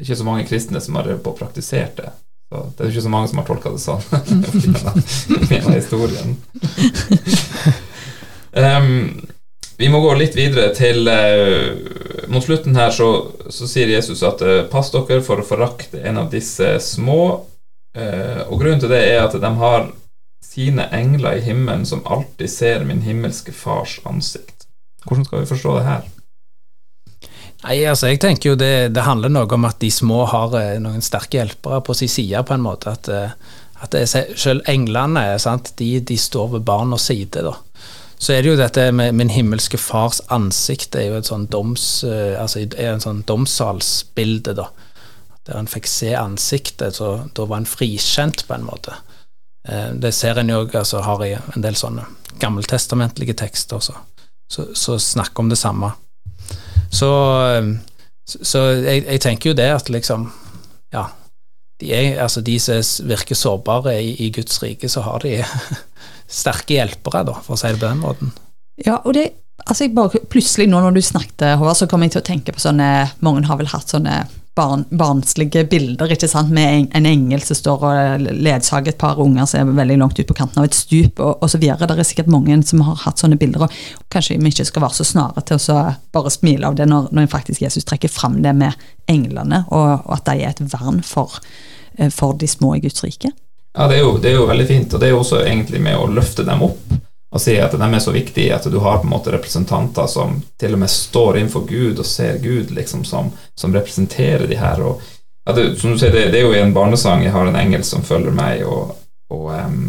ikke 0.02 0.17
så 0.17 0.26
mange 0.28 0.48
kristne 0.48 0.82
som 0.82 0.98
har 1.00 1.12
på 1.24 1.36
praktisert 1.38 1.98
det. 2.00 2.10
Så 2.50 2.63
det 2.74 2.86
er 2.86 2.91
ikke 2.91 3.06
så 3.06 3.13
mange 3.13 3.30
som 3.32 3.39
har 3.43 3.48
tolka 3.48 3.72
det 3.76 3.84
sånn 3.84 4.04
gjennom 5.52 5.74
historien. 5.80 6.38
um, 8.54 9.26
vi 9.78 9.89
må 9.89 10.02
gå 10.02 10.13
litt 10.18 10.36
videre 10.38 10.70
til 10.76 11.08
uh, 11.10 12.30
Mot 12.32 12.46
slutten 12.46 12.78
her 12.78 12.94
så, 12.94 13.10
så 13.52 13.68
sier 13.68 13.89
Jesus 13.92 14.22
at 14.26 14.42
uh, 14.46 14.62
pass 14.72 14.92
dere 14.94 15.22
for 15.26 15.42
å 15.42 15.46
forakte 15.46 16.00
en 16.08 16.22
av 16.22 16.30
disse 16.32 16.78
små. 16.82 17.44
Uh, 17.98 18.42
og 18.48 18.62
grunnen 18.62 18.82
til 18.82 18.94
det 18.94 19.02
er 19.10 19.20
at 19.26 19.36
de 19.38 19.52
har 19.60 19.89
sine 20.44 20.86
engler 20.94 21.39
i 21.39 21.44
himmelen 21.46 21.86
som 21.86 22.06
alltid 22.06 22.50
ser 22.50 22.86
min 22.88 23.04
himmelske 23.04 23.54
fars 23.56 24.00
ansikt. 24.06 24.68
hvordan 25.06 25.26
skal 25.26 25.42
vi 25.42 25.50
forstå 25.52 25.76
det 25.78 25.84
her? 25.88 26.08
Nei, 27.63 27.78
altså 27.88 28.12
jeg 28.12 28.20
tenker 28.24 28.54
jo 28.54 28.56
det, 28.60 28.94
det 28.96 29.06
handler 29.06 29.32
noe 29.32 29.48
om 29.56 29.68
at 29.68 29.80
de 29.82 29.92
små 29.92 30.24
har 30.30 30.56
noen 30.84 31.04
sterke 31.04 31.39
hjelpere 31.39 31.82
på 31.86 31.96
sin 31.96 32.12
side, 32.12 32.44
på 32.44 32.56
en 32.56 32.66
måte. 32.66 32.92
At, 32.92 33.10
at 33.84 34.00
selv 34.10 34.68
englene 34.70 35.26
sant? 35.39 35.72
De, 35.80 35.96
de 36.00 36.18
står 36.20 36.58
ved 36.58 36.66
barnas 36.68 37.08
side. 37.12 37.46
da. 37.46 37.56
Så 38.24 38.34
er 38.34 38.44
det 38.44 38.54
jo 38.54 38.60
dette 38.60 38.86
med 38.96 39.18
min 39.20 39.32
himmelske 39.34 39.78
fars 39.82 40.22
ansikt, 40.32 40.94
det 40.94 41.02
er 41.02 41.10
jo 41.12 41.20
et 41.20 41.28
sånn 41.28 41.50
doms, 41.52 41.86
eh, 42.08 42.38
altså 42.40 42.64
en 42.64 43.04
sånn 43.04 43.24
domssalsbilde, 43.28 44.56
da. 44.56 44.70
Der 45.44 45.60
en 45.60 45.68
fikk 45.68 45.90
se 45.92 46.14
ansiktet, 46.16 46.96
så 46.96 47.26
da 47.36 47.48
var 47.50 47.60
en 47.60 47.68
frikjent, 47.68 48.46
på 48.48 48.56
en 48.56 48.64
måte. 48.64 48.96
Det 50.00 50.12
ser 50.16 50.40
en 50.40 50.50
jo 50.52 50.62
altså, 50.76 51.00
har 51.04 51.22
i 51.24 51.34
en 51.36 51.64
del 51.64 51.76
sånne 51.80 52.04
gammeltestamentlige 52.40 53.36
tekster 53.40 53.80
også, 53.80 53.96
så, 54.52 54.66
så 54.76 54.98
snakker 55.00 55.44
om 55.44 55.52
det 55.52 55.58
samme. 55.58 55.92
Så, 56.92 57.10
så 58.26 58.60
jeg, 58.60 59.06
jeg, 59.06 59.22
tenker 59.22 59.52
jo 59.52 59.58
det 59.58 59.70
at 59.74 59.90
liksom 59.90 60.32
Ja. 60.94 61.08
De, 61.82 61.90
er, 61.92 62.22
altså 62.22 62.42
de 62.42 62.60
som 62.62 63.08
virker 63.10 63.36
sårbare 63.36 63.96
i, 64.04 64.14
i 64.28 64.30
Guds 64.32 64.62
rike, 64.64 64.90
så 64.90 65.02
har 65.02 65.24
de 65.24 65.40
sterke 66.34 66.78
hjelpere, 66.80 67.24
da, 67.30 67.38
for 67.46 67.56
å 67.56 67.62
si 67.62 67.72
det 67.72 67.82
på 67.82 67.89
den 67.89 68.04
måten. 68.04 68.34
Ja, 68.82 69.00
og 69.04 69.13
det 69.17 69.30
altså 69.69 69.86
jeg 69.86 69.93
bare 69.96 70.22
Plutselig 70.34 70.65
nå 70.69 70.80
når 70.82 70.96
du 70.96 71.04
snakket, 71.06 71.54
Håvard, 71.60 71.78
så 71.78 71.88
kom 71.89 72.02
jeg 72.04 72.15
til 72.15 72.24
å 72.24 72.26
tenke 72.26 72.56
på 72.56 72.63
sånne 72.63 72.88
Mange 73.26 73.46
har 73.46 73.60
vel 73.60 73.69
hatt 73.69 73.93
sånne 73.93 74.24
barn, 74.56 74.84
barnslige 74.93 75.63
bilder 75.69 76.12
ikke 76.13 76.28
sant, 76.30 76.52
med 76.54 76.69
en, 76.69 76.88
en, 77.00 77.08
engel 77.10 77.41
som 77.41 77.58
står 77.58 77.86
og 77.89 78.26
ledsager 78.46 78.93
et 78.93 79.00
par 79.02 79.17
unger 79.22 79.48
som 79.50 79.72
er 79.72 79.80
veldig 79.80 79.98
langt 80.02 80.19
ut 80.19 80.30
på 80.30 80.36
kanten 80.38 80.62
av 80.62 80.67
et 80.67 80.78
stup, 80.78 81.17
og, 81.17 81.41
og 81.41 81.50
så 81.50 81.58
videre. 81.62 81.88
Det 81.89 81.98
er 81.98 82.06
sikkert 82.06 82.30
mange 82.30 82.60
som 82.67 82.84
har 82.86 83.00
hatt 83.02 83.22
sånne 83.22 83.39
bilder, 83.41 83.65
og 83.65 84.13
kanskje 84.13 84.38
vi 84.38 84.54
ikke 84.54 84.67
skal 84.69 84.86
være 84.86 85.00
så 85.00 85.08
snare 85.10 85.46
til 85.50 85.58
å 85.74 85.80
bare 86.13 86.34
smile 86.34 86.69
av 86.69 86.78
det 86.78 86.86
når, 86.89 87.10
når 87.15 87.32
faktisk 87.34 87.65
Jesus 87.65 87.88
trekker 87.89 88.13
fram 88.13 88.41
det 88.46 88.54
med 88.58 88.78
englene, 89.10 89.63
og, 89.74 90.06
og 90.06 90.19
at 90.19 90.28
de 90.30 90.38
er 90.43 90.54
et 90.54 90.65
vern 90.76 91.02
for, 91.08 91.39
eh, 91.98 92.13
for 92.13 92.38
de 92.38 92.50
små 92.50 92.76
i 92.78 92.84
Guds 92.86 93.02
rike. 93.06 93.34
Ja, 93.74 93.88
det 93.90 93.98
er, 93.98 94.04
jo, 94.06 94.18
det 94.22 94.30
er 94.30 94.38
jo 94.38 94.46
veldig 94.50 94.68
fint, 94.70 94.94
og 94.94 95.02
det 95.02 95.08
er 95.08 95.16
jo 95.16 95.24
også 95.24 95.42
egentlig 95.42 95.82
med 95.82 95.98
å 95.98 96.10
løfte 96.12 96.46
dem 96.46 96.62
opp 96.66 96.94
og 97.34 97.42
si 97.42 97.56
at 97.58 97.74
de 97.74 97.88
er 97.88 98.00
så 98.00 98.12
viktige 98.14 98.54
at 98.54 98.66
du 98.70 98.78
har 98.78 99.00
på 99.02 99.08
en 99.08 99.14
måte 99.16 99.32
representanter 99.34 100.06
som 100.08 100.36
til 100.62 100.76
og 100.76 100.84
med 100.84 100.92
står 100.94 101.40
innenfor 101.40 101.66
Gud 101.66 101.98
og 101.98 102.06
ser 102.06 102.38
Gud, 102.44 102.70
liksom, 102.72 103.02
som, 103.10 103.32
som 103.58 103.74
representerer 103.74 104.46
de 104.48 104.60
her. 104.60 104.84
Og, 104.86 105.02
ja, 105.48 105.56
det, 105.58 105.64
som 105.82 105.96
du 105.96 105.98
sier, 105.98 106.14
det, 106.14 106.28
det, 106.30 106.44
er 106.44 106.46
jo 106.46 106.54
i 106.54 106.62
en 106.62 106.76
barnesang 106.76 107.26
jeg 107.26 107.34
har 107.34 107.50
en 107.50 107.58
engel 107.58 107.82
som 107.88 108.06
følger 108.06 108.38
meg, 108.38 108.62
og, 108.70 108.94
og 109.34 109.50
um, 109.50 109.80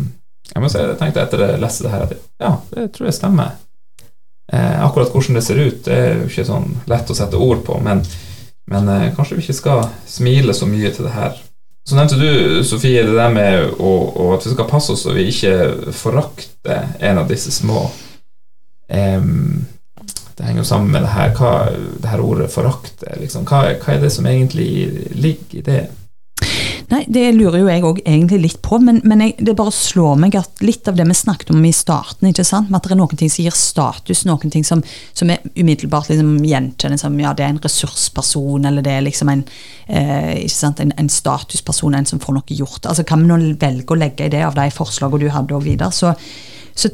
jeg 0.49 0.65
må 0.65 0.73
si, 0.73 0.81
jeg 0.81 0.97
tenkte 1.03 1.27
etter 1.27 1.45
jeg 1.45 1.61
leste 1.61 1.85
det 1.85 1.93
her 1.93 2.07
at 2.07 2.17
ja, 2.17 2.55
det 2.73 2.89
tror 2.97 3.11
jeg 3.11 3.19
stemmer. 3.19 3.53
Eh, 4.53 4.81
akkurat 4.87 5.13
hvordan 5.13 5.37
det 5.37 5.45
ser 5.45 5.61
ut, 5.61 5.85
det 5.85 6.01
er 6.01 6.11
jo 6.23 6.31
ikke 6.31 6.49
sånn 6.49 6.71
lett 6.89 7.13
å 7.13 7.17
sette 7.17 7.41
ord 7.41 7.61
på, 7.69 7.77
men, 7.85 8.01
men 8.73 8.89
eh, 8.93 9.11
kanskje 9.17 9.37
vi 9.37 9.45
ikke 9.45 9.61
skal 9.61 9.85
smile 10.09 10.57
så 10.57 10.69
mye 10.69 10.97
til 10.97 11.11
det 11.11 11.13
her 11.13 11.37
så 11.85 11.99
nevnte 11.99 12.17
du, 12.17 12.65
Sofie, 12.65 13.03
det 13.05 13.13
der 13.17 13.33
med 13.33 13.75
å, 13.77 13.93
å, 14.17 14.31
at 14.33 14.47
vi 14.47 14.55
skal 14.55 14.69
passe 14.71 14.95
oss 14.95 15.03
så 15.05 15.13
vi 15.13 15.27
ikke 15.29 15.93
forakter 15.93 16.95
en 17.05 17.21
av 17.21 17.29
disse 17.29 17.53
små. 17.53 17.83
Um, 18.89 19.67
det 20.35 20.47
henger 20.47 20.63
jo 20.63 20.69
sammen 20.69 20.95
med 20.95 21.05
det 21.05 21.13
her, 21.13 21.35
hva, 21.37 21.53
det 22.01 22.11
her 22.11 22.23
ordet 22.25 22.49
'forakte'. 22.51 23.19
Liksom. 23.21 23.45
Hva, 23.47 23.67
hva, 23.77 23.93
er 23.93 24.01
det 24.01 24.11
som 24.13 24.27
egentlig 24.27 24.71
ligger 25.13 25.61
i 25.61 25.67
det? 25.69 25.83
Nei, 26.95 27.03
Det 27.11 27.25
lurer 27.35 27.59
jo 27.59 27.69
jeg 27.71 27.83
òg 27.89 28.01
egentlig 28.05 28.39
litt 28.39 28.61
på, 28.63 28.79
men, 28.83 29.01
men 29.09 29.23
jeg, 29.25 29.35
det 29.49 29.57
bare 29.59 29.73
slår 29.75 30.19
meg 30.21 30.37
at 30.39 30.63
litt 30.63 30.87
av 30.87 30.95
det 30.99 31.07
vi 31.09 31.17
snakket 31.19 31.51
om 31.51 31.65
i 31.67 31.73
starten, 31.75 32.29
ikke 32.29 32.45
sant, 32.47 32.71
at 32.71 32.87
det 32.87 32.95
er 32.95 33.01
noen 33.01 33.19
ting 33.19 33.33
som 33.33 33.43
gir 33.43 33.57
status, 33.59 34.23
noen 34.29 34.53
ting 34.53 34.67
som, 34.67 34.83
som 35.17 35.33
er 35.33 35.43
umiddelbart 35.59 36.13
liksom 36.13 36.37
gjenkjennes 36.47 37.03
som 37.03 37.17
ja, 37.19 37.33
det 37.35 37.47
er 37.47 37.55
en 37.55 37.63
ressursperson, 37.65 38.69
eller 38.71 38.85
det 38.85 38.95
er 38.95 39.07
liksom 39.09 39.33
en, 39.33 39.43
eh, 39.89 40.45
en, 40.45 40.95
en, 40.95 41.11
statusperson, 41.11 41.99
en 41.99 42.07
som 42.07 42.23
får 42.23 42.39
noe 42.39 42.59
gjort. 42.63 42.85
Altså 42.87 43.07
Kan 43.09 43.25
vi 43.25 43.33
nå 43.33 43.41
velge 43.59 43.97
å 43.97 43.99
legge 43.99 44.29
i 44.29 44.35
det 44.37 44.45
av 44.47 44.55
de 44.55 44.69
forslagene 44.75 45.27
du 45.27 45.35
hadde, 45.35 45.57
og 45.57 45.67
videre, 45.67 45.91
så, 45.95 46.15
så 46.79 46.93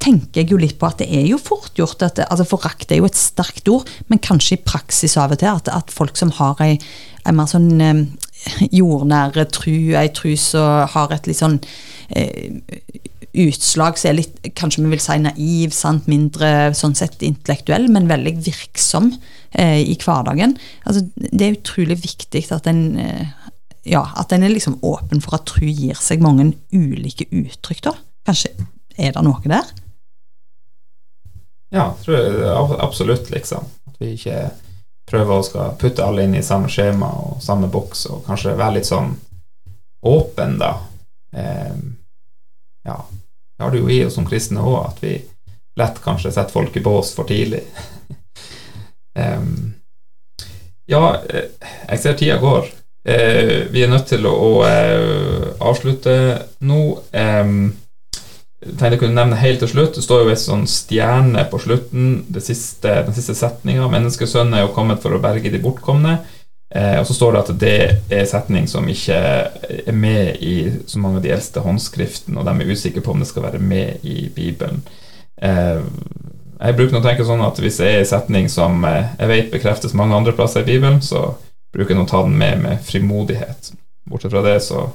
tenker 0.00 0.42
jeg 0.42 0.52
jo 0.52 0.60
litt 0.60 0.78
på 0.80 0.88
at 0.88 1.00
det 1.02 1.08
er 1.12 1.26
jo 1.28 1.38
fort 1.40 1.76
gjort 1.76 2.04
at 2.06 2.20
altså 2.26 2.46
Forakt 2.48 2.92
er 2.92 3.00
jo 3.00 3.08
et 3.08 3.18
sterkt 3.18 3.68
ord, 3.72 3.88
men 4.08 4.22
kanskje 4.22 4.56
i 4.56 4.64
praksis 4.64 5.16
av 5.20 5.34
og 5.34 5.40
til 5.42 5.50
at, 5.52 5.70
at 5.72 5.92
folk 5.92 6.16
som 6.18 6.32
har 6.36 6.60
ei, 6.64 6.76
ei 7.26 7.34
mer 7.36 7.48
sånn 7.50 7.70
eh, 7.82 8.02
jordnære 8.80 9.46
tru, 9.54 9.94
ei 9.98 10.10
tru 10.14 10.34
som 10.40 10.86
har 10.92 11.14
et 11.14 11.28
litt 11.28 11.40
sånn 11.40 11.58
eh, 12.14 12.60
utslag 13.36 13.98
som 14.00 14.10
er 14.10 14.20
litt, 14.20 14.36
kanskje 14.56 14.84
vi 14.84 14.92
vil 14.94 15.02
si 15.02 15.16
naiv, 15.20 15.74
sant? 15.76 16.06
mindre 16.10 16.72
sånn 16.76 16.96
sett 16.98 17.24
intellektuell, 17.26 17.88
men 17.92 18.08
veldig 18.10 18.36
virksom 18.46 19.10
eh, 19.52 19.82
i 19.82 19.96
hverdagen. 20.00 20.56
Altså, 20.84 21.04
det 21.16 21.42
er 21.42 21.58
utrolig 21.58 21.98
viktig 22.04 22.46
at 22.54 22.70
en 22.70 22.86
eh, 23.02 23.26
ja, 23.86 24.02
at 24.18 24.32
en 24.34 24.42
er 24.42 24.50
liksom 24.50 24.80
åpen 24.82 25.20
for 25.22 25.38
at 25.38 25.46
tru 25.46 25.66
gir 25.68 25.98
seg 26.02 26.22
mange 26.24 26.48
ulike 26.74 27.28
uttrykk. 27.30 27.84
da. 27.86 27.92
Kanskje 28.26 28.50
er 28.98 29.12
det 29.14 29.22
noe 29.22 29.42
der? 29.44 29.68
Ja, 31.74 31.92
tror 32.02 32.16
jeg 32.16 32.80
absolutt, 32.82 33.30
liksom. 33.30 33.68
At 33.86 34.00
vi 34.00 34.14
ikke 34.16 34.48
prøve 35.06 35.38
å 35.38 35.44
skal 35.46 35.76
putte 35.80 36.04
alle 36.04 36.26
inn 36.26 36.34
i 36.34 36.44
samme 36.44 36.70
skjema 36.72 37.08
og 37.22 37.42
samme 37.44 37.70
boks, 37.70 38.06
og 38.10 38.24
kanskje 38.26 38.56
være 38.58 38.78
litt 38.78 38.88
sånn 38.88 39.14
åpen, 40.06 40.58
da. 40.58 40.72
Eh, 41.36 41.76
ja, 42.86 42.98
vi 43.56 43.64
har 43.64 43.72
det 43.72 43.82
jo 43.82 43.90
i 43.90 44.02
oss 44.06 44.18
som 44.18 44.26
kristne 44.26 44.62
òg, 44.62 44.80
at 44.90 45.02
vi 45.02 45.16
lett 45.76 46.00
kanskje 46.04 46.32
setter 46.32 46.54
folk 46.54 46.76
i 46.76 46.82
bås 46.82 47.12
for 47.14 47.28
tidlig. 47.28 47.62
eh, 49.20 49.46
ja, 50.86 51.02
jeg 51.90 52.02
ser 52.02 52.18
tida 52.18 52.38
går. 52.42 52.70
Eh, 53.06 53.66
vi 53.70 53.82
er 53.84 53.90
nødt 53.90 54.08
til 54.10 54.26
å 54.26 54.50
eh, 54.66 55.50
avslutte 55.62 56.14
nå. 56.66 56.80
Eh, 57.14 57.50
tenkte 58.66 58.94
jeg 58.94 59.00
kunne 59.00 59.18
nevne 59.18 59.38
helt 59.40 59.60
til 59.62 59.70
slutt. 59.70 59.96
Det 59.96 60.04
står 60.04 60.24
jo 60.24 60.32
ei 60.32 60.38
sånn 60.40 60.66
stjerne 60.70 61.44
på 61.50 61.60
slutten. 61.62 62.24
Siste, 62.36 63.00
den 63.06 63.16
siste 63.16 63.36
setninga. 63.38 63.88
'Menneskesønnen 63.90 64.56
er 64.56 64.66
jo 64.66 64.74
kommet 64.76 65.02
for 65.02 65.14
å 65.14 65.22
berge 65.22 65.52
de 65.52 65.62
bortkomne'. 65.62 66.18
Eh, 66.74 66.98
og 66.98 67.06
så 67.06 67.14
står 67.14 67.32
det 67.32 67.40
at 67.40 67.52
det 67.60 67.74
er 68.10 68.20
en 68.20 68.26
setning 68.26 68.64
som 68.68 68.88
ikke 68.90 69.16
er 69.86 69.94
med 69.94 70.42
i 70.42 70.72
så 70.86 70.98
mange 70.98 71.20
av 71.20 71.22
de 71.22 71.30
eldste 71.30 71.62
håndskriftene, 71.62 72.40
og 72.40 72.48
de 72.48 72.54
er 72.64 72.72
usikre 72.74 73.04
på 73.04 73.14
om 73.14 73.22
det 73.22 73.28
skal 73.30 73.46
være 73.46 73.62
med 73.62 74.02
i 74.02 74.26
Bibelen. 74.34 74.82
Eh, 75.42 75.78
jeg 76.56 76.76
bruker 76.76 76.98
å 76.98 77.04
tenke 77.04 77.26
sånn 77.28 77.44
at 77.44 77.60
hvis 77.62 77.78
det 77.78 77.88
er 77.92 77.98
en 78.00 78.10
setning 78.10 78.50
som 78.50 78.84
eh, 78.88 79.12
jeg 79.20 79.30
vet 79.30 79.52
bekreftes 79.54 79.94
mange 79.94 80.16
andre 80.18 80.34
plasser 80.34 80.64
i 80.64 80.70
Bibelen, 80.72 80.98
så 81.04 81.36
bruker 81.74 81.94
jeg 81.94 82.02
å 82.02 82.10
ta 82.10 82.24
den 82.26 82.34
med 82.40 82.62
med 82.64 82.82
frimodighet. 82.82 83.70
Bortsett 84.10 84.34
fra 84.34 84.42
det 84.42 84.58
så 84.64 84.88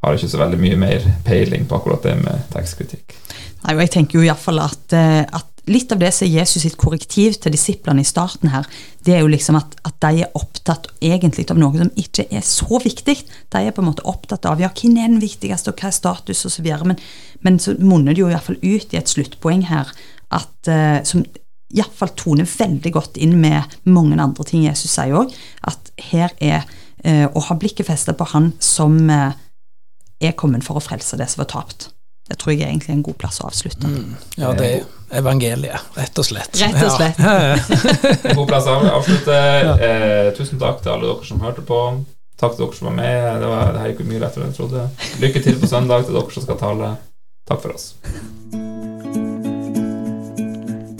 har 0.00 0.16
ikke 0.16 0.32
så 0.32 0.40
veldig 0.40 0.60
mye 0.60 0.80
mer 0.80 1.06
peiling 1.26 1.66
på 1.68 1.76
akkurat 1.76 2.06
det 2.06 2.16
med 2.22 2.48
tekstkritikk. 2.54 3.16
Nei, 3.60 3.74
og 3.74 3.82
jeg 3.84 3.92
tenker 3.96 4.18
jo 4.18 4.24
iallfall 4.24 4.62
at, 4.64 4.94
eh, 4.96 5.22
at 5.24 5.50
litt 5.70 5.92
av 5.92 6.00
det 6.00 6.10
som 6.14 6.26
er 6.26 6.40
Jesus 6.40 6.64
sitt 6.64 6.78
korrektiv 6.80 7.36
til 7.42 7.52
disiplene 7.52 8.02
i 8.02 8.08
starten 8.08 8.50
her, 8.52 8.66
det 9.04 9.14
er 9.14 9.20
jo 9.22 9.30
liksom 9.30 9.58
at, 9.60 9.76
at, 9.84 9.96
de 10.00 10.24
er 10.24 10.38
opptatt 10.38 10.88
egentlig 11.04 11.46
av 11.52 11.60
noe 11.60 11.76
som 11.76 11.90
ikke 12.00 12.26
er 12.32 12.44
så 12.46 12.80
viktig. 12.82 13.16
De 13.52 13.60
er 13.60 13.74
på 13.76 13.84
en 13.84 13.90
måte 13.90 14.06
opptatt 14.08 14.48
av 14.48 14.62
ja, 14.62 14.70
hvem 14.72 14.96
er 14.96 15.12
den 15.12 15.20
viktigste, 15.22 15.72
og 15.72 15.82
hva 15.82 15.90
er 15.90 15.96
status, 15.96 16.46
osv. 16.48 16.70
Men, 16.88 16.98
men 17.44 17.60
så 17.62 17.76
munner 17.78 18.16
det 18.16 18.24
jo 18.24 18.30
iallfall 18.32 18.58
ut 18.62 18.94
i 18.94 19.00
et 19.00 19.12
sluttpoeng 19.12 19.66
her 19.68 19.92
at, 20.32 20.56
uh, 20.70 21.00
som 21.06 21.26
iallfall 21.70 22.14
toner 22.18 22.48
veldig 22.48 22.94
godt 22.96 23.20
inn 23.20 23.36
med 23.42 23.78
mange 23.84 24.18
andre 24.18 24.46
ting 24.48 24.64
Jesus 24.64 24.96
sier 24.96 25.14
òg, 25.20 25.34
at 25.68 25.92
her 26.10 26.32
er 26.40 26.64
uh, 27.04 27.28
å 27.28 27.44
ha 27.50 27.58
blikket 27.60 27.90
festet 27.90 28.18
på 28.18 28.26
han 28.32 28.52
som 28.64 28.96
uh, 29.12 29.36
er 30.20 30.36
kommet 30.36 30.66
for 30.66 30.78
å 30.78 30.84
frelse 30.84 31.18
det 31.18 31.28
som 31.32 31.42
var 31.44 31.50
tapt. 31.52 31.90
Det 32.30 32.36
tror 32.38 32.54
jeg 32.54 32.62
er 32.62 32.70
egentlig 32.70 32.94
en 32.94 33.02
god 33.02 33.16
plass 33.18 33.40
å 33.42 33.48
avslutte. 33.48 33.88
Mm. 33.90 34.14
Ja, 34.38 34.52
det 34.54 34.68
er 34.68 35.18
evangeliet, 35.18 35.88
rett 35.96 36.20
og 36.22 36.26
slett. 36.28 36.54
Rett 36.60 36.78
og 36.84 36.92
slett. 36.94 37.18
Ja. 37.18 37.56
en 38.30 38.36
god 38.38 38.46
plass 38.52 38.70
å 38.70 38.78
avslutte. 38.94 39.38
Eh, 39.90 40.30
tusen 40.36 40.60
takk 40.60 40.82
til 40.84 40.92
alle 40.92 41.08
dere 41.08 41.26
som 41.26 41.42
hørte 41.42 41.64
på. 41.66 41.78
Takk 42.38 42.54
til 42.54 42.66
dere 42.66 42.78
som 42.78 42.90
var 42.90 42.96
med. 43.00 43.40
Det, 43.42 43.48
var, 43.50 43.72
det 43.74 43.82
her 43.82 43.92
gikk 43.92 44.04
mye 44.06 44.22
lettere 44.22 44.46
enn 44.46 44.52
jeg 44.52 44.58
trodde. 44.60 44.86
Lykke 45.24 45.42
til 45.44 45.58
på 45.60 45.70
søndag 45.70 46.06
til 46.06 46.18
dere 46.18 46.36
som 46.36 46.46
skal 46.46 46.60
tale. 46.60 46.92
Takk 47.50 47.64
for 47.64 47.74
oss. 47.74 47.90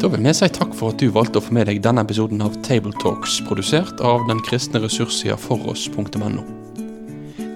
Da 0.00 0.08
vil 0.08 0.24
vi 0.24 0.32
si 0.34 0.48
takk 0.56 0.72
for 0.74 0.94
at 0.94 1.02
du 1.02 1.12
valgte 1.14 1.38
å 1.38 1.44
få 1.44 1.54
med 1.54 1.68
deg 1.70 1.82
denne 1.84 2.02
episoden 2.02 2.40
av 2.42 2.56
Tabletalks, 2.66 3.38
produsert 3.46 4.00
av 4.00 4.24
den 4.32 4.40
kristne 4.48 4.82
ressurssida 4.82 5.36
foross.no. 5.38 6.59